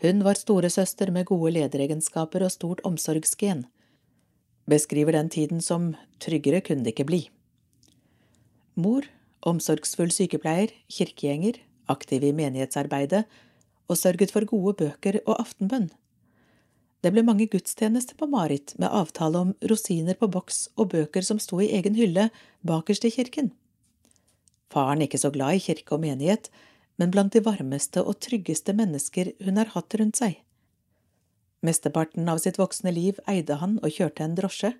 Hun 0.00 0.24
var 0.24 0.38
storesøster 0.38 1.10
med 1.12 1.28
gode 1.28 1.52
lederegenskaper 1.58 2.44
og 2.44 2.52
stort 2.52 2.80
omsorgsgen. 2.84 3.66
beskriver 4.70 5.12
den 5.12 5.28
tiden 5.28 5.60
som 5.60 5.96
tryggere 6.20 6.60
kunne 6.60 6.84
det 6.84 6.92
ikke 6.94 7.04
bli. 7.04 7.30
Mor, 8.76 9.02
omsorgsfull 9.42 10.12
sykepleier, 10.14 10.70
kirkegjenger, 10.88 11.58
aktiv 11.88 12.22
i 12.22 12.32
menighetsarbeidet 12.32 13.24
og 13.88 13.98
sørget 13.98 14.30
for 14.30 14.46
gode 14.46 14.74
bøker 14.74 15.18
og 15.26 15.40
aftenbønn. 15.40 15.90
Det 17.00 17.12
ble 17.12 17.24
mange 17.24 17.48
gudstjenester 17.48 18.14
på 18.14 18.28
Marit 18.28 18.74
med 18.78 18.92
avtale 18.92 19.38
om 19.38 19.54
rosiner 19.64 20.14
på 20.14 20.28
boks 20.28 20.68
og 20.76 20.92
bøker 20.92 21.24
som 21.24 21.40
sto 21.40 21.60
i 21.60 21.72
egen 21.72 21.96
hylle 21.96 22.28
bakerst 22.66 23.04
i 23.08 23.10
kirken. 23.14 23.50
Faren 24.70 25.02
ikke 25.02 25.18
så 25.18 25.32
glad 25.34 25.58
i 25.58 25.64
kirke 25.64 25.96
og 25.96 26.04
menighet, 26.04 26.50
men 27.00 27.10
blant 27.10 27.34
de 27.34 27.42
varmeste 27.42 28.02
og 28.04 28.20
tryggeste 28.22 28.74
mennesker 28.76 29.32
hun 29.44 29.58
har 29.58 29.72
hatt 29.74 29.96
rundt 29.98 30.20
seg. 30.20 30.38
Mesteparten 31.66 32.28
av 32.30 32.40
sitt 32.40 32.58
voksne 32.60 32.92
liv 32.94 33.18
eide 33.28 33.58
han 33.60 33.78
og 33.82 33.92
kjørte 33.92 34.24
en 34.24 34.36
drosje. 34.38 34.72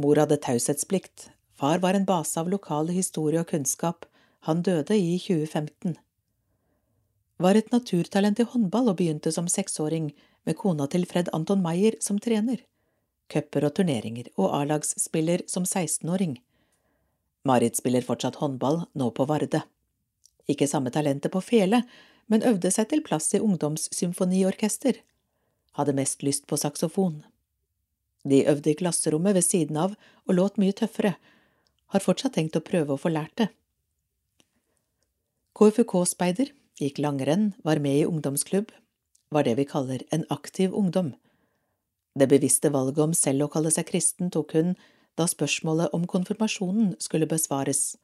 Mor 0.00 0.20
hadde 0.20 0.40
taushetsplikt, 0.44 1.30
far 1.56 1.80
var 1.84 1.96
en 1.96 2.08
base 2.08 2.40
av 2.40 2.50
lokal 2.52 2.90
historie 2.92 3.40
og 3.40 3.48
kunnskap, 3.52 4.06
han 4.48 4.62
døde 4.64 4.96
i 4.96 5.16
2015. 5.20 5.96
Var 7.40 7.56
et 7.56 7.72
naturtalent 7.72 8.40
i 8.40 8.48
håndball 8.48 8.90
og 8.92 8.98
begynte 8.98 9.32
som 9.32 9.48
seksåring, 9.48 10.10
med 10.48 10.56
kona 10.56 10.86
til 10.88 11.04
Fred 11.08 11.28
Anton 11.36 11.60
Meyer 11.64 11.98
som 12.00 12.18
trener. 12.20 12.62
Cuper 13.32 13.66
og 13.68 13.74
turneringer, 13.76 14.30
og 14.40 14.54
A-lagsspiller 14.56 15.44
som 15.48 15.66
16-åring. 15.68 16.38
Marit 17.44 17.76
spiller 17.76 18.04
fortsatt 18.04 18.40
håndball, 18.40 18.82
nå 18.92 19.10
på 19.16 19.24
Varde. 19.28 19.62
Ikke 20.50 20.68
samme 20.68 20.92
talentet 20.92 21.32
på 21.32 21.40
fele, 21.44 21.82
men 22.30 22.44
øvde 22.46 22.70
seg 22.72 22.90
til 22.90 23.02
plass 23.06 23.32
i 23.34 23.40
ungdomssymfoniorkester. 23.40 25.00
Hadde 25.78 25.96
mest 25.96 26.24
lyst 26.26 26.46
på 26.50 26.58
saksofon. 26.60 27.22
De 28.28 28.42
øvde 28.50 28.72
i 28.72 28.76
klasserommet 28.76 29.34
ved 29.34 29.46
siden 29.46 29.78
av 29.80 29.96
og 30.26 30.36
låt 30.36 30.60
mye 30.60 30.76
tøffere, 30.76 31.14
har 31.90 32.04
fortsatt 32.04 32.36
tenkt 32.36 32.58
å 32.58 32.64
prøve 32.64 32.94
å 32.94 33.00
få 33.00 33.10
lært 33.10 33.34
det. 33.40 33.48
KFUK-speider, 35.58 36.52
gikk 36.80 37.00
langrenn, 37.02 37.50
var 37.64 37.80
med 37.82 38.02
i 38.02 38.06
ungdomsklubb, 38.06 38.70
var 39.30 39.46
det 39.46 39.56
vi 39.58 39.66
kaller 39.68 40.04
en 40.14 40.26
aktiv 40.30 40.74
ungdom. 40.76 41.14
Det 42.14 42.28
bevisste 42.30 42.70
valget 42.70 43.02
om 43.02 43.14
selv 43.14 43.46
å 43.46 43.50
kalle 43.52 43.72
seg 43.74 43.88
kristen 43.90 44.30
tok 44.34 44.54
hun 44.58 44.74
da 45.18 45.26
spørsmålet 45.28 45.94
om 45.96 46.06
konfirmasjonen 46.08 46.94
skulle 47.02 47.28
besvares. 47.30 47.96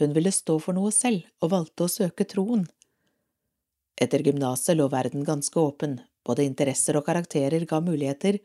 Hun 0.00 0.14
ville 0.16 0.32
stå 0.32 0.58
for 0.62 0.76
noe 0.76 0.92
selv 0.94 1.26
og 1.40 1.52
valgte 1.54 1.86
å 1.86 1.92
søke 1.92 2.26
troen. 2.28 2.66
Etter 4.00 4.24
gymnaset 4.24 4.78
lå 4.78 4.88
verden 4.92 5.26
ganske 5.28 5.60
åpen, 5.60 5.98
både 6.24 6.46
interesser 6.48 6.96
og 6.96 7.04
karakterer 7.08 7.66
ga 7.68 7.82
muligheter. 7.84 8.40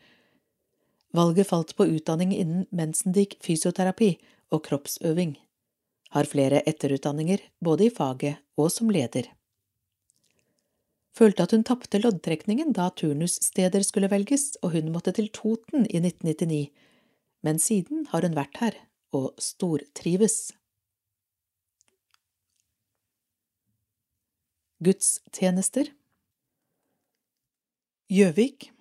Valget 1.15 1.47
falt 1.47 1.75
på 1.77 1.87
utdanning 1.87 2.33
innen 2.35 2.67
mensendik 2.75 3.37
fysioterapi 3.45 4.11
og 4.51 4.65
kroppsøving. 4.67 5.37
Har 6.15 6.27
flere 6.31 6.61
etterutdanninger, 6.67 7.39
både 7.63 7.87
i 7.87 7.93
faget 7.93 8.43
og 8.59 8.71
som 8.71 8.91
leder 8.91 9.31
følte 11.15 11.45
at 11.45 11.53
hun 11.55 11.63
tapte 11.67 11.99
loddtrekningen 12.01 12.73
da 12.75 12.89
turnussteder 12.99 13.83
skulle 13.87 14.11
velges 14.11 14.53
og 14.61 14.75
hun 14.75 14.91
måtte 14.93 15.13
til 15.15 15.31
Toten 15.33 15.87
i 15.87 16.01
1999, 16.01 16.67
men 17.45 17.61
siden 17.61 18.07
har 18.09 18.25
hun 18.25 18.37
vært 18.37 18.57
her 18.61 18.77
og 19.15 19.35
stortrives. 19.41 20.49
Gudstjenester 24.83 25.93
Gjøvik 28.11 28.71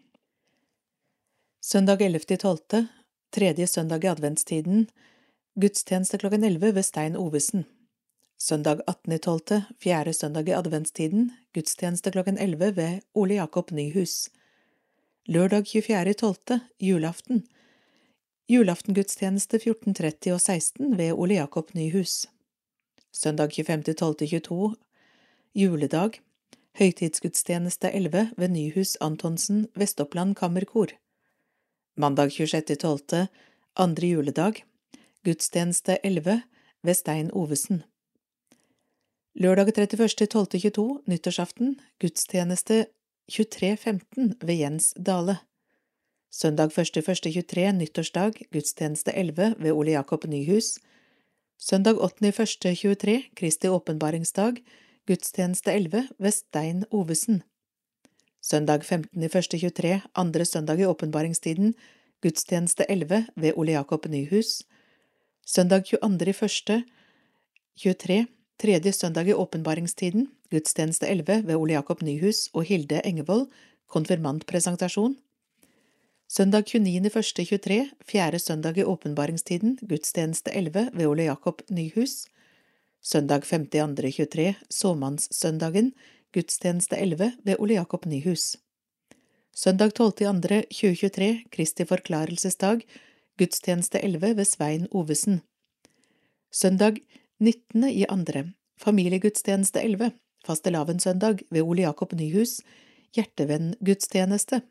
Søndag 1.64 2.02
11.12., 2.04 2.86
tredje 3.32 3.66
søndag 3.66 4.04
i 4.04 4.08
adventstiden, 4.10 4.88
gudstjeneste 5.56 6.18
klokken 6.20 6.44
11 6.44 6.74
ved 6.76 6.84
Stein 6.84 7.16
Ovesen. 7.16 7.64
Søndag 8.36 8.82
18.12., 8.90 9.62
fjerde 9.80 10.12
søndag 10.12 10.48
i 10.48 10.52
adventstiden, 10.52 11.30
gudstjeneste 11.54 12.12
klokken 12.12 12.38
11 12.38 12.76
ved 12.76 13.00
Ole 13.14 13.38
Jakob 13.38 13.70
Nyhus. 13.70 14.28
Lørdag 15.24 15.64
24.12., 15.72 16.58
julaften. 16.80 17.46
Julaftengudstjeneste 18.44 19.56
14.30 19.56 20.34
og 20.34 20.40
16 20.40 20.98
ved 20.98 21.14
Ole 21.16 21.38
Jakob 21.38 21.70
Nyhus. 21.74 22.26
Søndag 23.12 23.48
25.12.22, 23.56 24.74
juledag. 25.54 26.18
Høytidsgudstjeneste 26.76 27.88
11 27.88 28.34
ved 28.36 28.48
Nyhus 28.48 28.96
Antonsen 29.00 29.68
Vestoppland 29.74 30.34
Kammerkor. 30.36 30.92
Mandag 31.96 32.28
26.12., 32.36 33.26
andre 33.76 34.06
juledag. 34.06 34.60
Gudstjeneste 35.24 35.98
11 36.04 36.42
ved 36.82 36.94
Stein 36.94 37.30
Ovesen. 37.32 37.82
Lørdag 39.34 39.72
31.12.22, 39.78 41.00
nyttårsaften, 41.06 41.80
gudstjeneste 42.00 42.86
23.15 43.32 44.36
ved 44.44 44.54
Jens 44.54 44.92
Dale. 45.00 45.38
Søndag 46.34 46.74
1.1.23, 46.74 47.72
nyttårsdag, 47.72 48.32
gudstjeneste 48.50 49.12
11 49.12 49.54
ved 49.58 49.72
Ole 49.72 49.90
Jakob 49.90 50.24
Nyhus. 50.26 50.78
Søndag 51.58 51.94
8.1.23, 51.94 53.22
Kristi 53.38 53.68
åpenbaringsdag, 53.68 54.52
gudstjeneste 55.06 55.72
11 55.72 56.08
ved 56.18 56.30
Stein 56.30 56.84
Ovesen. 56.90 57.42
Søndag 58.42 58.82
15.1.23, 58.82 60.00
andre 60.14 60.44
søndag 60.44 60.80
i 60.80 60.84
åpenbaringstiden, 60.84 61.74
gudstjeneste 62.22 62.90
11 62.90 63.26
ved 63.36 63.52
Ole 63.56 63.72
Jakob 63.72 64.06
Nyhus. 64.06 64.62
Søndag 65.46 65.82
22.1.23, 65.86 68.24
Tredje 68.58 68.92
søndag 68.92 69.28
i 69.28 69.32
åpenbaringstiden, 69.32 70.28
gudstjeneste 70.50 71.06
11 71.06 71.42
ved 71.46 71.54
Ole 71.54 71.72
Jakob 71.72 72.02
Nyhus 72.02 72.48
og 72.52 72.64
Hilde 72.64 73.06
Engevold, 73.06 73.46
konfirmantpresentasjon. 73.86 75.16
Søndag 76.28 76.62
29.1.23, 76.62 77.90
fjerde 78.04 78.38
søndag 78.38 78.78
i 78.78 78.84
åpenbaringstiden, 78.84 79.78
gudstjeneste 79.82 80.50
11 80.50 80.90
ved 80.94 81.06
Ole 81.06 81.22
Jakob 81.22 81.62
Nyhus. 81.70 82.26
Søndag 83.02 83.44
5.2.23, 83.44 84.54
såmannssøndagen, 84.70 85.92
gudstjeneste 86.32 86.96
11 86.96 87.32
ved 87.44 87.56
Ole 87.58 87.74
Jakob 87.74 88.06
Nyhus. 88.06 88.56
Søndag 89.54 89.92
12.2.2023, 90.00 91.48
Kristi 91.50 91.84
forklarelsesdag, 91.84 92.80
gudstjeneste 93.38 94.00
11 94.00 94.36
ved 94.36 94.44
Svein 94.44 94.88
Ovesen. 94.90 95.42
Søndag 96.52 96.96
19.2., 97.42 98.48
familiegudstjeneste 98.80 99.82
11, 99.82 100.10
fastelavnssøndag 100.46 101.38
ved 101.50 101.62
Ole 101.62 101.82
Jakob 101.82 102.12
Nyhus, 102.12 102.60
hjertevenngudstjeneste. 103.14 104.62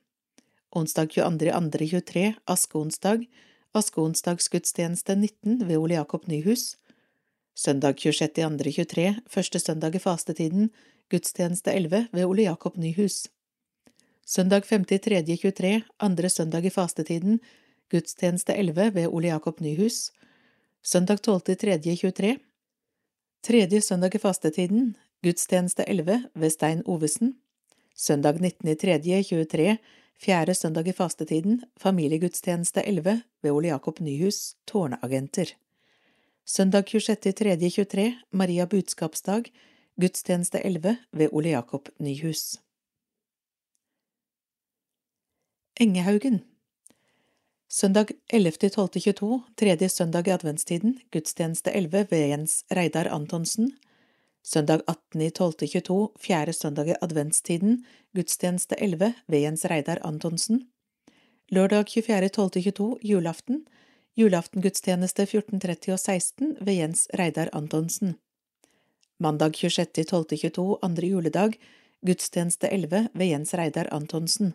Onsdag 0.76 1.10
22. 1.10 1.46
i 1.46 1.52
andre 1.52 1.86
23, 1.88 2.34
askeonsdag, 2.46 3.26
askeonsdagsgudstjeneste 3.72 5.16
19 5.16 5.68
ved 5.68 5.78
Ole 5.78 5.94
Jakob 5.94 6.28
Nyhus. 6.28 6.78
Søndag 7.56 8.00
26. 8.00 8.30
i 8.38 8.42
andre 8.42 8.72
23, 8.72 9.14
første 9.30 9.60
søndag 9.60 9.96
i 9.96 10.00
fastetiden, 10.00 10.72
gudstjeneste 11.14 11.72
11 11.72 12.08
ved 12.12 12.26
Ole 12.26 12.48
Jakob 12.48 12.78
Nyhus. 12.78 13.28
Søndag 14.26 14.66
5. 14.66 14.86
i 14.90 14.98
tredje 14.98 15.38
23, 15.38 15.84
andre 16.00 16.30
søndag 16.30 16.66
i 16.66 16.74
fastetiden, 16.74 17.40
gudstjeneste 17.92 18.58
11 18.58 18.96
ved 18.96 19.08
Ole 19.08 19.28
Jakob 19.28 19.62
Nyhus. 19.62 20.10
Søndag 20.82 21.22
12. 21.22 21.42
i 21.54 21.56
tredje 21.56 21.96
23, 21.96 22.38
Tredje 23.44 23.82
søndag 23.82 24.16
i 24.16 24.18
fastetiden, 24.18 24.96
gudstjeneste 25.24 25.86
11 25.90 26.24
ved 26.34 26.50
Stein 26.50 26.82
Ovesen. 26.86 27.43
Søndag 27.96 28.42
19. 28.42 28.70
i 28.70 28.76
tredje 28.76 29.24
23, 29.24 29.78
fjerde 30.18 30.54
søndag 30.54 30.88
i 30.88 30.94
fastetiden, 30.94 31.60
familiegudstjeneste 31.78 32.82
11 32.82 33.22
ved 33.42 33.52
Ole 33.52 33.68
Jakob 33.68 34.00
Nyhus, 34.00 34.56
tårnagenter. 34.66 35.54
Søndag 36.46 36.90
26. 36.90 37.30
i 37.30 37.34
tredje 37.34 37.70
23, 37.70 38.14
Maria 38.32 38.66
budskapsdag, 38.66 39.52
gudstjeneste 40.02 40.60
11 40.66 40.98
ved 41.12 41.30
Ole 41.32 41.50
Jakob 41.50 41.90
Nyhus. 42.00 42.58
Engehaugen 45.80 46.42
Søndag 47.70 48.10
11.12.22, 48.34 49.40
tredje 49.56 49.90
søndag 49.90 50.28
i 50.28 50.32
adventstiden, 50.32 51.00
gudstjeneste 51.12 51.72
11 51.72 52.08
ved 52.10 52.28
Jens 52.28 52.66
Reidar 52.72 53.06
Antonsen. 53.06 53.72
Søndag 54.44 54.82
18.12.22, 54.88 56.18
fjerde 56.20 56.54
søndag 56.54 56.88
i 56.88 56.96
adventstiden, 57.02 57.86
gudstjeneste 58.16 58.76
11 58.76 59.14
ved 59.28 59.40
Jens 59.40 59.66
Reidar 59.66 60.02
Antonsen. 60.04 60.68
Lørdag 61.50 61.86
24.12.22, 61.88 62.98
julaften, 63.08 63.62
julaftengudstjeneste 64.20 65.24
14.30 65.24 65.92
og 65.96 66.00
16 66.00 66.58
ved 66.60 66.74
Jens 66.74 67.08
Reidar 67.20 67.50
Antonsen. 67.54 68.16
Mandag 69.20 69.56
26.12.22, 69.56 70.78
andre 70.82 71.08
juledag, 71.08 71.56
gudstjeneste 72.06 72.68
11 72.68 73.08
ved 73.14 73.26
Jens 73.26 73.54
Reidar 73.54 73.88
Antonsen. 73.92 74.54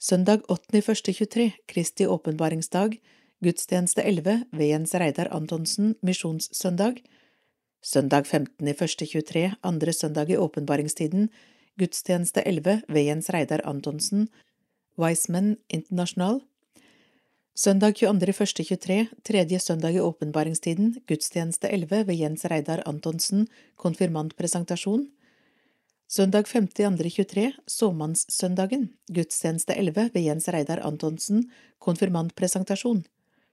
Søndag 0.00 0.44
8.1.23, 0.52 1.50
Kristi 1.68 2.06
åpenbaringsdag, 2.06 3.00
gudstjeneste 3.44 4.04
11 4.04 4.44
ved 4.52 4.66
Jens 4.66 4.94
Reidar 4.94 5.32
Antonsen, 5.32 5.94
misjonssøndag. 6.02 7.00
Søndag 7.82 8.26
15.1.23, 8.26 9.54
andre 9.62 9.92
søndag 9.92 10.30
i 10.30 10.36
åpenbaringstiden, 10.36 11.28
gudstjeneste 11.78 12.42
11 12.42 12.82
ved 12.88 13.04
Jens 13.06 13.30
Reidar 13.30 13.62
Antonsen, 13.64 14.28
Wiseman 14.98 15.56
International. 15.68 16.40
Søndag 17.54 17.94
22.1.23, 18.00 19.06
tredje 19.22 19.58
søndag 19.58 19.94
i 19.94 20.00
åpenbaringstiden, 20.00 20.96
gudstjeneste 21.06 21.68
11 21.68 22.06
ved 22.06 22.14
Jens 22.14 22.44
Reidar 22.44 22.82
Antonsen, 22.86 23.46
konfirmantpresentasjon. 23.76 25.08
Søndag 26.08 26.46
5.2.23, 26.46 27.52
såmannssøndagen, 27.66 28.88
gudstjeneste 29.08 29.74
11 29.74 30.10
ved 30.14 30.22
Jens 30.22 30.48
Reidar 30.48 30.82
Antonsen, 30.82 31.50
konfirmantpresentasjon. 31.78 33.04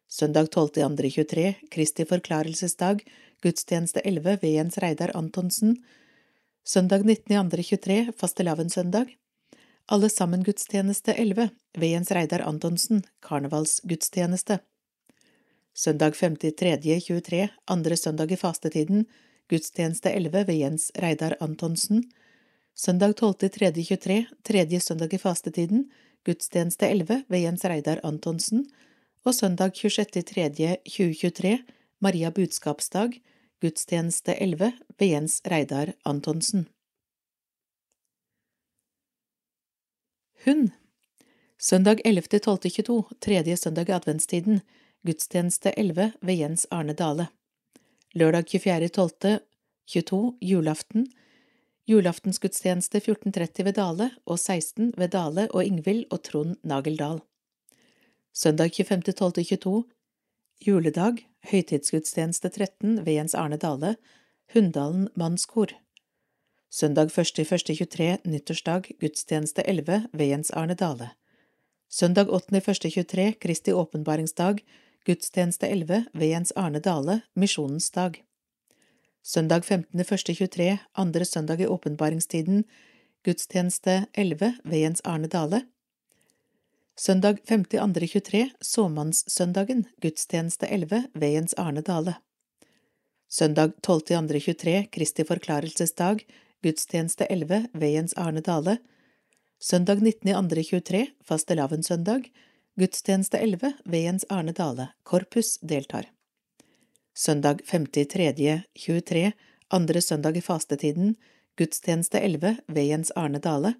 Søndag 0.09 0.47
12.2.23, 0.53 1.53
Kristi 1.71 2.05
forklarelsesdag, 2.05 3.01
gudstjeneste 3.41 3.99
11 3.99 4.37
ved 4.41 4.51
Jens 4.51 4.77
Reidar 4.77 5.11
Antonsen. 5.15 5.75
Søndag 6.65 7.03
19.2.23, 7.03 8.11
fastelavnssøndag. 8.17 9.15
Alle 9.85 10.09
sammen 10.09 10.43
gudstjeneste 10.43 11.13
11 11.13 11.49
ved 11.77 11.89
Jens 11.89 12.11
Reidar 12.11 12.39
Antonsen, 12.39 13.03
karnevalsgudstjeneste. 13.21 14.59
Søndag 15.73 16.15
5.3.23, 16.15 17.47
andre 17.65 17.97
søndag 17.97 18.31
i 18.31 18.35
fastetiden, 18.35 19.05
gudstjeneste 19.49 20.09
11 20.09 20.47
ved 20.47 20.55
Jens 20.55 20.91
Reidar 20.95 21.35
Antonsen. 21.39 22.03
Søndag 22.75 23.13
12.3.23, 23.19 24.23
tredje 24.43 24.79
søndag 24.79 25.13
i 25.13 25.17
fastetiden, 25.17 25.89
gudstjeneste 26.25 26.87
11 26.87 27.23
ved 27.27 27.39
Jens 27.39 27.65
Reidar 27.65 27.99
Antonsen. 28.03 28.65
Og 29.25 29.33
søndag 29.33 29.73
26.3.2023, 29.73 31.57
Maria 31.99 32.29
budskapsdag, 32.29 33.21
gudstjeneste 33.61 34.35
11 34.37 34.71
ved 34.99 35.07
Jens 35.07 35.41
Reidar 35.51 35.93
Antonsen. 36.05 36.67
Hund 40.45 40.69
Søndag 41.57 42.05
11.12.22, 42.05 43.01
tredje 43.21 43.57
søndag 43.57 43.89
i 43.89 43.91
adventstiden, 43.97 44.61
gudstjeneste 45.07 45.73
11 45.79 46.11
ved 46.21 46.33
Jens 46.33 46.67
Arne 46.69 46.93
Dale. 46.93 47.27
Lørdag 48.13 48.45
24.12.22, 48.45 50.37
julaften, 50.41 51.07
julaftensgudstjeneste 51.87 52.97
14.30 52.99 53.63
ved 53.63 53.73
Dale 53.73 54.11
og 54.25 54.39
16 54.39 54.93
ved 54.97 55.07
Dale 55.07 55.51
og 55.51 55.65
Ingvild 55.65 56.05
og 56.11 56.23
Trond 56.23 56.55
Nageldal. 56.63 57.25
Søndag 58.35 58.73
25.12.22, 58.75 59.83
juledag, 60.59 61.21
høytidsgudstjeneste 61.47 62.49
13 62.49 62.97
ved 63.05 63.13
Jens 63.13 63.35
Arne 63.35 63.55
Dale, 63.55 63.93
Hunndalen 64.51 65.05
mannskor. 65.15 65.71
Søndag 66.67 67.13
1.1.23, 67.15 68.17
nyttårsdag, 68.27 68.89
gudstjeneste 68.99 69.63
11 69.63 70.01
ved 70.11 70.27
Jens 70.27 70.51
Arne 70.51 70.75
Dale. 70.75 71.13
Søndag 71.87 72.27
8.1.23, 72.27 73.37
Kristi 73.39 73.71
åpenbaringsdag, 73.71 74.59
gudstjeneste 75.07 75.69
11 75.71 76.01
ved 76.13 76.27
Jens 76.27 76.51
Arne 76.59 76.81
Dale, 76.83 77.21
misjonens 77.35 77.87
dag. 77.91 78.19
Søndag 79.23 79.63
15.1.23, 79.63 80.75
andre 80.93 81.25
søndag 81.25 81.63
i 81.63 81.67
åpenbaringstiden, 81.71 82.65
gudstjeneste 83.23 84.05
11 84.13 84.57
ved 84.65 84.77
Jens 84.83 85.01
Arne 85.05 85.31
Dale. 85.31 85.63
Søndag 86.97 87.37
5.2.23, 87.47 88.49
såmannssøndagen, 88.61 89.83
gudstjeneste 90.01 90.65
11 90.65 91.03
Veiens 91.13 91.53
Arne 91.57 91.81
Dale. 91.81 92.15
Søndag 93.27 93.73
12.2.23, 93.81 94.87
Kristi 94.95 95.25
forklarelsesdag, 95.27 96.23
gudstjeneste 96.63 97.25
11 97.25 97.65
Veiens 97.73 98.13
Arne 98.13 98.39
Dale. 98.41 98.77
Søndag 99.59 99.99
19.2.23, 99.99 101.05
fastelavnssøndag, 101.27 102.29
gudstjeneste 102.79 103.43
11 103.43 103.73
Veiens 103.83 104.25
Arne 104.29 104.55
Dale, 104.55 104.87
Korpus 105.03 105.57
deltar. 105.59 106.07
Søndag 107.11 107.59
5.3.23, 107.67 109.31
andre 109.67 110.01
søndag 110.01 110.37
i 110.39 110.41
fastetiden, 110.47 111.17
gudstjeneste 111.59 112.23
11 112.23 112.55
Veiens 112.71 113.11
Arne 113.15 113.43
Dale. 113.43 113.75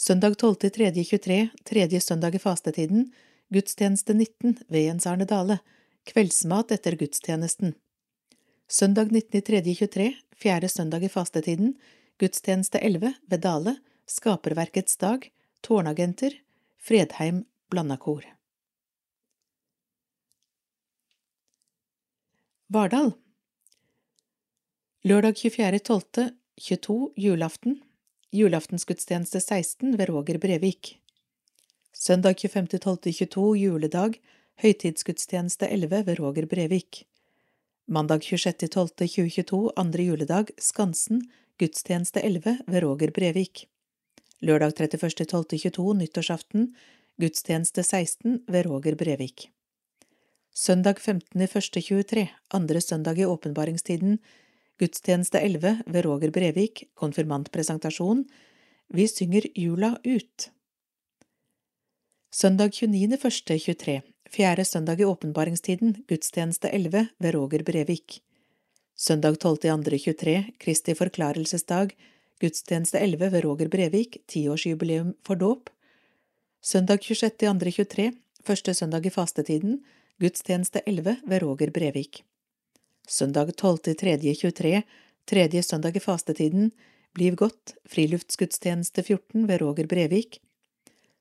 Søndag 0.00 0.28
12.3.23, 0.28 1.48
tredje 1.64 2.00
søndag 2.00 2.34
i 2.34 2.38
fastetiden, 2.38 3.08
gudstjeneste 3.50 4.14
19 4.14 4.58
ved 4.68 4.84
Jens 4.84 5.06
Arne 5.10 5.24
Dale, 5.26 5.56
kveldsmat 6.06 6.70
etter 6.76 6.94
gudstjenesten. 7.00 7.72
Søndag 8.70 9.10
19.3.23, 9.10 10.12
fjerde 10.38 10.70
søndag 10.70 11.02
i 11.02 11.10
fastetiden, 11.10 11.72
gudstjeneste 12.22 12.78
11 12.78 13.10
ved 13.26 13.42
Dale, 13.42 13.74
Skaperverkets 14.06 14.96
dag, 15.02 15.26
Tårnagenter, 15.66 16.38
Fredheim 16.78 17.42
Blandakor. 17.66 18.22
Vardal 22.70 23.16
Lørdag 25.02 25.34
24.12., 25.42 26.30
22, 26.58 27.12
julaften, 27.16 27.80
julaftensgudstjeneste 28.32 29.40
16 29.40 29.96
ved 29.96 30.08
Roger 30.08 30.38
Brevik. 30.38 30.98
Søndag 31.92 32.34
25.12.22, 32.44 33.56
juledag, 33.56 34.18
høytidsgudstjeneste 34.62 35.66
11 35.66 36.02
ved 36.06 36.18
Roger 36.20 36.46
Brevik. 36.46 37.06
Mandag 37.88 38.20
26.12.2022, 38.20 39.72
andre 39.76 40.02
juledag, 40.02 40.52
Skansen, 40.58 41.22
gudstjeneste 41.58 42.20
11 42.20 42.58
ved 42.66 42.82
Roger 42.84 43.10
Brevik. 43.10 43.66
Lørdag 44.40 44.76
31.12.22, 44.76 45.94
nyttårsaften, 45.98 46.74
gudstjeneste 47.18 47.82
16 47.82 48.42
ved 48.46 48.66
Roger 48.66 48.94
Brevik. 48.94 49.48
Søndag 50.54 51.00
15.01.23, 51.00 52.26
andre 52.50 52.80
søndag 52.80 53.18
i 53.18 53.24
åpenbaringstiden, 53.24 54.18
gudstjeneste 54.78 55.40
11 55.40 55.82
ved 55.86 56.04
Roger 56.06 56.30
Brevik, 56.30 56.84
konfirmantpresentasjon, 56.94 58.24
Vi 58.88 59.04
synger 59.08 59.44
jula 59.54 59.98
ut. 60.04 60.50
Søndag 62.32 62.72
29.1.23, 62.72 64.00
fjerde 64.30 64.64
søndag 64.64 65.00
i 65.00 65.04
åpenbaringstiden, 65.04 66.04
gudstjeneste 66.08 66.68
11 66.68 67.06
ved 67.18 67.34
Roger 67.34 67.62
Brevik. 67.62 68.22
Søndag 68.96 69.36
12.2.23, 69.44 70.56
Kristi 70.58 70.94
forklarelsesdag, 70.94 71.92
gudstjeneste 72.40 72.98
11 72.98 73.32
ved 73.32 73.44
Roger 73.44 73.68
Brevik, 73.68 74.22
tiårsjubileum 74.26 75.12
for 75.22 75.34
dåp. 75.34 75.70
Søndag 76.62 77.04
26.2.23, 77.04 78.10
første 78.44 78.74
søndag 78.74 79.06
i 79.06 79.10
fastetiden, 79.10 79.82
gudstjeneste 80.20 80.80
11 80.86 81.16
ved 81.26 81.42
Roger 81.42 81.70
Brevik. 81.70 82.24
Søndag 83.08 83.54
12.3.23, 83.56 84.82
tredje 85.24 85.62
søndag 85.62 85.96
i 85.96 86.00
fastetiden, 86.00 86.70
Bliv 87.16 87.36
godt, 87.40 87.72
friluftsgudstjeneste 87.88 89.02
14 89.02 89.46
ved 89.48 89.62
Roger 89.62 89.86
Brevik. 89.88 90.42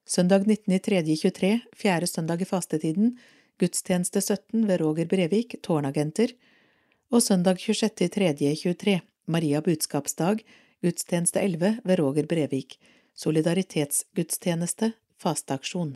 Søndag 0.06 0.44
19.3.23, 0.46 1.60
fjerde 1.76 2.08
søndag 2.08 2.42
i 2.42 2.46
fastetiden, 2.46 3.16
gudstjeneste 3.60 4.22
17 4.22 4.68
ved 4.68 4.82
Roger 4.82 5.08
Brevik, 5.08 5.56
tårnagenter. 5.64 6.36
Og 7.10 7.24
søndag 7.24 7.56
26.3.23, 7.64 9.00
Maria 9.26 9.62
budskapsdag, 9.62 10.44
gudstjeneste 10.84 11.40
11 11.40 11.80
ved 11.86 12.00
Roger 12.00 12.28
Brevik, 12.28 12.78
solidaritetsgudstjeneste, 13.16 14.92
fasteaksjon. 15.18 15.96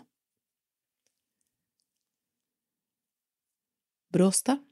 Bråstad 4.12 4.71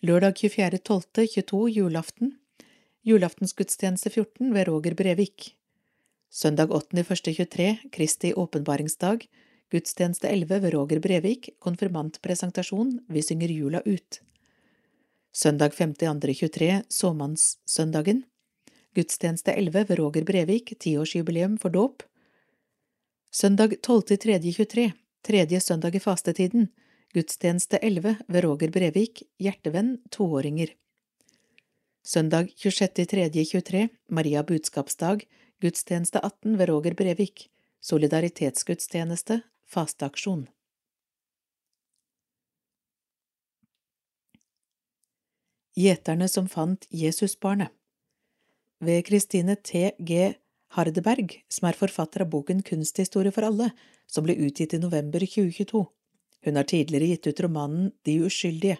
Lørdag 0.00 0.38
24.12.22 0.40 1.68
julaften. 1.68 2.30
Julaftensgudstjeneste 3.04 4.08
14 4.08 4.54
ved 4.54 4.68
Roger 4.68 4.94
Brevik. 4.96 5.50
Søndag 6.32 6.72
8.1.23 6.72 7.90
Kristi 7.92 8.30
åpenbaringsdag. 8.32 9.26
Gudstjeneste 9.70 10.28
11 10.28 10.62
ved 10.62 10.72
Roger 10.72 11.00
Brevik 11.04 11.50
Konfirmantpresentasjon. 11.58 13.00
Vi 13.08 13.22
synger 13.22 13.52
jula 13.52 13.82
ut. 13.84 14.22
Søndag 15.32 15.76
5.2.23 15.76 16.82
Såmannssøndagen. 16.88 18.24
Gudstjeneste 18.96 19.52
11 19.52 19.84
ved 19.88 19.98
Roger 19.98 20.24
Brevik 20.24 20.78
Tiårsjubileum 20.80 21.58
for 21.58 21.68
dåp. 21.68 22.02
Søndag 23.30 23.76
12.3.23 23.84 24.92
Tredje 25.22 25.60
søndag 25.60 25.94
i 25.94 26.00
fastetiden 26.00 26.70
Gudstjeneste 27.10 27.78
11 27.82 28.16
ved 28.28 28.44
Roger 28.44 28.70
Brevik, 28.70 29.24
hjertevenn, 29.42 29.96
toåringer. 30.14 30.70
Søndag 32.06 32.52
26.3.23, 32.54 33.88
Maria 34.08 34.44
budskapsdag, 34.46 35.24
gudstjeneste 35.58 36.22
18 36.22 36.54
ved 36.58 36.70
Roger 36.70 36.94
Brevik, 36.94 37.48
solidaritetsgudstjeneste, 37.82 39.40
fasteaksjon. 39.66 40.46
Gjeterne 45.74 46.30
som 46.30 46.46
fant 46.46 46.86
Jesusbarnet 46.94 47.74
Ved 48.78 49.02
Kristine 49.06 49.56
T. 49.56 49.90
G. 49.98 50.34
Hardeberg, 50.78 51.40
som 51.50 51.66
er 51.66 51.74
forfatter 51.74 52.22
av 52.22 52.30
boken 52.30 52.62
Kunsthistorie 52.62 53.34
for 53.34 53.50
alle, 53.50 53.72
som 54.06 54.22
ble 54.22 54.38
utgitt 54.38 54.78
i 54.78 54.78
november 54.78 55.26
2022. 55.26 55.88
Hun 56.44 56.56
har 56.56 56.64
tidligere 56.64 57.06
gitt 57.06 57.26
ut 57.26 57.40
romanen 57.40 57.92
De 58.04 58.18
uskyldige. 58.24 58.78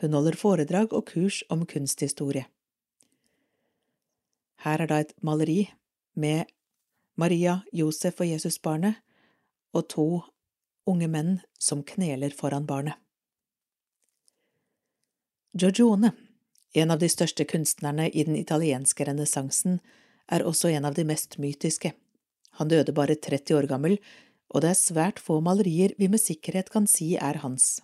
Hun 0.00 0.12
holder 0.12 0.36
foredrag 0.36 0.92
og 0.92 1.06
kurs 1.08 1.42
om 1.48 1.66
kunsthistorie. 1.66 2.46
Her 4.64 4.82
er 4.82 4.90
da 4.90 5.00
et 5.00 5.12
maleri 5.22 5.70
med 6.14 6.48
Maria, 7.16 7.60
Josef 7.72 8.20
og 8.20 8.28
Jesusbarnet 8.28 8.96
og 9.76 9.88
to 9.92 10.06
unge 10.86 11.08
menn 11.08 11.38
som 11.58 11.82
kneler 11.84 12.32
foran 12.36 12.66
barnet. 12.66 12.96
Giorgione, 15.56 16.12
en 16.76 16.90
av 16.92 17.00
de 17.00 17.08
største 17.08 17.46
kunstnerne 17.48 18.10
i 18.10 18.24
den 18.24 18.36
italienske 18.36 19.04
renessansen, 19.08 19.80
er 20.28 20.44
også 20.44 20.68
en 20.68 20.84
av 20.84 20.96
de 20.96 21.04
mest 21.08 21.38
mytiske. 21.40 21.94
Han 22.60 22.68
døde 22.68 22.92
bare 22.92 23.16
30 23.16 23.56
år 23.56 23.68
gammel, 23.70 23.96
og 24.54 24.62
det 24.62 24.72
er 24.72 24.78
svært 24.78 25.20
få 25.22 25.40
malerier 25.44 25.94
vi 25.98 26.08
med 26.12 26.22
sikkerhet 26.22 26.70
kan 26.72 26.86
si 26.90 27.14
er 27.16 27.40
hans. 27.42 27.80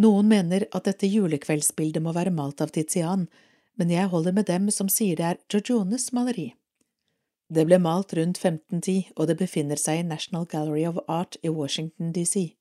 Noen 0.00 0.28
mener 0.28 0.64
at 0.72 0.86
dette 0.88 1.08
julekveldsbildet 1.08 2.02
må 2.02 2.14
være 2.16 2.32
malt 2.32 2.62
av 2.64 2.72
Tizian, 2.72 3.26
men 3.76 3.92
jeg 3.92 4.08
holder 4.12 4.36
med 4.36 4.48
dem 4.48 4.70
som 4.72 4.88
sier 4.92 5.18
det 5.18 5.28
er 5.28 5.40
Giorgiones 5.52 6.10
maleri. 6.16 6.52
Det 7.52 7.66
ble 7.68 7.76
malt 7.82 8.14
rundt 8.16 8.38
1510, 8.40 9.12
og 9.16 9.28
det 9.28 9.36
befinner 9.40 9.80
seg 9.80 10.00
i 10.00 10.08
National 10.08 10.46
Gallery 10.48 10.86
of 10.88 11.00
Art 11.08 11.36
i 11.44 11.52
Washington 11.52 12.12
DC. 12.16 12.54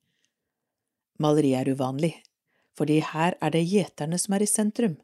Maleriet 1.22 1.62
er 1.62 1.72
uvanlig, 1.78 2.12
fordi 2.76 3.00
her 3.14 3.38
er 3.40 3.54
det 3.56 3.64
gjeterne 3.70 4.20
som 4.20 4.36
er 4.36 4.44
i 4.44 4.50
sentrum. 4.52 4.98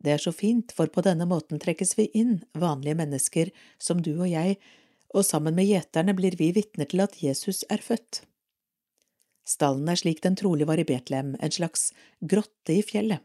Det 0.00 0.14
er 0.14 0.22
så 0.22 0.32
fint, 0.32 0.72
for 0.72 0.88
på 0.88 1.04
denne 1.04 1.26
måten 1.28 1.60
trekkes 1.60 1.92
vi 1.98 2.08
inn, 2.16 2.38
vanlige 2.56 2.96
mennesker 2.96 3.50
som 3.76 4.00
du 4.00 4.14
og 4.14 4.30
jeg, 4.30 4.56
og 5.14 5.26
sammen 5.26 5.56
med 5.56 5.68
gjeterne 5.68 6.14
blir 6.16 6.36
vi 6.38 6.50
vitner 6.54 6.88
til 6.90 7.02
at 7.04 7.18
Jesus 7.22 7.64
er 7.70 7.82
født. 7.82 8.22
Stallen 9.46 9.88
er 9.90 9.98
slik 9.98 10.22
den 10.22 10.36
trolig 10.38 10.68
var 10.68 10.78
i 10.78 10.86
Betlehem, 10.86 11.34
en 11.40 11.54
slags 11.54 11.90
grotte 12.20 12.76
i 12.76 12.84
fjellet. 12.86 13.18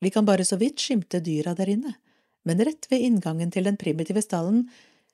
Vi 0.00 0.10
kan 0.14 0.26
bare 0.26 0.46
så 0.46 0.58
vidt 0.58 0.82
skimte 0.82 1.20
dyra 1.22 1.54
der 1.58 1.70
inne, 1.70 1.94
men 2.46 2.62
rett 2.64 2.86
ved 2.90 3.02
inngangen 3.04 3.50
til 3.54 3.66
den 3.66 3.78
primitive 3.78 4.22
stallen 4.22 4.66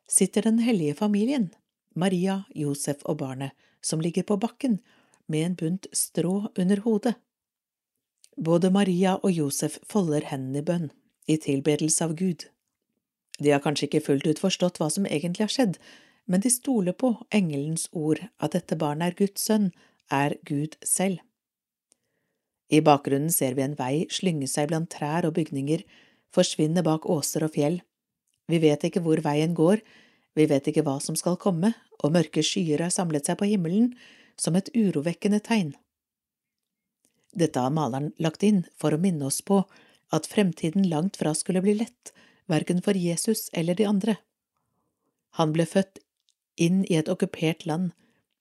sitter 0.09 0.45
den 0.45 0.61
hellige 0.65 0.95
familien, 0.95 1.51
Maria, 1.95 2.43
Josef 2.55 3.05
og 3.05 3.19
barnet, 3.23 3.53
som 3.81 4.01
ligger 4.01 4.27
på 4.29 4.37
bakken, 4.41 4.81
med 5.27 5.47
en 5.47 5.55
bunt 5.57 5.87
strå 5.93 6.51
under 6.59 6.83
hodet. 6.85 7.15
Både 8.37 8.71
Maria 8.71 9.17
og 9.17 9.33
Josef 9.33 9.79
folder 9.89 10.27
hendene 10.29 10.61
i 10.61 10.67
bønn, 10.67 10.91
i 11.29 11.37
tilbedelse 11.41 12.05
av 12.05 12.17
Gud. 12.19 12.45
De 13.43 13.51
har 13.51 13.63
kanskje 13.65 13.89
ikke 13.89 14.05
fullt 14.07 14.27
ut 14.31 14.43
forstått 14.43 14.79
hva 14.81 14.91
som 14.93 15.07
egentlig 15.07 15.47
har 15.47 15.55
skjedd, 15.55 15.79
men 16.31 16.41
de 16.41 16.53
stoler 16.53 16.97
på 16.97 17.17
engelens 17.35 17.89
ord, 17.93 18.23
at 18.39 18.55
dette 18.55 18.79
barnet 18.81 19.13
er 19.13 19.19
Guds 19.19 19.45
sønn, 19.45 19.73
er 20.13 20.37
Gud 20.47 20.77
selv. 20.85 21.21
I 22.73 22.81
bakgrunnen 22.85 23.33
ser 23.33 23.57
vi 23.59 23.65
en 23.65 23.77
vei 23.79 24.07
slynge 24.13 24.49
seg 24.49 24.71
blant 24.71 24.91
trær 24.93 25.27
og 25.29 25.35
bygninger, 25.37 25.85
forsvinne 26.35 26.83
bak 26.87 27.07
åser 27.11 27.45
og 27.47 27.55
fjell. 27.57 27.81
Vi 28.51 28.61
vet 28.63 28.87
ikke 28.89 29.03
hvor 29.05 29.21
veien 29.25 29.55
går, 29.57 29.83
vi 30.35 30.47
vet 30.51 30.67
ikke 30.71 30.85
hva 30.87 30.97
som 31.03 31.17
skal 31.19 31.39
komme, 31.41 31.75
og 32.03 32.13
mørke 32.15 32.43
skyer 32.43 32.83
har 32.83 32.93
samlet 32.93 33.29
seg 33.29 33.39
på 33.41 33.49
himmelen 33.49 33.93
som 34.41 34.57
et 34.59 34.71
urovekkende 34.75 35.41
tegn. 35.45 35.75
Dette 37.35 37.61
har 37.61 37.75
maleren 37.75 38.13
lagt 38.23 38.43
inn 38.47 38.65
for 38.79 38.95
å 38.95 39.01
minne 39.01 39.29
oss 39.29 39.41
på 39.43 39.63
at 40.15 40.29
fremtiden 40.31 40.87
langt 40.91 41.19
fra 41.19 41.35
skulle 41.35 41.63
bli 41.65 41.77
lett, 41.79 42.13
verken 42.51 42.83
for 42.83 42.97
Jesus 42.97 43.49
eller 43.53 43.75
de 43.75 43.87
andre. 43.89 44.17
Han 45.39 45.53
ble 45.55 45.67
født 45.67 46.01
inn 46.61 46.85
i 46.87 46.97
et 46.99 47.11
okkupert 47.11 47.67
land, 47.67 47.93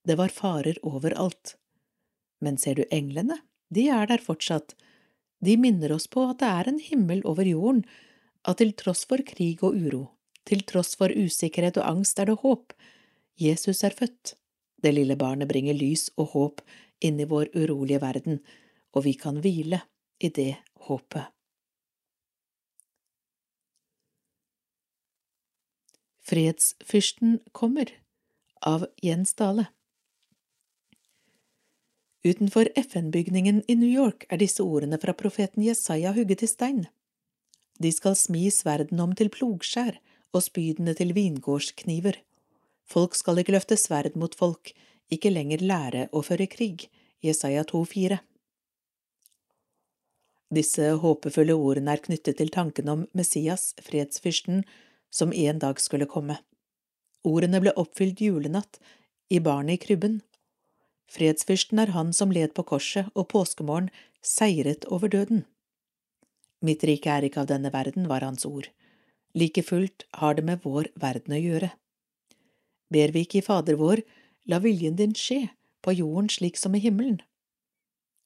det 0.05 0.17
var 0.19 0.33
farer 0.33 0.77
overalt. 0.83 1.55
Men 2.43 2.59
ser 2.59 2.75
du 2.75 2.83
englene, 2.91 3.39
de 3.73 3.87
er 3.89 4.09
der 4.11 4.21
fortsatt, 4.21 4.75
de 5.43 5.55
minner 5.59 5.91
oss 5.95 6.07
på 6.07 6.23
at 6.29 6.39
det 6.39 6.49
er 6.49 6.69
en 6.69 6.79
himmel 6.79 7.23
over 7.27 7.47
jorden, 7.47 7.83
at 8.47 8.59
til 8.59 8.73
tross 8.79 9.03
for 9.07 9.23
krig 9.25 9.63
og 9.63 9.75
uro, 9.75 10.03
til 10.47 10.63
tross 10.67 10.95
for 10.99 11.11
usikkerhet 11.11 11.79
og 11.79 11.87
angst 11.89 12.19
er 12.19 12.29
det 12.29 12.39
håp, 12.43 12.75
Jesus 13.39 13.83
er 13.83 13.95
født. 13.95 14.35
Det 14.83 14.91
lille 14.93 15.15
barnet 15.19 15.47
bringer 15.49 15.75
lys 15.75 16.09
og 16.19 16.33
håp 16.35 16.61
inn 17.03 17.19
i 17.19 17.27
vår 17.27 17.51
urolige 17.55 18.01
verden, 18.03 18.41
og 18.93 19.07
vi 19.07 19.15
kan 19.19 19.39
hvile 19.41 19.81
i 20.19 20.29
det 20.29 20.53
håpet. 20.87 21.31
Fredsfyrsten 26.23 27.39
kommer 27.51 27.89
av 28.61 28.85
Jens 29.01 29.33
Dale 29.33 29.65
Utenfor 32.23 32.69
FN-bygningen 32.75 33.63
i 33.67 33.75
New 33.75 33.89
York 33.89 34.23
er 34.29 34.39
disse 34.39 34.63
ordene 34.63 34.99
fra 35.01 35.11
profeten 35.19 35.65
Jesaja 35.65 36.13
hugget 36.15 36.45
i 36.45 36.47
stein. 36.47 36.85
De 37.75 37.91
skal 37.91 38.15
smi 38.15 38.45
sverdene 38.55 39.03
om 39.03 39.15
til 39.19 39.27
plogskjær 39.33 39.99
og 40.31 40.45
spydene 40.45 40.95
til 40.95 41.11
vingårdskniver. 41.17 42.15
Folk 42.87 43.19
skal 43.19 43.43
ikke 43.43 43.57
løfte 43.57 43.75
sverd 43.75 44.15
mot 44.15 44.35
folk, 44.35 44.71
ikke 45.11 45.33
lenger 45.33 45.59
lære 45.59 46.07
å 46.15 46.23
føre 46.23 46.47
krig. 46.47 46.87
Jesaja 47.19 47.67
2,4 47.67 48.23
disse 50.53 50.85
håpefulle 51.01 51.55
ordene 51.57 51.95
er 51.95 52.01
knyttet 52.03 52.37
til 52.37 52.51
tanken 52.53 52.89
om 52.91 53.05
Messias, 53.17 53.71
fredsfyrsten, 53.81 54.61
som 55.13 55.33
en 55.33 55.61
dag 55.61 55.79
skulle 55.81 56.09
komme. 56.09 56.39
Ordene 57.23 57.61
ble 57.61 57.73
oppfylt 57.79 58.21
julenatt, 58.21 58.79
i 59.29 59.39
barnet 59.39 59.77
i 59.77 59.81
krybben. 59.85 60.19
Fredsfyrsten 61.13 61.79
er 61.79 61.93
han 61.93 62.11
som 62.13 62.33
led 62.33 62.53
på 62.57 62.65
korset 62.67 63.09
og 63.13 63.29
påskemorgen 63.31 63.91
seiret 64.25 64.85
over 64.89 65.11
døden. 65.13 65.45
Mitt 66.63 66.83
rike 66.87 67.11
er 67.11 67.27
ikke 67.27 67.43
av 67.43 67.49
denne 67.51 67.71
verden, 67.73 68.07
var 68.07 68.25
hans 68.25 68.45
ord. 68.47 68.69
Like 69.35 69.63
fullt 69.65 70.05
har 70.19 70.37
det 70.37 70.45
med 70.47 70.61
vår 70.63 70.89
verden 70.99 71.35
å 71.35 71.41
gjøre. 71.41 71.71
Ber 72.93 73.13
vi 73.13 73.25
ikke 73.25 73.41
i 73.41 73.45
Fader 73.45 73.77
vår, 73.79 74.03
la 74.47 74.59
viljen 74.63 74.97
din 74.99 75.15
skje, 75.17 75.47
på 75.83 75.95
jorden 75.97 76.29
slik 76.31 76.59
som 76.59 76.75
i 76.77 76.81
himmelen. 76.83 77.19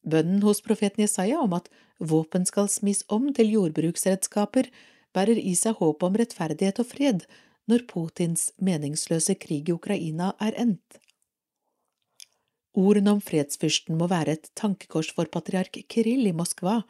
Bønnen 0.07 0.43
hos 0.45 0.61
profeten 0.63 1.03
Jesaja 1.03 1.39
om 1.41 1.55
at 1.57 1.71
våpen 1.99 2.45
skal 2.45 2.69
smis 2.71 3.03
om 3.11 3.31
til 3.33 3.49
jordbruksredskaper, 3.55 4.69
bærer 5.15 5.39
i 5.39 5.53
seg 5.55 5.79
håp 5.81 6.03
om 6.03 6.15
rettferdighet 6.19 6.79
og 6.83 6.89
fred 6.89 7.25
når 7.67 7.83
Putins 7.89 8.49
meningsløse 8.63 9.35
krig 9.39 9.67
i 9.69 9.75
Ukraina 9.75 10.33
er 10.43 10.55
endt. 10.59 10.99
Ordene 12.77 13.15
om 13.15 13.21
fredsfyrsten 13.23 13.97
må 13.97 14.07
være 14.11 14.37
et 14.37 14.49
tankekors 14.59 15.09
for 15.17 15.29
patriark 15.33 15.79
Kirill 15.89 16.29
i 16.29 16.35
Moskva. 16.35 16.83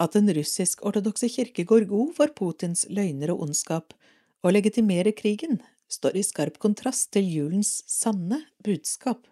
At 0.00 0.12
den 0.16 0.28
russisk-ortodokse 0.36 1.30
kirke 1.32 1.64
går 1.68 1.88
god 1.88 2.12
for 2.18 2.32
Putins 2.36 2.84
løgner 2.90 3.32
og 3.32 3.46
ondskap 3.48 3.96
og 4.42 4.52
legitimerer 4.52 5.14
krigen, 5.16 5.60
står 5.88 6.16
i 6.16 6.24
skarp 6.26 6.58
kontrast 6.60 7.10
til 7.16 7.28
julens 7.28 7.80
sanne 7.88 8.42
budskap. 8.64 9.24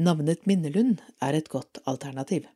Navnet 0.00 0.46
Minnelund 0.48 1.00
er 1.20 1.36
et 1.36 1.48
godt 1.52 1.80
alternativ. 1.84 2.46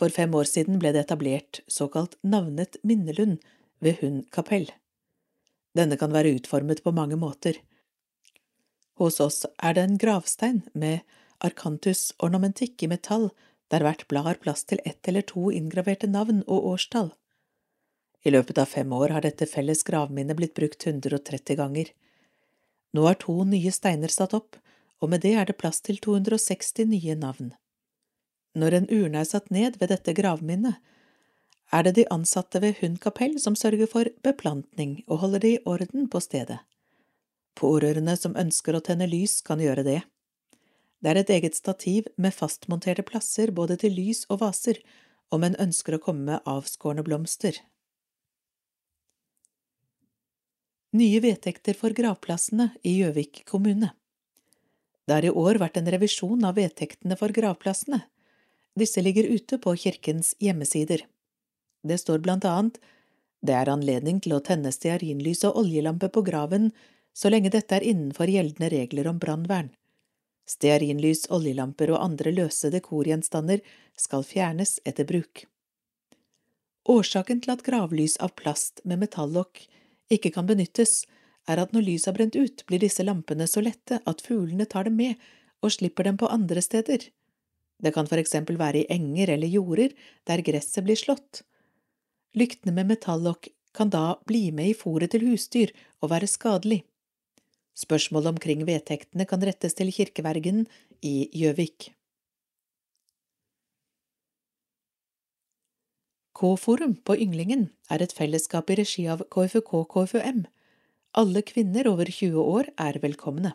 For 0.00 0.08
fem 0.08 0.32
år 0.32 0.48
siden 0.48 0.78
ble 0.80 0.94
det 0.96 1.02
etablert 1.04 1.60
såkalt 1.68 2.16
Navnet 2.24 2.78
Minnelund 2.82 3.42
ved 3.84 3.98
Hund 4.00 4.22
kapell. 4.32 4.70
Denne 5.76 5.98
kan 6.00 6.14
være 6.14 6.32
utformet 6.38 6.80
på 6.80 6.94
mange 6.96 7.18
måter. 7.20 7.58
Hos 8.96 9.20
oss 9.20 9.44
er 9.60 9.76
det 9.76 9.84
en 9.84 10.00
gravstein 10.00 10.62
med 10.72 11.04
arkantus 11.44 12.14
ornamentikk 12.16 12.80
i 12.82 12.88
metall, 12.88 13.28
der 13.68 13.84
hvert 13.84 14.06
blad 14.08 14.24
har 14.24 14.40
plass 14.40 14.64
til 14.64 14.80
ett 14.88 15.04
eller 15.08 15.24
to 15.28 15.52
inngraverte 15.52 16.08
navn 16.08 16.40
og 16.48 16.72
årstall. 16.72 17.12
I 18.24 18.32
løpet 18.32 18.58
av 18.60 18.72
fem 18.72 18.90
år 18.92 19.12
har 19.14 19.24
dette 19.28 19.48
felles 19.48 19.84
gravminnet 19.84 20.36
blitt 20.36 20.56
brukt 20.56 20.86
130 20.86 21.60
ganger. 21.60 21.92
Nå 22.96 23.04
er 23.08 23.20
to 23.20 23.36
nye 23.44 23.72
steiner 23.72 24.12
satt 24.12 24.32
opp, 24.36 24.56
og 25.00 25.12
med 25.12 25.28
det 25.28 25.36
er 25.36 25.48
det 25.48 25.60
plass 25.60 25.84
til 25.84 26.00
260 26.00 26.88
nye 26.88 27.20
navn. 27.20 27.52
Når 28.58 28.76
en 28.76 28.88
urne 28.90 29.20
er 29.22 29.28
satt 29.28 29.50
ned 29.54 29.78
ved 29.78 29.92
dette 29.92 30.14
gravminnet, 30.16 30.80
er 31.70 31.86
det 31.86 31.94
de 32.00 32.06
ansatte 32.10 32.58
ved 32.62 32.80
Hund 32.80 32.98
kapell 33.02 33.36
som 33.38 33.54
sørger 33.54 33.86
for 33.90 34.10
beplantning 34.26 35.04
og 35.06 35.22
holder 35.22 35.44
det 35.44 35.52
i 35.54 35.60
orden 35.70 36.08
på 36.10 36.18
stedet. 36.22 36.58
Pårørende 37.54 38.16
som 38.18 38.34
ønsker 38.38 38.74
å 38.74 38.82
tenne 38.82 39.06
lys, 39.10 39.38
kan 39.46 39.62
gjøre 39.62 39.84
det. 39.86 40.00
Det 41.00 41.12
er 41.12 41.20
et 41.20 41.30
eget 41.30 41.56
stativ 41.56 42.10
med 42.16 42.34
fastmonterte 42.34 43.04
plasser 43.06 43.52
både 43.54 43.78
til 43.80 43.94
lys 43.94 44.24
og 44.28 44.42
vaser, 44.42 44.82
om 45.30 45.44
en 45.46 45.56
ønsker 45.62 45.94
å 45.94 46.02
komme 46.02 46.26
med 46.26 46.48
avskårne 46.48 47.04
blomster. 47.06 47.54
Nye 50.90 51.20
vedtekter 51.22 51.76
for 51.78 51.94
gravplassene 51.94 52.72
i 52.82 52.96
Gjøvik 52.98 53.44
kommune. 53.46 53.92
Det 55.06 55.14
har 55.14 55.26
i 55.26 55.30
år 55.30 55.60
vært 55.62 55.78
en 55.78 55.90
revisjon 55.94 56.42
av 56.46 56.58
vedtektene 56.58 57.14
for 57.18 57.30
gravplassene. 57.34 58.02
Disse 58.78 59.02
ligger 59.02 59.26
ute 59.26 59.58
på 59.58 59.74
kirkens 59.76 60.34
hjemmesider. 60.38 61.06
Det 61.82 61.98
står 61.98 62.22
blant 62.24 62.44
annet 62.44 62.78
det 63.40 63.56
er 63.56 63.70
anledning 63.72 64.20
til 64.20 64.34
å 64.36 64.42
tenne 64.44 64.72
stearinlys 64.72 65.46
og 65.48 65.62
oljelampe 65.62 66.10
på 66.12 66.22
graven 66.26 66.68
så 67.16 67.30
lenge 67.32 67.52
dette 67.52 67.76
er 67.76 67.86
innenfor 67.88 68.28
gjeldende 68.30 68.68
regler 68.72 69.08
om 69.10 69.20
brannvern. 69.20 69.70
Stearinlys, 70.50 71.26
oljelamper 71.30 71.92
og 71.94 72.02
andre 72.02 72.32
løse 72.34 72.70
dekorgjenstander 72.74 73.62
skal 73.98 74.26
fjernes 74.26 74.78
etter 74.84 75.06
bruk. 75.08 75.46
Årsaken 76.90 77.40
til 77.44 77.54
at 77.54 77.64
gravlys 77.64 78.16
av 78.24 78.34
plast 78.36 78.82
med 78.84 79.00
metallokk 79.04 79.62
ikke 80.10 80.32
kan 80.34 80.48
benyttes, 80.48 81.04
er 81.48 81.60
at 81.62 81.72
når 81.72 81.86
lyset 81.86 82.10
har 82.10 82.16
brent 82.18 82.36
ut, 82.36 82.64
blir 82.66 82.82
disse 82.82 83.04
lampene 83.06 83.46
så 83.48 83.62
lette 83.64 84.00
at 84.06 84.24
fuglene 84.24 84.66
tar 84.68 84.88
dem 84.88 84.98
med 84.98 85.30
og 85.64 85.72
slipper 85.72 86.08
dem 86.08 86.18
på 86.20 86.28
andre 86.28 86.62
steder. 86.64 87.08
Det 87.80 87.94
kan 87.94 88.08
for 88.08 88.20
eksempel 88.20 88.58
være 88.60 88.82
i 88.82 88.88
enger 88.92 89.34
eller 89.36 89.48
jorder 89.48 89.94
der 90.28 90.44
gresset 90.44 90.84
blir 90.84 90.98
slått. 91.00 91.42
Lyktene 92.36 92.74
med 92.76 92.90
metallokk 92.92 93.48
kan 93.74 93.90
da 93.90 94.18
bli 94.26 94.50
med 94.54 94.72
i 94.72 94.76
fôret 94.76 95.12
til 95.12 95.24
husdyr 95.28 95.72
og 96.02 96.12
være 96.12 96.28
skadelig. 96.30 96.82
Spørsmål 97.78 98.34
omkring 98.34 98.66
vedtektene 98.68 99.24
kan 99.26 99.42
rettes 99.46 99.74
til 99.78 99.92
kirkevergen 99.94 100.66
i 101.06 101.30
Gjøvik. 101.32 101.94
K-forum 106.40 106.94
på 107.04 107.16
Ynglingen 107.20 107.66
er 107.92 108.02
et 108.02 108.14
fellesskap 108.16 108.70
i 108.72 108.78
regi 108.80 109.04
av 109.12 109.26
KFUK-KFUM. 109.32 110.46
Alle 111.20 111.42
kvinner 111.44 111.88
over 111.90 112.08
20 112.08 112.40
år 112.40 112.70
er 112.80 112.96
velkomne. 113.02 113.52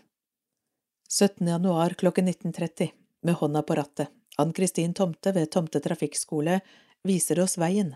17. 1.09 1.47
januar 1.47 1.95
klokken 1.97 2.29
19.30, 2.29 2.91
med 3.25 3.39
hånda 3.41 3.63
på 3.65 3.75
rattet, 3.77 4.11
Ann-Kristin 4.37 4.93
Tomte 4.93 5.31
ved 5.35 5.49
Tomte 5.51 5.79
trafikkskole 5.83 6.59
viser 7.07 7.39
oss 7.43 7.57
veien. 7.61 7.93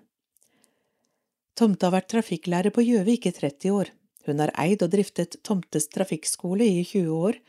Tomte 1.59 1.85
har 1.87 1.97
vært 1.97 2.11
trafikklærer 2.13 2.71
på 2.71 2.85
Gjøvik 2.85 3.27
i 3.27 3.33
30 3.35 3.73
år. 3.75 3.89
Hun 4.27 4.39
har 4.39 4.53
eid 4.61 4.83
og 4.85 4.93
driftet 4.93 5.39
Tomtes 5.43 5.89
trafikkskole 5.91 6.63
i 6.63 6.83
20 6.87 7.09
år. 7.17 7.39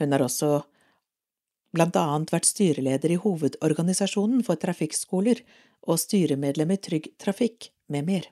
Hun 0.00 0.12
har 0.12 0.24
også 0.24 0.50
blant 1.72 1.96
annet 2.00 2.32
vært 2.32 2.48
styreleder 2.48 3.14
i 3.14 3.20
hovedorganisasjonen 3.22 4.44
for 4.44 4.60
trafikkskoler 4.60 5.40
og 5.88 6.00
styremedlem 6.00 6.74
i 6.74 6.80
Trygg 6.84 7.08
Trafikk, 7.20 7.70
med 7.88 8.04
mer. 8.04 8.26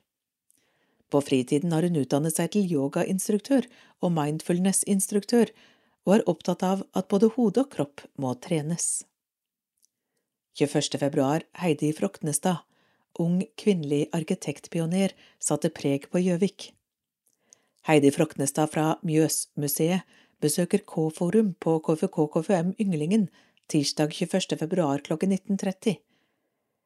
På 1.09 1.21
fritiden 1.23 1.71
har 1.73 1.85
hun 1.87 1.97
utdannet 1.97 2.35
seg 2.35 2.51
til 2.53 2.69
yogainstruktør 2.69 3.65
og 4.05 4.13
mindfulness-instruktør, 4.13 5.49
og 6.07 6.13
er 6.15 6.25
opptatt 6.31 6.63
av 6.63 6.85
at 6.95 7.09
både 7.11 7.29
hode 7.35 7.65
og 7.65 7.73
kropp 7.73 8.05
må 8.15 8.31
trenes. 8.39 9.03
21. 10.57 10.95
februar 10.97 11.43
Heidi 11.59 11.91
Froknestad, 11.93 12.63
ung 13.19 13.41
kvinnelig 13.59 14.07
arkitektpioner, 14.15 15.11
satte 15.37 15.69
preg 15.69 16.07
på 16.09 16.21
Gjøvik. 16.23 16.71
Heidi 17.89 18.09
Froknestad 18.15 18.71
fra 18.71 18.87
Mjøsmuseet 19.05 20.07
besøker 20.41 20.81
K-forum 20.87 21.53
på 21.59 21.77
KFK-KFUM 21.85 22.73
Ynglingen 22.81 23.27
tirsdag 23.67 24.13
21. 24.15 24.57
februar 24.59 25.03
klokken 25.03 25.33
19.30. 25.35 25.97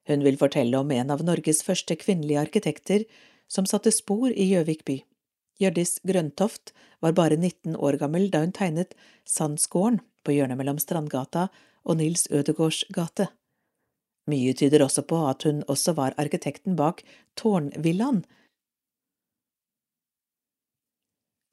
Hun 0.09 0.25
vil 0.25 0.39
fortelle 0.41 0.79
om 0.81 0.91
en 0.91 1.13
av 1.13 1.21
Norges 1.23 1.61
første 1.63 1.95
kvinnelige 1.99 2.41
arkitekter 2.41 3.05
som 3.51 3.67
satte 3.69 3.93
spor 3.93 4.31
i 4.31 4.49
Gjøvik 4.49 4.85
by. 4.87 4.97
Hjørdis 5.61 5.99
Grøntoft 6.07 6.73
var 7.05 7.13
bare 7.17 7.37
19 7.37 7.75
år 7.77 7.99
gammel 8.01 8.29
da 8.33 8.41
hun 8.41 8.53
tegnet 8.55 8.95
Sandsgården 9.29 10.01
på 10.25 10.33
hjørnet 10.35 10.57
mellom 10.57 10.79
Strandgata 10.81 11.47
og 11.85 11.99
Nils 11.99 12.27
Ødegårds 12.33 12.83
gate. 12.93 13.29
Mye 14.29 14.53
tyder 14.57 14.83
også 14.85 15.03
på 15.05 15.19
at 15.29 15.43
hun 15.45 15.63
også 15.69 15.93
var 15.97 16.17
arkitekten 16.21 16.77
bak 16.77 17.03
Tårnvillaen. 17.37 18.23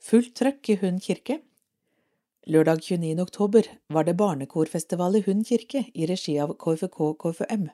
Fullt 0.08 0.34
trøkk 0.40 0.72
i 0.72 0.78
Hund 0.80 1.02
kirke 1.04 1.42
Lørdag 2.48 2.80
29. 2.80 3.20
oktober 3.20 3.66
var 3.92 4.06
det 4.08 4.16
barnekorfestival 4.16 5.18
i 5.18 5.24
Hund 5.26 5.44
kirke 5.44 5.82
i 5.92 6.06
regi 6.08 6.38
av 6.40 6.54
KFK-KFM. 6.56 7.66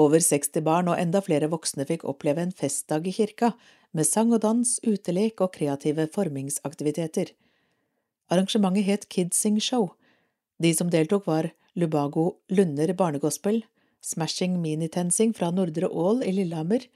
Over 0.00 0.22
60 0.24 0.62
barn 0.64 0.88
og 0.88 0.96
enda 1.00 1.20
flere 1.20 1.50
voksne 1.52 1.84
fikk 1.88 2.06
oppleve 2.08 2.40
en 2.40 2.54
festdag 2.56 3.08
i 3.10 3.12
kirka, 3.12 3.52
med 3.92 4.06
sang 4.06 4.30
og 4.32 4.40
dans, 4.44 4.78
utelek 4.86 5.42
og 5.44 5.52
kreative 5.56 6.06
formingsaktiviteter. 6.14 7.34
Arrangementet 8.30 8.86
het 8.86 9.08
Kidsing 9.10 9.58
Show. 9.60 9.90
De 10.62 10.70
som 10.76 10.88
deltok 10.92 11.26
var 11.26 11.50
Lubago 11.74 12.38
Lunder 12.48 12.94
barnegospel, 12.94 13.64
Smashing 14.00 14.56
Minitensing 14.62 15.34
fra 15.36 15.50
Nordre 15.52 15.90
Ål 15.90 16.22
i 16.24 16.32
Lillehammer, 16.32 16.86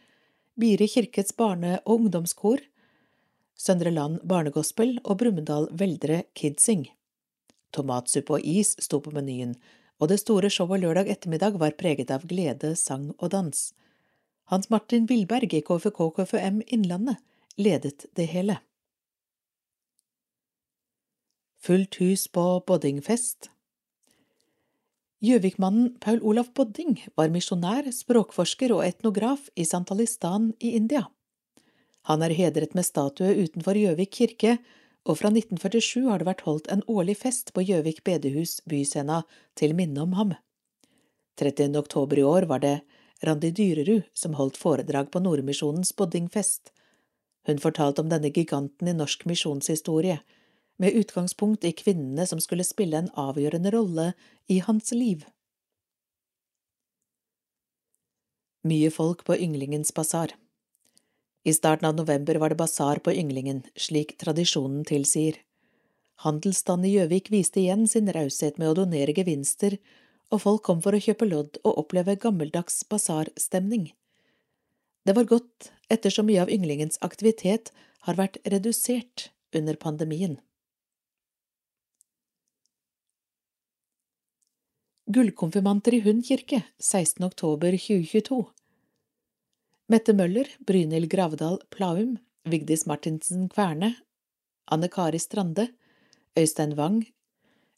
Biri 0.56 0.86
kirkets 0.88 1.34
barne- 1.36 1.80
og 1.84 1.98
ungdomskor, 1.98 2.62
Søndre 3.58 3.90
Land 3.90 4.22
barnegospel 4.24 5.00
og 5.04 5.18
Brumunddal 5.18 5.68
Veldre 5.72 6.22
Kidsing. 6.34 6.86
Tomatsuppe 7.74 8.38
og 8.38 8.46
is 8.46 8.76
sto 8.78 9.00
på 9.02 9.12
menyen, 9.14 9.56
og 10.00 10.10
det 10.10 10.20
store 10.22 10.50
showet 10.50 10.82
lørdag 10.82 11.10
ettermiddag 11.12 11.58
var 11.60 11.76
preget 11.78 12.10
av 12.10 12.26
glede, 12.28 12.74
sang 12.76 13.12
og 13.18 13.30
dans. 13.34 13.72
Hans 14.52 14.68
Martin 14.70 15.06
Villberg 15.08 15.54
i 15.54 15.62
KFK 15.64 16.00
KFM 16.18 16.60
Innlandet 16.66 17.22
ledet 17.56 18.06
det 18.18 18.28
hele. 18.32 18.58
Fullt 21.64 21.96
hus 22.02 22.26
på 22.28 22.44
Boddingfest 22.66 23.48
Gjøvikmannen 25.24 25.94
Paul 26.04 26.18
Olaf 26.20 26.50
Bodding 26.52 26.98
var 27.16 27.30
misjonær, 27.32 27.86
språkforsker 27.88 28.74
og 28.74 28.82
etnograf 28.84 29.46
i 29.56 29.64
Santalistan 29.64 30.50
i 30.60 30.74
India. 30.76 31.06
Han 32.10 32.20
er 32.20 32.34
hedret 32.36 32.74
med 32.76 32.84
statue 32.84 33.30
utenfor 33.32 33.78
Gjøvik 33.80 34.12
kirke 34.12 34.58
og 35.04 35.18
fra 35.20 35.28
1947 35.28 36.06
har 36.08 36.20
det 36.20 36.28
vært 36.28 36.44
holdt 36.46 36.70
en 36.72 36.84
årlig 36.88 37.18
fest 37.20 37.52
på 37.52 37.64
Gjøvik 37.64 38.02
bedehus 38.06 38.60
byscena 38.68 39.22
til 39.58 39.76
minne 39.76 40.00
om 40.00 40.14
ham. 40.16 40.32
30. 41.40 41.76
oktober 41.76 42.18
i 42.18 42.24
år 42.24 42.46
var 42.48 42.62
det 42.64 42.78
Randi 43.24 43.50
Dyrerud 43.50 44.06
som 44.16 44.36
holdt 44.38 44.56
foredrag 44.60 45.10
på 45.12 45.20
Nordmisjonens 45.20 45.92
boddingfest. 45.96 46.72
Hun 47.46 47.60
fortalte 47.60 48.00
om 48.00 48.08
denne 48.08 48.32
giganten 48.32 48.88
i 48.88 48.96
norsk 48.96 49.26
misjonshistorie, 49.28 50.20
med 50.76 50.96
utgangspunkt 50.98 51.64
i 51.64 51.70
kvinnene 51.76 52.24
som 52.26 52.40
skulle 52.42 52.64
spille 52.66 52.98
en 52.98 53.10
avgjørende 53.14 53.70
rolle 53.70 54.06
i 54.50 54.58
hans 54.64 54.90
liv. 54.90 55.22
Mye 58.64 58.90
folk 58.90 59.22
på 59.28 59.36
Ynglingens 59.36 59.92
basar. 59.94 60.32
I 61.44 61.52
starten 61.52 61.88
av 61.88 61.94
november 61.94 62.34
var 62.34 62.48
det 62.48 62.56
basar 62.56 62.96
på 63.04 63.12
Ynglingen, 63.12 63.62
slik 63.76 64.16
tradisjonen 64.18 64.84
tilsier. 64.88 65.36
Handelsstanden 66.24 66.88
i 66.88 66.94
Gjøvik 66.94 67.28
viste 67.34 67.60
igjen 67.60 67.84
sin 67.90 68.08
raushet 68.16 68.56
med 68.56 68.70
å 68.70 68.78
donere 68.78 69.12
gevinster, 69.12 69.76
og 70.32 70.40
folk 70.40 70.64
kom 70.64 70.80
for 70.80 70.96
å 70.96 71.02
kjøpe 71.04 71.28
lodd 71.28 71.58
og 71.60 71.82
oppleve 71.84 72.16
gammeldags 72.22 72.80
basarstemning. 72.88 73.90
Det 75.04 75.12
var 75.12 75.28
godt 75.28 75.68
ettersom 75.92 76.30
mye 76.30 76.40
av 76.46 76.52
ynglingens 76.54 76.96
aktivitet 77.04 77.74
har 78.08 78.16
vært 78.16 78.40
redusert 78.48 79.28
under 79.52 79.76
pandemien. 79.76 80.38
Gullkonfirmanter 85.12 85.92
i 85.92 86.04
Hund 86.08 86.24
kirke 86.24 86.64
16. 86.80 87.20
oktober 87.28 87.76
2022 87.76 88.46
Mette 89.92 90.14
Møller, 90.16 90.48
Brynhild 90.64 91.10
Gravdal 91.12 91.58
Plaum, 91.68 92.14
Vigdis 92.48 92.86
Martinsen 92.88 93.50
Kverne, 93.52 93.90
Anne 94.72 94.88
Kari 94.88 95.18
Strande, 95.20 95.66
Øystein 96.38 96.72
Wang, 96.78 97.02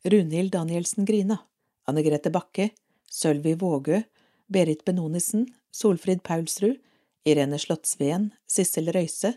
Runhild 0.05 0.53
Danielsen 0.55 1.05
Grina, 1.05 1.41
Anne 1.89 2.05
Grete 2.07 2.31
Bakke, 2.31 2.69
Sølvi 3.11 3.57
Vågø, 3.59 4.05
Berit 4.47 4.85
Benonissen, 4.85 5.49
Solfrid 5.73 6.23
Paulsrud, 6.23 6.79
Irene 7.27 7.59
Slottsveen, 7.59 8.31
Sissel 8.47 8.93
Røise, 8.95 9.35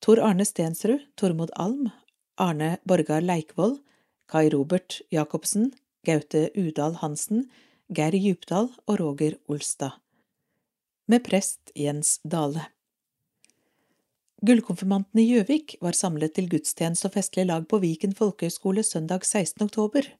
Tor 0.00 0.22
Arne 0.22 0.46
Stensrud, 0.46 1.02
Tormod 1.16 1.50
Alm, 1.56 1.90
Arne 2.38 2.76
Borgar 2.86 3.26
Leikvoll, 3.26 3.80
Kai 4.30 4.48
Robert 4.54 5.00
Jacobsen, 5.10 5.72
Gaute 6.06 6.46
Udal 6.54 7.00
Hansen, 7.02 7.48
Geir 7.90 8.14
Djupdal 8.14 8.70
og 8.86 9.00
Roger 9.00 9.40
Olstad 9.48 9.98
med 11.06 11.24
prest 11.24 11.70
Jens 11.74 12.18
Dale. 12.24 12.66
Gullkonfirmantene 14.46 15.22
i 15.22 15.30
Gjøvik 15.30 15.76
var 15.80 15.96
samlet 15.96 16.34
til 16.36 16.48
gudstjeneste 16.50 17.08
og 17.08 17.14
festlig 17.14 17.46
lag 17.46 17.64
på 17.70 17.80
Viken 17.82 18.12
folkehøgskole 18.14 18.84
søndag 18.84 19.24
16. 19.24 19.64
oktober. 19.64 20.10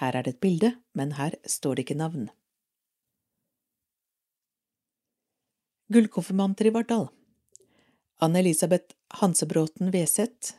Her 0.00 0.16
er 0.16 0.24
det 0.24 0.36
et 0.36 0.40
bilde, 0.40 0.72
men 0.94 1.16
her 1.18 1.36
står 1.44 1.76
det 1.76 1.86
ikke 1.86 1.98
navn. 1.98 2.30
Gullkonfirmanter 5.92 6.70
i 6.70 6.74
Vardal 6.74 7.08
Anne-Elisabeth 8.22 8.96
Hansebråten 9.20 9.92
Weseth, 9.94 10.56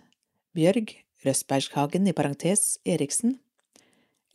Bjørg 0.55 0.93
Røsbergshagen 1.25 2.07
i 2.07 2.13
parentes 2.13 2.77
Eriksen, 2.85 3.39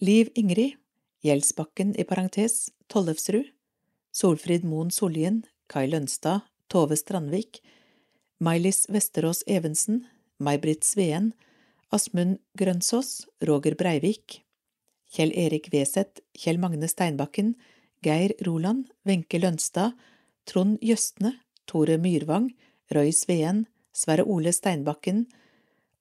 Liv 0.02 0.32
Ingrid 0.34 0.80
Gjelsbakken 1.22 1.94
i 1.94 2.04
parentes 2.04 2.72
Tollefsrud, 2.90 3.46
Solfrid 4.12 4.64
Moen 4.64 4.90
Sollien, 4.90 5.42
Kai 5.66 5.86
Lønstad, 5.88 6.44
Tove 6.68 6.96
Strandvik, 6.96 7.62
Mailis 8.38 8.86
Vesterås 8.88 9.42
Evensen, 9.46 10.04
May-Britt 10.38 10.84
Sveen, 10.84 11.32
Asmund 11.90 12.38
Grønsås, 12.58 13.26
Roger 13.40 13.74
Breivik, 13.74 14.42
Kjell 15.12 15.32
Erik 15.36 15.68
Weseth, 15.72 16.20
Kjell 16.36 16.58
Magne 16.58 16.88
Steinbakken, 16.88 17.54
Geir 18.02 18.32
Roland, 18.46 18.90
Wenche 19.04 19.38
Lønstad, 19.38 19.92
Trond 20.44 20.78
Jøstne, 20.82 21.38
Tore 21.66 21.98
Myrvang, 21.98 22.50
Røy 22.92 23.12
Sveen, 23.12 23.66
Sverre 23.92 24.24
Ole 24.24 24.52
Steinbakken 24.52 25.26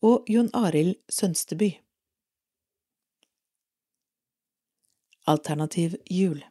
og 0.02 0.30
Jon 0.32 0.50
Arild 0.54 0.96
Sønsteby. 1.12 1.76
Alternativ 5.28 5.96
jul 6.10 6.42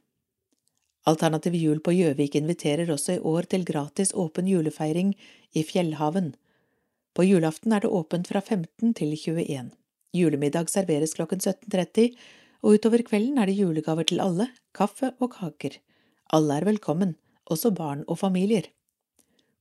Alternativ 1.10 1.56
jul 1.58 1.80
på 1.82 1.90
Gjøvik 1.96 2.36
inviterer 2.38 2.86
også 2.92 3.16
i 3.16 3.22
år 3.26 3.42
til 3.50 3.64
gratis 3.66 4.12
åpen 4.14 4.46
julefeiring 4.46 5.16
i 5.56 5.62
Fjellhaven. 5.66 6.36
På 7.16 7.24
julaften 7.26 7.72
er 7.74 7.80
det 7.82 7.90
åpent 7.90 8.28
fra 8.30 8.40
15 8.40 8.94
til 9.00 9.10
21. 9.16 9.70
Julemiddag 10.14 10.70
serveres 10.70 11.14
klokken 11.16 11.40
17.30, 11.42 12.14
og 12.62 12.68
utover 12.76 13.02
kvelden 13.06 13.38
er 13.40 13.46
det 13.50 13.58
julegaver 13.58 14.04
til 14.06 14.20
alle, 14.22 14.46
kaffe 14.76 15.08
og 15.18 15.28
kaker. 15.34 15.72
Alle 16.36 16.52
er 16.60 16.64
velkommen, 16.68 17.12
også 17.50 17.70
barn 17.74 18.04
og 18.06 18.18
familier. 18.20 18.64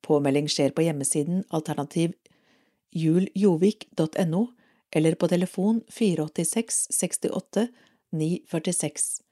Påmelding 0.06 0.48
skjer 0.52 0.72
på 0.76 0.82
hjemmesiden 0.86 1.44
alternativjuljovik.no 1.50 4.44
eller 4.92 5.14
på 5.16 5.28
telefon 5.34 5.82
486 5.90 6.88
68 6.94 7.68
946. 8.12 9.29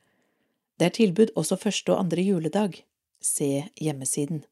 Det 0.77 0.85
er 0.85 0.93
tilbud 0.93 1.33
også 1.35 1.57
første 1.57 1.93
og 1.93 2.05
andre 2.05 2.21
juledag. 2.21 2.83
Se 3.21 3.65
hjemmesiden. 3.81 4.43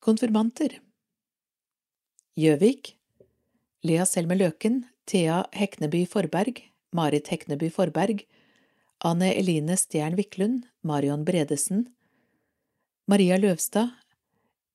Konfirmanter 0.00 0.78
Gjøvik 2.38 2.94
Lea 3.84 4.04
Selme 4.08 4.34
Løken, 4.38 4.86
Thea 5.06 5.42
Hekneby 5.52 6.06
Forberg, 6.08 6.62
Marit 6.92 7.28
Hekneby 7.28 7.68
Forberg, 7.70 8.24
Anne 9.04 9.34
Eline 9.36 9.76
Stjern 9.76 10.16
Wiklund, 10.18 10.64
Marion 10.82 11.24
Bredesen, 11.24 11.86
Maria 13.06 13.36
Løvstad, 13.36 13.92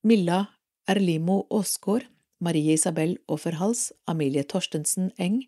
Milla 0.04 0.46
Erlimo 0.88 1.44
Aasgaard, 1.50 2.06
Marie 2.40 2.74
Isabel 2.74 3.18
Offerhals, 3.28 3.92
Amilie 4.08 4.44
Torstensen 4.44 5.12
Eng, 5.18 5.48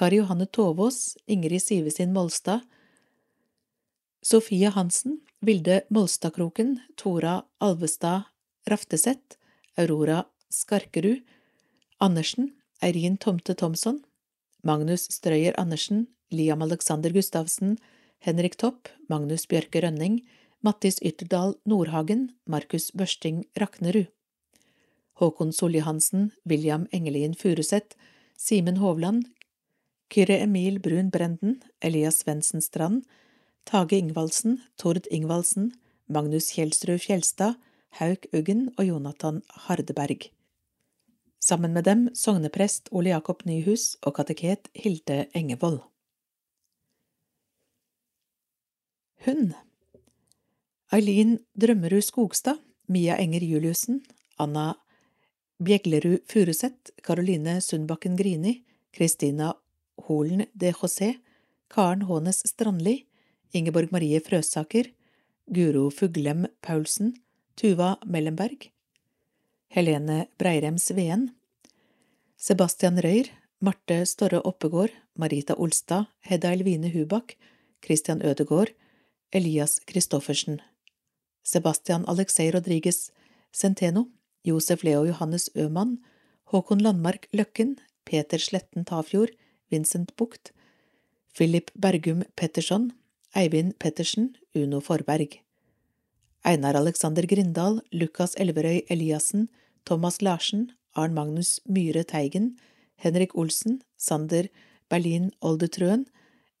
Kari 0.00 0.16
Johanne 0.16 0.46
Tovås, 0.46 1.16
Ingrid 1.26 1.60
Sivesin 1.60 2.12
Molstad, 2.12 2.60
Sofie 4.22 4.68
Hansen, 4.68 5.20
Vilde 5.40 5.82
Molstadkroken, 5.90 6.80
Tora 6.96 7.42
Alvestad 7.58 8.22
Rafteseth, 8.64 9.36
Aurora 9.76 10.24
Skarkerud, 10.48 11.20
Andersen, 11.98 12.48
Eirin 12.80 13.18
Tomte 13.18 13.54
Thomsson, 13.54 14.02
Magnus 14.62 15.04
Strøyer 15.12 15.60
Andersen, 15.60 16.06
Liam 16.30 16.62
Alexander 16.62 17.10
Gustavsen, 17.10 17.76
Henrik 18.20 18.56
Topp, 18.56 18.88
Magnus 19.08 19.44
Bjørke 19.46 19.82
Rønning, 19.82 20.22
Mattis 20.62 20.96
Ytterdal 21.02 21.58
Nordhagen, 21.66 22.30
Markus 22.46 22.90
Børsting 22.90 23.44
Raknerud. 23.60 24.08
Håkon 25.20 25.52
Solli 25.52 25.84
Hansen, 25.84 26.32
William 26.48 26.88
Engelien 26.90 27.34
Furuseth, 27.34 27.96
Simen 28.36 28.80
Hovland, 28.80 29.28
Kyrre 30.10 30.40
Emil 30.42 30.80
Brun 30.82 31.10
Brenden, 31.10 31.60
Elias 31.80 32.18
Svendsen 32.18 32.60
Strand, 32.60 33.04
Tage 33.64 33.96
Ingvaldsen, 33.96 34.58
Tord 34.76 35.06
Ingvaldsen, 35.10 35.70
Magnus 36.08 36.50
Kjelsrud 36.50 36.98
Fjelstad, 36.98 37.54
Hauk 38.00 38.26
Uggen 38.34 38.72
og 38.76 38.88
Jonathan 38.88 39.38
Hardeberg. 39.68 40.32
Sammen 41.38 41.72
med 41.72 41.86
dem 41.86 42.08
sogneprest 42.14 42.90
Ole 42.90 43.14
Jakob 43.14 43.44
Nyhus 43.46 43.94
og 44.02 44.16
kateket 44.18 44.68
Hilde 44.74 45.28
Engevold. 45.34 45.80
Hun 49.24 49.54
Eileen 50.92 51.38
Drømmerud 51.54 52.02
Skogstad, 52.02 52.58
Mia 52.88 53.14
Enger 53.22 53.46
Juliussen, 53.46 54.02
Anna 54.38 54.72
Bjeglerud 55.62 56.18
Furuseth, 56.26 56.90
Caroline 57.02 57.60
Sundbakken 57.60 58.16
Grini, 58.18 58.64
Kristina 58.92 59.52
Holen 60.06 60.46
de 60.54 60.72
José, 60.72 61.18
Karen 61.68 62.02
Hånes 62.02 62.42
Strandli, 62.46 63.06
Ingeborg 63.52 63.92
Marie 63.92 64.20
Frøsaker, 64.20 64.90
Guro 65.46 65.90
Fuglem 65.90 66.46
Paulsen, 66.62 67.14
Tuva 67.56 67.96
Mellenberg, 68.06 68.70
Helene 69.68 70.26
Breirem 70.38 70.78
Sveen, 70.78 71.30
Sebastian 72.36 72.98
Røyer, 73.02 73.28
Marte 73.60 74.06
Storre 74.06 74.40
Oppegård, 74.40 74.90
Marita 75.14 75.54
Olstad, 75.58 76.06
Hedda 76.20 76.52
Elvine 76.52 76.88
Hubak, 76.94 77.36
Christian 77.84 78.22
Ødegård, 78.22 78.72
Elias 79.32 79.80
Christoffersen, 79.86 80.60
Sebastian 81.42 82.04
Alexei 82.08 82.50
Rodriguez 82.50 83.10
Centeno, 83.52 84.06
Josef 84.44 84.82
Leo 84.84 85.04
Johannes 85.04 85.50
Øman, 85.56 85.98
Håkon 86.44 86.80
Landmark 86.80 87.26
Løkken, 87.32 87.76
Peter 88.04 88.38
Sletten 88.38 88.84
Tafjord, 88.84 89.30
Vincent 89.70 90.16
Bucht, 90.16 90.52
Philip 91.32 91.70
Bergum 91.74 92.24
Petterson, 92.36 92.92
Eivind 93.32 93.78
Pettersen, 93.78 94.36
Uno 94.54 94.80
Forberg. 94.80 95.40
Einar 96.42 96.74
Alexander 96.74 97.26
Grindal, 97.26 97.82
Lukas 97.92 98.34
Elverøy 98.34 98.84
Eliassen, 98.88 99.48
Thomas 99.84 100.20
Larsen, 100.20 100.72
Arn 100.92 101.14
Magnus 101.14 101.60
Myhre 101.66 102.04
Teigen, 102.04 102.58
Henrik 102.96 103.34
Olsen, 103.34 103.82
Sander 103.96 104.48
Berlin 104.88 105.32
Oldetrøen, 105.40 106.06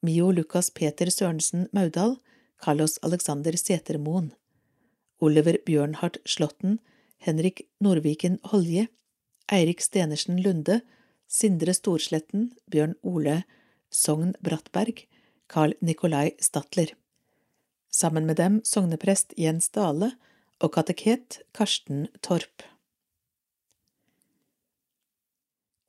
Mio 0.02 0.30
Lukas 0.30 0.70
Peter 0.70 1.10
Sørensen 1.10 1.68
Maudal, 1.72 2.16
Carlos 2.62 2.98
Alexander 3.02 3.56
Setermoen, 3.56 4.32
Oliver 5.18 5.58
Bjørnhardt 5.64 6.20
Slåtten, 6.24 6.78
Henrik 7.18 7.66
Nordviken 7.80 8.38
Holje, 8.44 8.88
Eirik 9.50 9.80
Stenersen 9.80 10.38
Lunde, 10.38 10.82
Sindre 11.30 11.70
Storsletten, 11.76 12.48
Bjørn 12.66 12.96
Ole 13.06 13.44
Sogn 13.94 14.32
Brattberg, 14.42 15.04
Carl 15.46 15.76
Nikolai 15.80 16.32
Statler. 16.42 16.96
Sammen 17.90 18.26
med 18.26 18.40
dem 18.42 18.58
sogneprest 18.66 19.36
Jens 19.38 19.70
Dale 19.70 20.10
og 20.58 20.72
kateket 20.74 21.38
Karsten 21.54 22.08
Torp. 22.20 22.64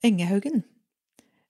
Engehaugen 0.02 0.62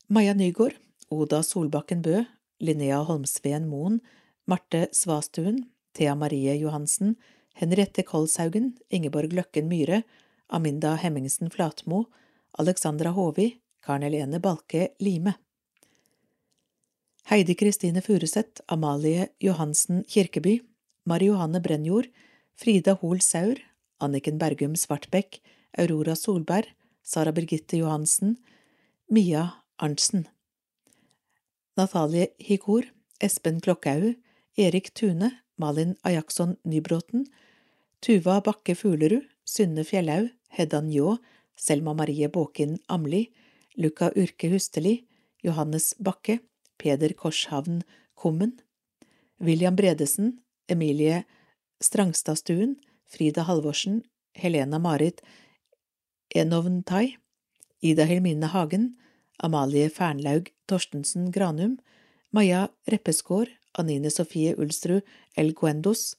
Maja 0.08 0.32
Nygaard, 0.34 0.80
Oda 1.12 1.42
Solbakken 1.44 2.00
Bø, 2.02 2.24
Linnea 2.60 3.02
Holmsveen 3.04 3.68
Moen, 3.68 4.00
Marte 4.48 4.86
Svastuen, 4.92 5.66
Thea 5.92 6.14
Marie 6.16 6.56
Johansen, 6.56 7.18
Henriette 7.60 8.04
Kolshaugen, 8.08 8.72
Ingeborg 8.88 9.32
Løkken 9.36 9.68
Myhre, 9.68 10.02
Aminda 10.48 10.94
Hemmingsen 10.96 11.52
Flatmo, 11.52 12.06
Alexandra 12.58 13.12
Håvi, 13.12 13.61
Karen 13.82 14.02
Helene 14.02 14.38
Balke 14.38 14.94
Lime. 15.00 15.34
Heidi 17.30 17.54
Kristine 17.54 18.00
Furuseth, 18.00 18.60
Amalie 18.68 19.28
Johansen 19.40 20.04
Kirkeby, 20.04 20.60
Mari 21.04 21.26
Johanne 21.26 21.60
Brenjord, 21.60 22.06
Frida 22.54 22.94
Hoel 23.00 23.20
Saur, 23.20 23.56
Anniken 24.00 24.38
Bergum 24.38 24.76
Svartbekk, 24.76 25.40
Aurora 25.76 26.14
Solberg, 26.14 26.66
Sara 27.02 27.32
Birgitte 27.32 27.76
Johansen, 27.76 28.36
Mia 29.10 29.48
Arntzen. 29.80 30.28
Natalie 31.76 32.28
Hikor, 32.38 32.84
Espen 33.20 33.60
Klokkaug, 33.60 34.14
Erik 34.56 34.94
Tune, 34.94 35.30
Malin 35.58 35.96
Ajaksson 36.04 36.56
Nybråten, 36.64 37.26
Tuva 38.00 38.40
Bakke 38.42 38.76
Fuglerud, 38.76 39.26
Synne 39.44 39.82
Fjellhaug, 39.82 40.30
Hedda 40.50 40.80
Njå, 40.82 41.16
Selma 41.56 41.94
Marie 41.94 42.28
Båkin 42.28 42.78
Amli, 42.88 43.32
Luka 43.76 44.10
Urke 44.16 44.50
Husteli, 44.50 45.06
Johannes 45.42 45.94
Bakke, 45.98 46.40
Peder 46.78 47.14
Korshavn 47.14 47.82
Kummen, 48.14 48.60
William 49.40 49.76
Bredesen, 49.76 50.40
Emilie 50.68 51.24
Strangstadstuen, 51.80 52.76
Frida 53.04 53.46
Halvorsen, 53.46 54.02
Helena 54.34 54.78
Marit 54.78 55.22
Enovntai, 56.34 57.16
Ida 57.82 58.04
Helmine 58.04 58.52
Hagen, 58.52 58.98
Amalie 59.38 59.90
Fernlaug 59.90 60.52
Torstensen 60.66 61.30
Granum, 61.32 61.78
Maja 62.30 62.70
Reppeskår, 62.86 63.48
Anine 63.74 64.10
Sofie 64.10 64.54
Ulsrud 64.56 65.02
El 65.36 65.52
Guendos, 65.54 66.16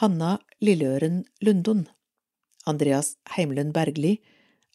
Hanna 0.00 0.38
Lilleøren 0.60 1.24
Lundon, 1.40 1.88
Andreas 2.64 3.16
Heimlund 3.36 3.72
Bergli, 3.72 4.20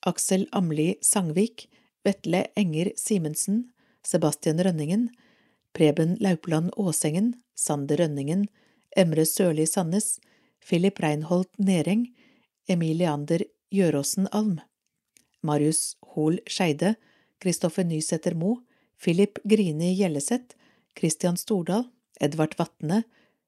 Aksel 0.06 0.48
Amli 0.52 0.98
Sangvik, 1.02 1.70
Vetle 2.04 2.48
Enger 2.56 2.92
Simensen, 2.96 3.72
Sebastian 4.04 4.60
Rønningen, 4.60 5.10
Preben 5.74 6.18
Laupeland 6.20 6.72
Åsengen, 6.78 7.34
Sander 7.56 7.98
Rønningen, 7.98 8.48
Emre 8.96 9.26
Sørli 9.26 9.66
Sandnes, 9.66 10.20
Philip 10.60 11.00
Reinholt 11.00 11.50
Nereng, 11.58 12.10
Emil 12.68 12.98
Leander 12.98 13.46
Gjøråsen 13.72 14.28
Alm, 14.32 14.60
Marius 15.42 15.96
Hoel 16.14 16.40
Skeide, 16.48 16.96
Kristoffer 17.40 17.84
Nysæter 17.84 18.36
Moe, 18.36 18.62
Philip 19.00 19.40
Grini 19.48 19.96
Gjelleseth, 19.96 20.56
Christian 20.98 21.38
Stordal, 21.38 21.90
Edvard 22.22 22.56
Vatne, 22.60 23.04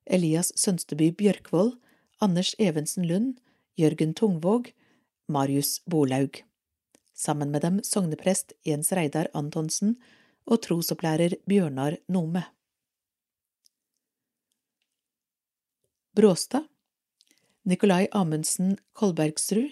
Elias 0.05 0.51
Sønsteby 0.55 1.11
Bjørkvold, 1.11 1.75
Anders 2.21 2.55
Evensen 2.59 3.05
Lund, 3.05 3.37
Jørgen 3.77 4.13
Tungvåg, 4.13 4.71
Marius 5.27 5.81
Bolaug. 5.89 6.43
Sammen 7.15 7.51
med 7.51 7.61
dem 7.63 7.79
sogneprest 7.83 8.53
Jens 8.67 8.91
Reidar 8.91 9.29
Antonsen 9.33 9.95
og 10.51 10.59
trosopplærer 10.65 11.37
Bjørnar 11.47 11.95
Nome. 12.11 12.43
Bråstad 16.15 16.67
Nikolai 17.63 18.07
Amundsen 18.11 18.75
Kolbergsrud 18.93 19.71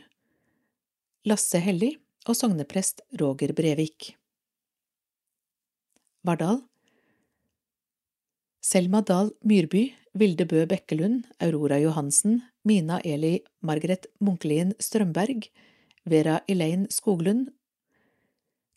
Lasse 1.28 1.60
Hellig 1.60 1.98
og 2.28 2.40
sogneprest 2.40 3.04
Roger 3.20 3.52
Brevik. 3.56 4.14
Vardal 6.24 6.64
Selma 8.64 9.04
Dahl 9.04 9.34
Myrby, 9.44 9.90
Vilde 10.16 10.48
Bø 10.48 10.64
Bekkelund, 10.66 11.28
Aurora 11.44 11.82
Johansen, 11.84 12.40
Mina 12.64 13.02
Eli 13.04 13.42
Margaret 13.60 14.08
Munkelien 14.24 14.72
Strømberg, 14.80 15.50
Vera 16.06 16.42
Elaine 16.48 16.88
Skoglund, 16.90 17.52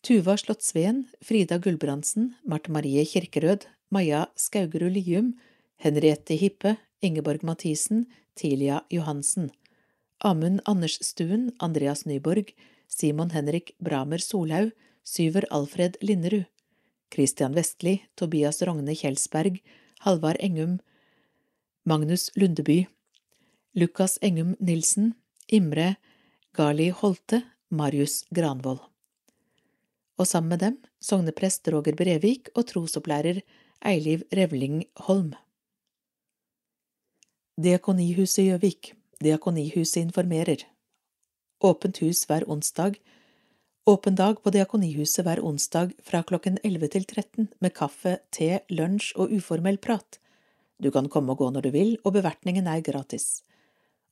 Tuva 0.01 0.37
Slottsveen, 0.37 1.07
Frida 1.21 1.57
Gulbrandsen, 1.57 2.35
Marte 2.45 2.71
Marie 2.71 3.03
Kirkerød, 3.05 3.65
Maja 3.91 4.27
Skaugerud 4.35 4.93
Lium, 4.95 5.33
Henriette 5.77 6.37
Hippe, 6.39 6.77
Ingeborg 7.01 7.43
Mathisen, 7.43 8.05
Tilia 8.35 8.85
Johansen, 8.89 9.51
Amund 10.23 10.61
Andersstuen, 10.65 11.51
Andreas 11.59 12.05
Nyborg, 12.05 12.53
Simon 12.87 13.31
Henrik 13.31 13.75
Bramer 13.79 14.19
Solhaug, 14.19 14.71
Syver 15.03 15.43
Alfred 15.51 15.97
Linderud, 16.01 16.45
Christian 17.11 17.53
Vestli, 17.53 18.01
Tobias 18.15 18.61
Rogne 18.61 18.95
Kjelsberg, 18.95 19.61
Halvard 20.05 20.37
Engum, 20.39 20.79
Magnus 21.83 22.31
Lundeby, 22.35 22.87
Lukas 23.75 24.17
Engum 24.21 24.55
Nilsen, 24.59 25.15
Imre 25.51 25.97
Gali 26.57 26.87
Holte, 26.89 27.43
Marius 27.69 28.23
Granvold. 28.33 28.79
Og 30.17 30.25
sammen 30.25 30.49
med 30.49 30.63
dem 30.63 30.77
sogneprest 31.05 31.67
Roger 31.69 31.93
Brevik 31.93 32.49
og 32.55 32.63
trosopplærer 32.71 33.43
Eiliv 33.85 34.23
Revling 34.33 34.79
Holm. 35.05 35.35
Diakonihuset 37.61 38.47
Gjøvik 38.47 38.89
Diakonihuset 39.21 40.01
informerer 40.01 40.63
Åpent 41.61 42.01
hus 42.01 42.23
hver 42.25 42.47
onsdag 42.49 42.97
Åpen 43.85 44.17
dag 44.17 44.41
på 44.41 44.49
Diakonihuset 44.49 45.27
hver 45.27 45.43
onsdag 45.45 45.93
fra 46.01 46.23
klokken 46.25 46.57
11 46.63 46.89
til 46.95 47.05
13 47.05 47.51
med 47.61 47.75
kaffe, 47.77 48.17
te, 48.33 48.63
lunsj 48.73 49.13
og 49.13 49.29
uformell 49.29 49.77
prat. 49.77 50.17
Du 50.81 50.89
kan 50.89 51.05
komme 51.05 51.37
og 51.37 51.43
gå 51.43 51.51
når 51.53 51.69
du 51.69 51.71
vil, 51.77 51.93
og 52.03 52.17
bevertningen 52.17 52.65
er 52.65 52.81
gratis. 52.81 53.43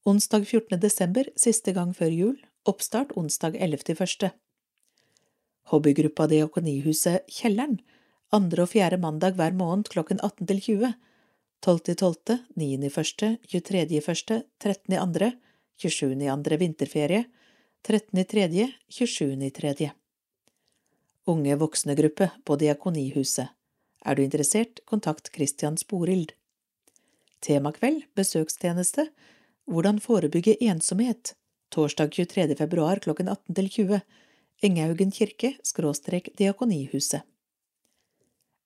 Onsdag 0.06 0.46
14. 0.46 0.80
desember, 0.80 1.26
siste 1.36 1.72
gang 1.74 1.90
før 1.98 2.12
jul, 2.14 2.36
oppstart 2.70 3.16
onsdag 3.18 3.56
11. 3.58 3.96
første. 3.98 4.28
Hobbygruppa 5.72 6.28
Diakonihuset 6.30 7.26
Kjelleren, 7.34 7.80
andre 8.30 8.68
og 8.68 8.70
fjerde 8.76 9.00
mandag 9.02 9.34
hver 9.40 9.58
måned 9.58 9.90
klokken 9.90 10.22
18 10.22 10.46
til 10.52 10.62
20. 10.68 10.94
12.12., 11.66 12.38
9.1., 12.54 13.34
23.1., 13.50 14.46
13.2., 14.62 15.34
27.2. 15.82 16.62
vinterferie, 16.62 17.26
13.3., 17.90 18.70
27.3. 18.94 19.92
Unge 21.34 21.62
voksne-gruppe 21.66 22.30
på 22.46 22.62
Diakonihuset. 22.62 23.50
Er 24.06 24.14
du 24.14 24.22
interessert, 24.22 24.86
kontakt 24.86 25.34
Christian 25.34 25.82
Sporild. 25.82 26.38
Temakveld, 27.42 28.06
besøkstjeneste, 28.14 29.10
Hvordan 29.66 29.98
forebygge 30.00 30.54
ensomhet, 30.62 31.34
torsdag 31.74 32.12
23. 32.14 32.56
februar 32.56 33.00
klokken 33.02 33.32
18 33.32 33.56
til 33.58 33.70
20, 33.70 34.02
Enghaugen 34.64 35.12
kirke, 35.12 35.56
skråstrek 35.66 36.30
Diakonihuset. 36.38 37.26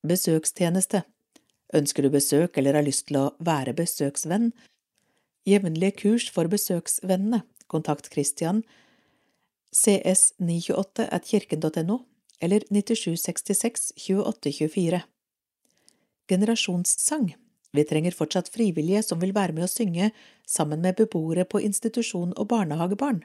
Besøkstjeneste 0.03 1.03
Ønsker 1.73 2.03
du 2.03 2.09
besøk 2.09 2.57
eller 2.57 2.75
har 2.75 2.85
lyst 2.85 3.07
til 3.07 3.19
å 3.19 3.25
være 3.39 3.75
besøksvenn? 3.77 4.51
Jevnlige 5.47 5.95
kurs 6.01 6.29
for 6.33 6.49
besøksvennene. 6.51 7.43
Kontakt 7.69 8.09
Christian 8.11 8.63
cs928 9.75 11.05
at 11.13 11.27
kirken.no 11.29 11.99
eller 12.41 12.65
9766 12.73 13.91
2824. 14.07 15.03
Generasjonssang 16.29 17.35
Vi 17.71 17.83
trenger 17.85 18.15
fortsatt 18.17 18.49
frivillige 18.49 19.03
som 19.05 19.19
vil 19.21 19.33
være 19.35 19.53
med 19.53 19.67
å 19.67 19.71
synge 19.71 20.11
sammen 20.47 20.81
med 20.81 20.97
beboere 20.97 21.45
på 21.45 21.61
institusjon 21.61 22.33
og 22.35 22.49
barnehagebarn. 22.49 23.23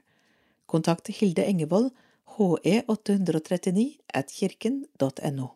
Kontakt 0.66 1.08
Hilde 1.08 1.44
Engevold, 1.48 1.90
he 2.36 2.82
839 2.88 3.86
at 4.12 4.32
kirken.no. 4.32 5.52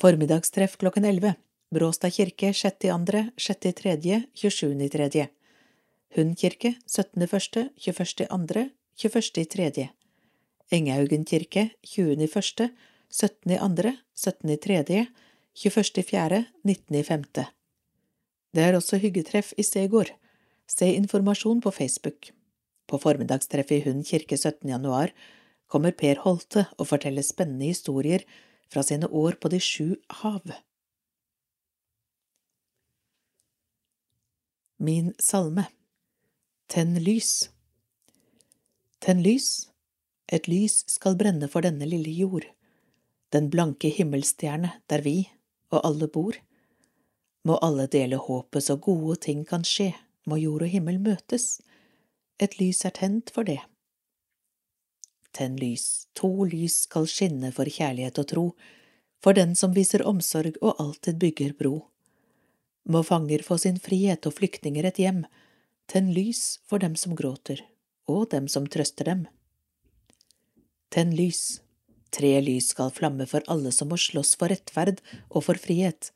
Formiddagstreff 0.00 0.76
klokken 0.76 1.04
11. 1.04 1.34
Bråstad 1.74 2.12
kirke 2.12 2.52
6.2., 2.52 3.30
6.3., 3.36 4.22
27.3. 4.34 5.26
Hund 6.16 6.38
kirke 6.38 6.74
17.1., 6.86 7.68
21.2., 7.76 8.68
21.3. 8.96 9.88
Engehaugen 10.70 11.24
kirke 11.24 11.68
20.1., 11.82 12.68
17.2., 13.10 13.94
17.3., 14.14 15.06
21.4., 15.54 16.44
19.5. 16.64 17.44
Det 18.54 18.62
er 18.62 18.74
også 18.74 18.98
hyggetreff 18.98 19.52
i 19.58 19.62
Segård. 19.62 20.10
Se 20.66 20.88
informasjon 20.94 21.60
på 21.62 21.70
Facebook. 21.70 22.32
På 22.90 22.98
formiddagstreffet 22.98 23.76
i 23.78 23.84
Hund 23.86 24.04
kirke 24.06 24.36
17. 24.36 24.68
januar 24.68 25.12
kommer 25.70 25.94
Per 25.94 26.18
Holte 26.24 26.66
og 26.78 26.88
forteller 26.90 27.22
spennende 27.22 27.70
historier 27.70 28.24
fra 28.70 28.82
sine 28.82 29.06
år 29.06 29.38
på 29.40 29.48
de 29.48 29.60
sju 29.60 29.94
hav. 30.22 30.42
Min 34.78 35.14
salme 35.22 35.68
Tenn 36.68 36.98
lys 36.98 37.50
Tenn 39.04 39.22
lys, 39.22 39.68
et 40.32 40.48
lys 40.48 40.82
skal 40.90 41.14
brenne 41.20 41.46
for 41.52 41.62
denne 41.62 41.86
lille 41.86 42.10
jord, 42.10 42.46
den 43.30 43.50
blanke 43.52 43.90
himmelstjerne 43.92 44.72
der 44.90 45.04
vi 45.04 45.18
og 45.74 45.84
alle 45.86 46.08
bor. 46.08 46.38
Må 47.44 47.58
alle 47.60 47.86
dele 47.90 48.16
håpet 48.16 48.64
så 48.64 48.76
gode 48.80 49.18
ting 49.26 49.44
kan 49.48 49.66
skje, 49.66 49.92
må 50.24 50.38
jord 50.40 50.64
og 50.64 50.72
himmel 50.72 51.00
møtes, 51.02 51.58
et 52.40 52.56
lys 52.58 52.84
er 52.88 52.94
tent 52.96 53.30
for 53.34 53.46
det. 53.46 53.60
Tenn 55.34 55.58
lys, 55.58 56.06
to 56.14 56.46
lys 56.46 56.84
skal 56.86 57.08
skinne 57.10 57.50
for 57.54 57.68
kjærlighet 57.68 58.20
og 58.22 58.28
tro, 58.30 58.44
for 59.22 59.36
den 59.36 59.54
som 59.58 59.74
viser 59.74 60.04
omsorg 60.06 60.56
og 60.60 60.80
alltid 60.80 61.18
bygger 61.20 61.54
bro. 61.58 61.74
Må 62.84 63.02
fanger 63.02 63.42
få 63.42 63.58
sin 63.58 63.80
frihet 63.80 64.26
og 64.28 64.36
flyktninger 64.36 64.86
et 64.86 65.00
hjem, 65.00 65.24
tenn 65.90 66.12
lys 66.14 66.60
for 66.68 66.82
dem 66.82 66.96
som 66.96 67.16
gråter, 67.16 67.62
og 68.06 68.30
dem 68.34 68.48
som 68.48 68.68
trøster 68.68 69.08
dem. 69.08 69.26
Tenn 70.94 71.14
lys, 71.16 71.63
tre 72.14 72.36
lys 72.40 72.70
skal 72.72 72.92
flamme 72.94 73.26
for 73.30 73.44
alle 73.50 73.72
som 73.74 73.90
må 73.90 73.98
slåss 74.00 74.34
for 74.40 74.52
rettferd 74.52 75.02
og 75.30 75.46
for 75.48 75.60
frihet, 75.60 76.12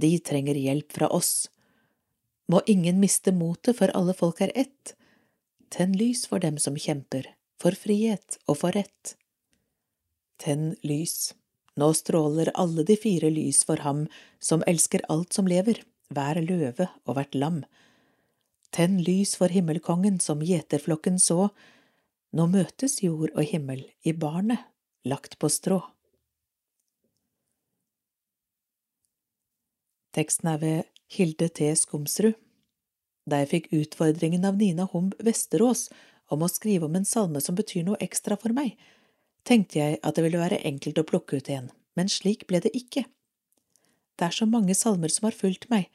de 0.00 0.16
trenger 0.18 0.58
hjelp 0.58 0.92
fra 0.96 1.08
oss. 1.12 1.48
Må 2.50 2.60
ingen 2.66 2.98
miste 3.00 3.32
motet, 3.32 3.78
for 3.78 3.92
alle 3.96 4.14
folk 4.16 4.40
er 4.44 4.52
ett. 4.54 4.94
Tenn 5.72 5.94
lys 5.96 6.26
for 6.28 6.42
dem 6.42 6.58
som 6.58 6.76
kjemper, 6.76 7.30
for 7.60 7.76
frihet 7.78 8.38
og 8.48 8.60
for 8.64 8.76
rett. 8.76 9.14
Tenn 10.42 10.74
lys. 10.82 11.32
Nå 11.78 11.90
stråler 11.96 12.52
alle 12.54 12.84
de 12.86 12.96
fire 13.00 13.30
lys 13.32 13.64
for 13.66 13.82
ham 13.86 14.04
som 14.42 14.62
elsker 14.70 15.06
alt 15.10 15.32
som 15.34 15.48
lever, 15.50 15.80
hver 16.14 16.38
løve 16.42 16.90
og 17.06 17.16
hvert 17.16 17.34
lam. 17.38 17.62
Tenn 18.74 19.00
lys 19.06 19.34
for 19.38 19.50
himmelkongen 19.54 20.20
som 20.22 20.42
gjeterflokken 20.42 21.18
så, 21.22 21.48
nå 22.34 22.46
møtes 22.50 23.00
jord 23.02 23.30
og 23.34 23.46
himmel 23.46 23.86
i 24.02 24.12
barnet 24.12 24.73
lagt 25.04 25.38
på 25.38 25.50
strå. 25.52 25.80
Teksten 30.14 30.48
er 30.52 30.58
ved 30.62 30.90
Hilde 31.10 31.48
T. 31.50 31.72
Skomsrud. 31.76 32.36
Da 33.24 33.40
jeg 33.40 33.50
fikk 33.50 33.70
utfordringen 33.72 34.44
av 34.44 34.58
Nina 34.60 34.84
Humb 34.92 35.14
Vesterås 35.24 35.88
om 36.32 36.44
å 36.44 36.50
skrive 36.52 36.88
om 36.88 36.98
en 36.98 37.08
salme 37.08 37.40
som 37.40 37.56
betyr 37.56 37.86
noe 37.86 38.00
ekstra 38.04 38.36
for 38.40 38.52
meg, 38.56 38.76
tenkte 39.48 39.80
jeg 39.80 39.98
at 40.02 40.16
det 40.16 40.24
ville 40.26 40.40
være 40.40 40.60
enkelt 40.68 41.00
å 41.00 41.06
plukke 41.08 41.40
ut 41.40 41.48
en, 41.52 41.70
men 41.96 42.12
slik 42.12 42.46
ble 42.48 42.60
det 42.64 42.72
ikke. 42.76 43.04
Det 44.14 44.28
er 44.28 44.36
så 44.36 44.46
mange 44.48 44.76
salmer 44.76 45.12
som 45.12 45.28
har 45.28 45.36
fulgt 45.36 45.70
meg, 45.72 45.88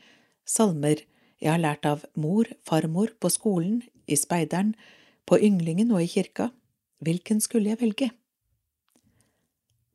salmer 0.46 1.06
jeg 1.40 1.54
har 1.54 1.62
lært 1.62 1.86
av 1.88 2.04
mor, 2.20 2.50
farmor, 2.68 3.14
på 3.22 3.32
skolen, 3.32 3.84
i 4.10 4.18
speideren, 4.20 4.74
på 5.30 5.40
ynglingen 5.40 5.94
og 5.94 6.04
i 6.04 6.10
kirka. 6.12 6.50
Hvilken 7.06 7.40
skulle 7.40 7.72
jeg 7.72 7.80
velge? 7.80 8.10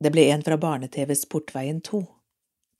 Det 0.03 0.11
ble 0.11 0.27
en 0.31 0.43
fra 0.43 0.57
barne-TVs 0.59 1.23
Portveien 1.31 1.79
2. 1.81 2.01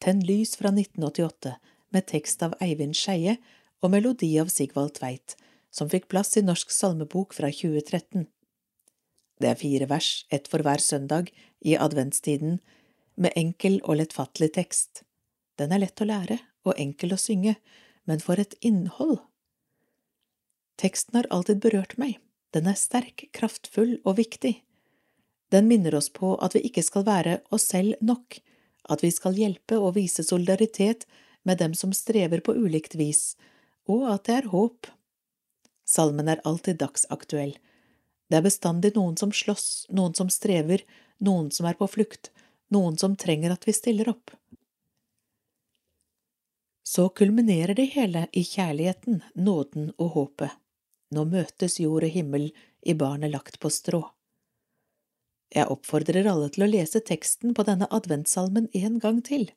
Tenn 0.03 0.19
lys 0.27 0.57
fra 0.59 0.71
1988, 0.73 1.53
med 1.95 2.07
tekst 2.11 2.43
av 2.43 2.55
Eivind 2.59 2.97
Skeie 2.99 3.37
og 3.79 3.93
melodi 3.93 4.33
av 4.41 4.51
Sigvald 4.51 4.97
Tveit, 4.97 5.37
som 5.71 5.87
fikk 5.91 6.09
plass 6.11 6.35
i 6.35 6.43
Norsk 6.43 6.73
salmebok 6.75 7.33
fra 7.37 7.51
2013. 7.51 8.27
Det 9.39 9.47
er 9.47 9.59
fire 9.59 9.87
vers, 9.87 10.25
ett 10.31 10.49
for 10.51 10.63
hver 10.63 10.83
søndag, 10.83 11.31
i 11.63 11.77
adventstiden, 11.79 12.59
med 13.15 13.31
enkel 13.39 13.79
og 13.83 14.01
lettfattelig 14.01 14.51
tekst. 14.59 15.05
Den 15.55 15.71
er 15.71 15.85
lett 15.85 16.03
å 16.03 16.07
lære 16.07 16.41
og 16.67 16.75
enkel 16.75 17.15
å 17.15 17.19
synge, 17.19 17.55
men 18.03 18.19
for 18.19 18.39
et 18.43 18.57
innhold! 18.59 19.21
Teksten 20.75 21.15
har 21.15 21.31
alltid 21.31 21.63
berørt 21.63 21.95
meg, 21.95 22.19
den 22.51 22.67
er 22.67 22.75
sterk, 22.75 23.29
kraftfull 23.31 24.01
og 24.03 24.17
viktig. 24.19 24.57
Den 25.53 25.67
minner 25.67 25.95
oss 25.95 26.09
på 26.09 26.35
at 26.41 26.55
vi 26.55 26.63
ikke 26.67 26.83
skal 26.83 27.05
være 27.07 27.39
oss 27.53 27.67
selv 27.71 27.99
nok, 28.01 28.39
at 28.89 29.03
vi 29.03 29.11
skal 29.13 29.37
hjelpe 29.37 29.77
og 29.81 29.95
vise 29.97 30.25
solidaritet 30.25 31.05
med 31.45 31.61
dem 31.61 31.73
som 31.77 31.93
strever 31.93 32.41
på 32.41 32.55
ulikt 32.57 32.95
vis, 32.97 33.35
og 33.89 34.07
at 34.09 34.25
det 34.25 34.39
er 34.39 34.51
håp. 34.53 34.89
Salmen 35.85 36.29
er 36.29 36.41
alltid 36.43 36.79
dagsaktuell. 36.81 37.53
Det 38.29 38.39
er 38.39 38.45
bestandig 38.45 38.95
noen 38.95 39.17
som 39.21 39.33
slåss, 39.33 39.85
noen 39.93 40.15
som 40.17 40.31
strever, 40.33 40.81
noen 41.21 41.51
som 41.53 41.69
er 41.69 41.77
på 41.77 41.87
flukt, 41.87 42.31
noen 42.73 42.97
som 42.97 43.13
trenger 43.15 43.53
at 43.53 43.67
vi 43.67 43.75
stiller 43.77 44.09
opp. 44.09 44.33
Så 46.85 47.09
kulminerer 47.09 47.77
det 47.77 47.91
hele 47.93 48.27
i 48.33 48.43
kjærligheten, 48.45 49.21
nåden 49.35 49.91
og 49.97 50.09
håpet. 50.17 50.57
Nå 51.13 51.25
møtes 51.29 51.79
jord 51.79 52.05
og 52.05 52.13
himmel 52.13 52.49
i 52.81 52.93
barnet 52.97 53.33
lagt 53.33 53.59
på 53.61 53.69
strå. 53.73 54.01
Jeg 55.55 55.71
oppfordrer 55.71 56.27
alle 56.27 56.49
til 56.51 56.65
å 56.65 56.71
lese 56.71 56.99
teksten 56.99 57.53
på 57.55 57.63
denne 57.67 57.87
adventssalmen 57.95 58.67
en 58.75 58.99
gang 58.99 59.21
til 59.23 59.49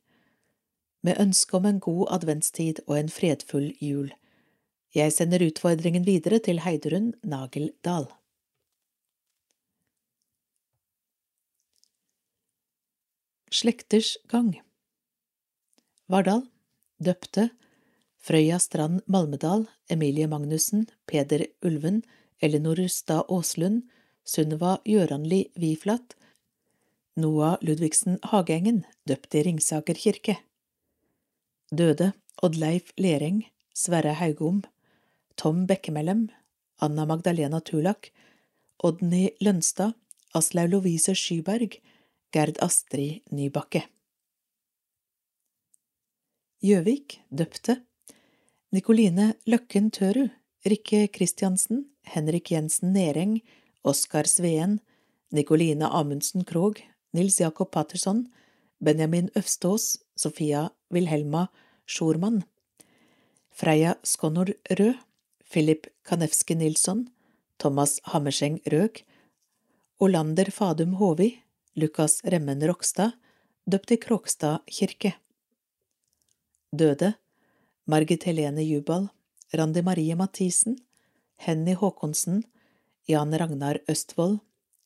med 1.06 1.18
ønske 1.22 1.56
om 1.56 1.66
en 1.68 1.80
god 1.82 2.06
adventstid 2.18 2.80
og 2.86 2.96
en 2.98 3.10
fredfull 3.12 3.68
jul. 3.82 4.08
Jeg 4.94 5.12
sender 5.14 5.44
utfordringen 5.44 6.06
videre 6.06 6.40
til 6.42 6.62
Heidrun 6.64 7.12
Nageldal. 7.22 8.08
Slekters 13.52 14.16
gang 14.28 14.52
Vardal 16.12 16.42
Døpte 17.00 17.48
Frøya 18.20 18.58
Strand 18.60 19.00
Malmedal 19.06 19.64
Emilie 19.88 20.28
Magnussen 20.28 20.84
Peder 21.08 21.46
Ulven 21.64 22.02
Elinor 22.44 22.76
Rustad 22.76 23.24
Aaslund 23.32 23.86
Sunniva 24.28 24.76
Gjøranli 24.84 25.46
Viflat 25.56 26.12
Noah 27.16 27.56
Ludvigsen 27.64 28.18
Hageengen, 28.28 28.82
døpt 29.08 29.34
i 29.38 29.40
Ringsaker 29.46 29.96
kirke 29.96 30.34
Døde 31.72 32.12
Oddleif 32.44 32.92
Lereng, 33.00 33.40
Sverre 33.74 34.12
Haugom, 34.20 34.60
Tom 35.36 35.64
Bekkemellem, 35.66 36.28
Anna 36.80 37.06
Magdalena 37.08 37.60
Tulak, 37.60 38.10
Odny 38.84 39.30
Lønstad, 39.40 39.96
Aslaug 40.36 40.70
Lovise 40.70 41.14
Skyberg, 41.16 41.80
Gerd 42.30 42.60
Astrid 42.62 43.24
Nybakke. 43.32 43.82
Gjøvik, 46.62 47.20
døpte 47.30 47.80
Nikoline 48.76 49.32
Løkken 49.48 49.88
Tøru, 49.90 50.28
Rikke 50.68 51.06
Kristiansen, 51.08 51.86
Henrik 52.04 52.52
Jensen 52.52 52.92
Nereng, 52.92 53.40
Oskar 53.84 54.24
Sveen, 54.24 54.80
Nikoline 55.30 55.86
Amundsen 55.86 56.44
Krogh, 56.44 56.80
Nils 57.12 57.40
Jakob 57.40 57.70
Patterson, 57.70 58.28
Benjamin 58.78 59.30
Øvstås, 59.34 59.96
Sofia 60.16 60.70
Wilhelma 60.90 61.46
Schormann, 61.86 62.42
Freya 63.50 63.94
Skonnord 64.02 64.54
Rød, 64.70 64.94
Philip 65.50 65.86
Kanevski 66.04 66.54
Nilsson, 66.54 67.08
Thomas 67.58 68.00
Hammerseng 68.04 68.60
Røg, 68.66 69.04
Olander 70.00 70.50
Fadum 70.50 70.92
Håvi, 70.94 71.42
Lukas 71.74 72.20
Remmen 72.24 72.62
Rokstad, 72.68 73.10
døpt 73.66 73.90
i 73.90 73.96
Kråkstad 73.96 74.58
kirke. 74.66 75.14
Døde 76.72 77.14
Margit 77.86 78.24
Helene 78.24 78.62
Jubal, 78.62 79.08
Randi 79.52 79.82
Marie 79.82 80.14
Mathisen, 80.14 80.78
Henny 81.36 81.74
Håkonsen, 81.74 82.44
Jan 83.08 83.32
Ragnar 83.32 83.78
Østfold, 83.88 84.40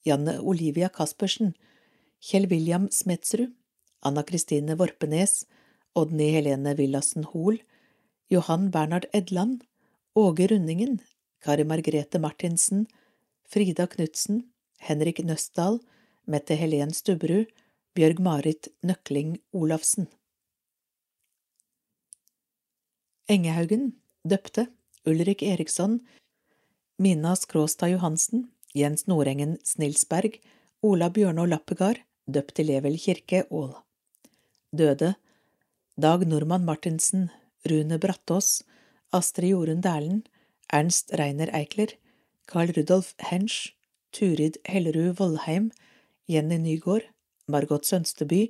Janne 0.06 0.36
Olivia 0.40 0.88
Caspersen, 0.88 1.56
Kjell 2.22 2.46
William 2.50 2.86
Smetsrud, 2.90 3.50
Anna 4.06 4.22
Kristine 4.22 4.76
Vorpenes, 4.78 5.44
Odny 5.98 6.28
Helene 6.30 6.76
Villassen 6.78 7.26
Hoel, 7.32 7.58
Johan 8.30 8.70
Bernhard 8.70 9.08
Edland, 9.12 9.64
Åge 10.14 10.46
Rundingen, 10.46 11.00
Kari 11.42 11.64
Margrete 11.64 12.20
Martinsen, 12.22 12.86
Frida 13.42 13.88
Knutsen, 13.90 14.44
Henrik 14.78 15.18
Nøstdal, 15.26 15.80
Mette 16.24 16.54
Helen 16.54 16.94
Stubberud, 16.94 17.50
Bjørg-Marit 17.98 18.70
Nøkling 18.86 19.40
Olafsen. 19.52 20.06
Engehaugen, 23.28 23.96
døpte, 24.22 24.68
Ulrik 25.06 25.42
Eriksson, 25.42 26.00
Mina 27.02 27.36
Skråstad 27.36 27.90
Johansen, 27.90 28.50
Jens 28.74 29.06
Nordengen 29.06 29.56
Snilsberg, 29.64 30.36
Ola 30.86 31.08
Bjørnå 31.10 31.48
Lappegard, 31.50 31.98
døpt 32.30 32.54
til 32.54 32.68
Level 32.70 32.94
kirke, 32.94 33.40
Ål 33.50 33.72
døde, 34.70 35.14
Dag 35.98 36.22
Normann 36.26 36.64
Martinsen, 36.64 37.30
Rune 37.68 37.98
Brattås, 37.98 38.62
Astrid 39.12 39.50
Jorunn 39.50 39.82
Dæhlen, 39.82 40.22
Ernst 40.72 41.10
Reiner 41.18 41.50
Eikler, 41.52 41.96
Carl 42.46 42.70
Rudolf 42.76 43.14
Hensch, 43.18 43.74
Turid 44.12 44.60
Hellerud 44.64 45.18
Vollheim, 45.18 45.72
Jenny 46.28 46.56
Nygaard, 46.56 47.10
Margot 47.48 47.84
Sønsteby, 47.84 48.46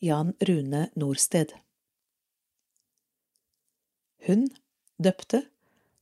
Jan 0.00 0.32
Rune 0.46 0.90
Norsted. 0.94 1.58
Hun, 4.26 4.48
døpte, 5.02 5.42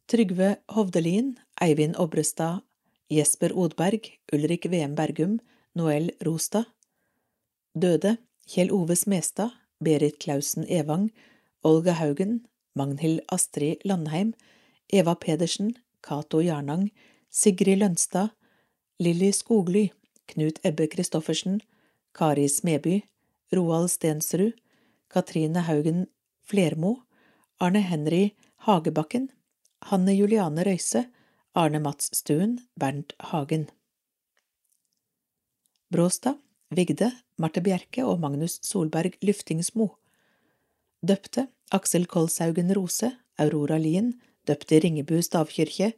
Trygve 0.06 0.56
Hovdelin, 0.68 1.39
Eivind 1.60 1.97
Obrestad, 1.97 2.62
Jesper 3.09 3.52
Odberg, 3.52 4.18
Ulrik 4.32 4.66
VM 4.66 4.94
Bergum, 4.94 5.40
Noel 5.74 6.10
Rostad. 6.20 6.64
Døde, 7.74 8.16
Kjell 8.47 8.72
Ove 8.72 8.97
Smestad, 8.97 9.51
Berit 9.85 10.18
Klausen 10.18 10.66
Evang, 10.68 11.10
Olga 11.62 11.93
Haugen, 11.93 12.47
Magnhild 12.74 13.20
Astrid 13.28 13.85
Landheim, 13.85 14.35
Eva 14.93 15.14
Pedersen, 15.14 15.78
Cato 16.02 16.40
Jarnang, 16.40 16.90
Sigrid 17.31 17.78
Lønstad, 17.78 18.31
Lilly 18.98 19.32
Skogly, 19.32 19.93
Knut 20.26 20.59
Ebbe 20.62 20.86
Christoffersen, 20.86 21.60
Kari 22.12 22.48
Smeby, 22.48 23.02
Roald 23.52 23.90
Stensrud, 23.90 24.55
Katrine 25.09 25.62
Haugen 25.68 26.06
Flermo, 26.43 27.05
Arne 27.60 27.81
Henry 27.81 28.35
Hagebakken, 28.66 29.28
Hanne 29.82 30.12
Juliane 30.12 30.64
Røise, 30.64 31.06
Arne 31.56 31.78
Mats 31.78 32.10
Stuen, 32.12 32.60
Bernt 32.74 33.14
Hagen. 33.18 33.70
Bråstad, 35.89 36.40
Vigde, 36.74 37.12
Marte 37.39 37.60
Bjerke 37.62 38.02
og 38.02 38.18
Magnus 38.18 38.59
Solberg 38.66 39.14
Lyftingsmo. 39.22 39.93
Døpte 41.06 41.47
Aksel 41.70 42.09
Kolshaugen 42.10 42.74
Rose, 42.74 43.12
Aurora 43.39 43.78
Lien, 43.78 44.16
døpt 44.51 44.74
i 44.74 44.81
Ringebu 44.82 45.20
stavkirke. 45.22 45.93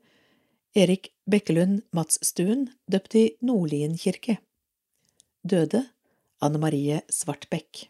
Erik 0.77 1.15
Bekkelund 1.25 1.87
Mats 1.97 2.21
Stuen, 2.21 2.69
døpt 2.85 3.17
i 3.17 3.25
Nordlien 3.41 3.97
kirke. 3.97 4.37
Døde 5.41 5.87
Anne 6.45 6.61
Marie 6.61 7.01
Svartbekk. 7.09 7.87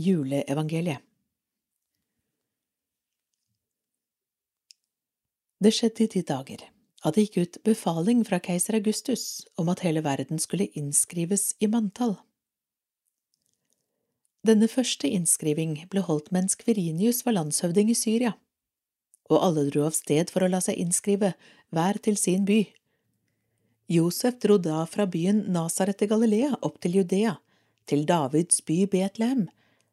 Juleevangeliet 0.00 1.09
Det 5.60 5.72
skjedde 5.76 6.06
i 6.06 6.12
de 6.14 6.22
dager 6.24 6.62
at 7.04 7.16
det 7.16 7.26
gikk 7.26 7.36
ut 7.40 7.58
befaling 7.64 8.22
fra 8.28 8.38
keiser 8.44 8.76
Augustus 8.76 9.44
om 9.60 9.68
at 9.72 9.82
hele 9.84 10.02
verden 10.04 10.40
skulle 10.40 10.68
innskrives 10.76 11.54
i 11.60 11.68
manntall. 11.68 12.18
Denne 14.46 14.68
første 14.72 15.08
innskriving 15.08 15.76
ble 15.92 16.04
holdt 16.04 16.30
mens 16.32 16.56
Kvirinius 16.60 17.24
var 17.26 17.36
landshøvding 17.36 17.92
i 17.92 17.96
Syria, 17.96 18.34
og 19.28 19.44
alle 19.44 19.66
dro 19.68 19.84
av 19.88 19.96
sted 19.96 20.32
for 20.32 20.44
å 20.44 20.50
la 20.50 20.62
seg 20.64 20.80
innskrive, 20.80 21.34
hver 21.70 22.00
til 22.02 22.16
sin 22.16 22.46
by. 22.48 22.62
Josef 23.90 24.38
dro 24.40 24.56
da 24.62 24.84
fra 24.88 25.04
byen 25.06 25.44
Nasaret 25.52 26.00
til 26.00 26.10
Galilea 26.12 26.56
opp 26.64 26.80
til 26.80 27.00
Judea, 27.00 27.36
til 27.84 28.06
Davids 28.08 28.62
by 28.64 28.84
Betlehem, 28.90 29.48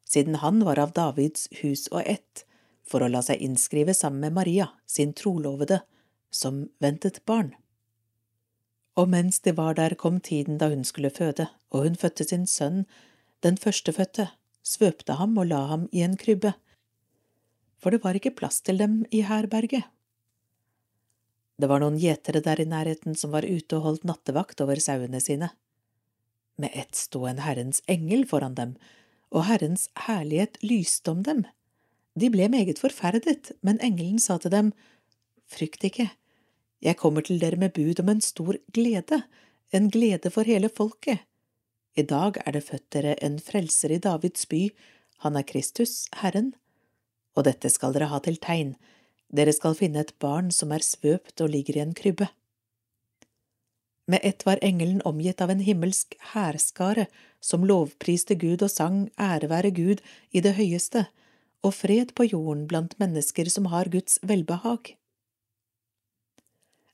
siden 0.08 0.40
han 0.40 0.64
var 0.64 0.80
av 0.80 0.94
Davids 0.96 1.48
hus 1.60 1.88
og 1.92 2.02
ett, 2.06 2.47
for 2.88 3.04
å 3.04 3.10
la 3.12 3.22
seg 3.24 3.42
innskrive 3.44 3.94
sammen 3.94 4.20
med 4.26 4.36
Maria, 4.40 4.70
sin 4.86 5.12
trolovede, 5.16 5.82
som 6.30 6.66
ventet 6.82 7.20
barn. 7.28 7.54
Og 8.98 9.08
mens 9.12 9.38
de 9.44 9.54
var 9.54 9.76
der, 9.78 9.94
kom 9.94 10.18
tiden 10.20 10.58
da 10.58 10.70
hun 10.72 10.84
skulle 10.84 11.12
føde, 11.14 11.48
og 11.70 11.86
hun 11.86 11.98
fødte 12.00 12.26
sin 12.26 12.46
sønn, 12.50 12.82
den 13.44 13.60
førstefødte, 13.60 14.30
svøpte 14.66 15.18
ham 15.20 15.38
og 15.38 15.52
la 15.52 15.60
ham 15.70 15.86
i 15.92 16.02
en 16.02 16.16
krybbe, 16.18 16.54
for 17.78 17.94
det 17.94 18.02
var 18.02 18.18
ikke 18.18 18.34
plass 18.34 18.60
til 18.66 18.80
dem 18.80 19.04
i 19.14 19.22
herberget. 19.22 19.86
Det 21.58 21.66
var 21.70 21.82
noen 21.82 21.98
gjetere 21.98 22.42
der 22.42 22.60
i 22.62 22.66
nærheten 22.70 23.16
som 23.18 23.32
var 23.34 23.46
ute 23.46 23.78
og 23.78 23.84
holdt 23.84 24.06
nattevakt 24.06 24.60
over 24.62 24.78
sauene 24.82 25.20
sine. 25.22 25.50
Med 26.58 26.74
ett 26.74 26.98
sto 26.98 27.24
en 27.26 27.42
Herrens 27.42 27.82
engel 27.86 28.24
foran 28.26 28.54
dem, 28.58 28.74
og 29.34 29.46
Herrens 29.46 29.88
herlighet 30.06 30.58
lyste 30.62 31.10
om 31.14 31.22
dem. 31.26 31.44
De 32.18 32.30
ble 32.34 32.48
meget 32.50 32.80
forferdet, 32.82 33.52
men 33.62 33.80
engelen 33.84 34.18
sa 34.18 34.38
til 34.38 34.52
dem, 34.54 34.72
Frykt 35.48 35.84
ikke, 35.86 36.10
jeg 36.84 36.96
kommer 37.00 37.24
til 37.24 37.40
dere 37.40 37.56
med 37.56 37.72
bud 37.74 38.00
om 38.02 38.10
en 38.12 38.20
stor 38.20 38.58
glede, 38.74 39.22
en 39.72 39.88
glede 39.90 40.30
for 40.30 40.44
hele 40.44 40.68
folket. 40.68 41.24
I 41.96 42.02
dag 42.02 42.36
er 42.44 42.54
det 42.54 42.64
født 42.66 42.92
dere 42.92 43.16
en 43.24 43.38
frelser 43.40 43.94
i 43.94 43.98
Davids 43.98 44.46
by, 44.46 44.68
han 45.24 45.36
er 45.36 45.42
Kristus, 45.42 46.06
Herren. 46.20 46.52
Og 47.34 47.46
dette 47.48 47.70
skal 47.70 47.94
dere 47.94 48.10
ha 48.12 48.20
til 48.22 48.38
tegn, 48.38 48.76
dere 49.34 49.52
skal 49.52 49.76
finne 49.78 50.04
et 50.04 50.14
barn 50.22 50.52
som 50.54 50.72
er 50.72 50.84
svøpt 50.84 51.40
og 51.40 51.50
ligger 51.54 51.78
i 51.78 51.84
en 51.86 51.96
krybbe. 51.96 52.28
Med 54.08 54.20
ett 54.24 54.46
var 54.46 54.62
engelen 54.64 55.02
omgitt 55.04 55.42
av 55.44 55.50
en 55.52 55.60
himmelsk 55.60 56.14
hærskare 56.32 57.08
som 57.44 57.66
lovpriste 57.68 58.38
Gud 58.40 58.62
og 58.64 58.72
sang 58.72 59.08
ære 59.20 59.50
være 59.50 59.72
Gud 59.76 60.00
i 60.32 60.40
det 60.40 60.54
høyeste, 60.56 61.04
og 61.66 61.74
fred 61.74 62.14
på 62.14 62.28
jorden 62.28 62.66
blant 62.70 62.94
mennesker 63.02 63.50
som 63.50 63.68
har 63.72 63.90
Guds 63.92 64.18
velbehag. 64.22 64.94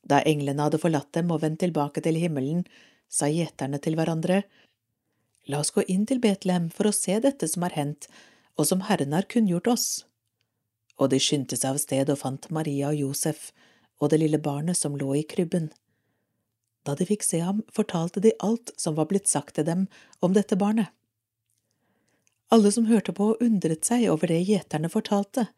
Da 0.05 0.21
englene 0.29 0.67
hadde 0.67 0.81
forlatt 0.81 1.13
dem 1.17 1.33
og 1.33 1.43
vendt 1.45 1.63
tilbake 1.65 2.03
til 2.05 2.19
himmelen, 2.21 2.65
sa 3.09 3.29
gjeterne 3.31 3.81
til 3.81 3.97
hverandre, 3.97 4.43
La 5.47 5.61
oss 5.61 5.75
gå 5.77 5.83
inn 5.93 6.07
til 6.09 6.23
Betlehem 6.25 6.71
for 6.73 6.89
å 6.89 6.97
se 6.97 7.19
dette 7.21 7.49
som 7.51 7.67
har 7.67 7.75
hendt, 7.77 8.09
og 8.57 8.65
som 8.69 8.85
Herren 8.89 9.13
har 9.13 9.29
kunngjort 9.29 9.69
oss. 9.69 9.89
Og 10.97 11.11
de 11.13 11.19
skyndte 11.21 11.59
seg 11.59 11.75
av 11.75 11.81
sted 11.83 12.13
og 12.13 12.21
fant 12.23 12.49
Maria 12.55 12.93
og 12.93 13.01
Josef 13.01 13.51
og 14.01 14.11
det 14.11 14.23
lille 14.23 14.41
barnet 14.41 14.79
som 14.79 14.97
lå 14.97 15.11
i 15.19 15.25
krybben. 15.29 15.69
Da 16.85 16.95
de 16.97 17.07
fikk 17.09 17.25
se 17.25 17.41
ham, 17.45 17.63
fortalte 17.73 18.23
de 18.25 18.35
alt 18.45 18.73
som 18.81 18.97
var 18.97 19.09
blitt 19.11 19.29
sagt 19.29 19.57
til 19.59 19.67
dem 19.69 19.87
om 20.25 20.35
dette 20.37 20.57
barnet. 20.61 20.89
Alle 22.55 22.71
som 22.73 22.87
hørte 22.87 23.11
på, 23.13 23.33
undret 23.43 23.83
seg 23.89 24.05
over 24.13 24.31
det 24.31 24.45
gjeterne 24.47 24.87
fortalte, 24.93 25.49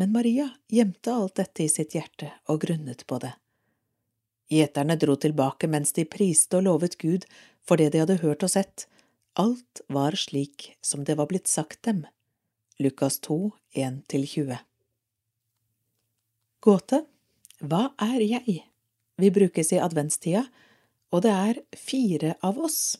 men 0.00 0.14
Maria 0.14 0.46
gjemte 0.72 1.12
alt 1.12 1.34
dette 1.36 1.66
i 1.66 1.68
sitt 1.68 1.92
hjerte 1.92 2.30
og 2.48 2.62
grunnet 2.62 3.04
på 3.10 3.18
det. 3.20 3.34
Gjeterne 4.48 4.96
dro 4.96 5.18
tilbake 5.20 5.68
mens 5.68 5.92
de 5.92 6.06
priste 6.08 6.56
og 6.56 6.64
lovet 6.64 6.96
Gud 7.02 7.26
for 7.68 7.76
det 7.76 7.90
de 7.92 8.00
hadde 8.00 8.22
hørt 8.22 8.46
og 8.46 8.54
sett, 8.54 8.86
Alt 9.36 9.82
var 9.92 10.16
slik 10.16 10.70
som 10.80 11.04
det 11.04 11.18
var 11.20 11.28
blitt 11.28 11.52
sagt 11.52 11.82
dem. 11.84 12.06
Lukas 12.80 13.20
2, 13.20 13.50
1–20 13.76 14.56
Gåte 16.64 17.02
Hva 17.60 17.82
er 18.00 18.24
jeg? 18.24 18.62
Vi 19.20 19.30
brukes 19.30 19.74
i 19.76 19.82
adventstida, 19.84 20.46
og 21.12 21.28
det 21.28 21.34
er 21.36 21.60
fire 21.76 22.38
av 22.40 22.56
oss. 22.64 22.96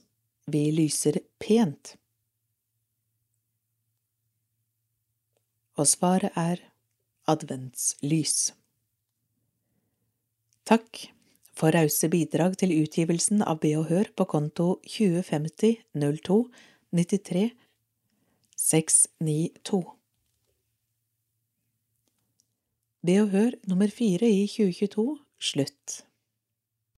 Vi 0.53 0.69
lyser 0.77 1.23
pent. 1.41 1.97
Og 5.77 5.89
svaret 5.89 6.33
er 6.37 6.63
adventslys. 7.29 8.55
Takk 10.67 11.03
for 11.57 11.73
rause 11.77 12.09
bidrag 12.13 12.57
til 12.61 12.73
utgivelsen 12.81 13.45
av 13.45 13.61
Be 13.63 13.75
og 13.79 13.91
Hør 13.91 14.11
på 14.17 14.27
konto 14.29 14.69
2050 14.89 15.77
02 15.93 16.39
93 16.97 17.45
692. 18.57 19.85
Be 23.07 23.21
og 23.23 23.31
Hør 23.37 23.61
nummer 23.69 23.93
fire 23.93 24.33
i 24.33 24.47
2022 24.49 25.09
slutt. 25.39 26.06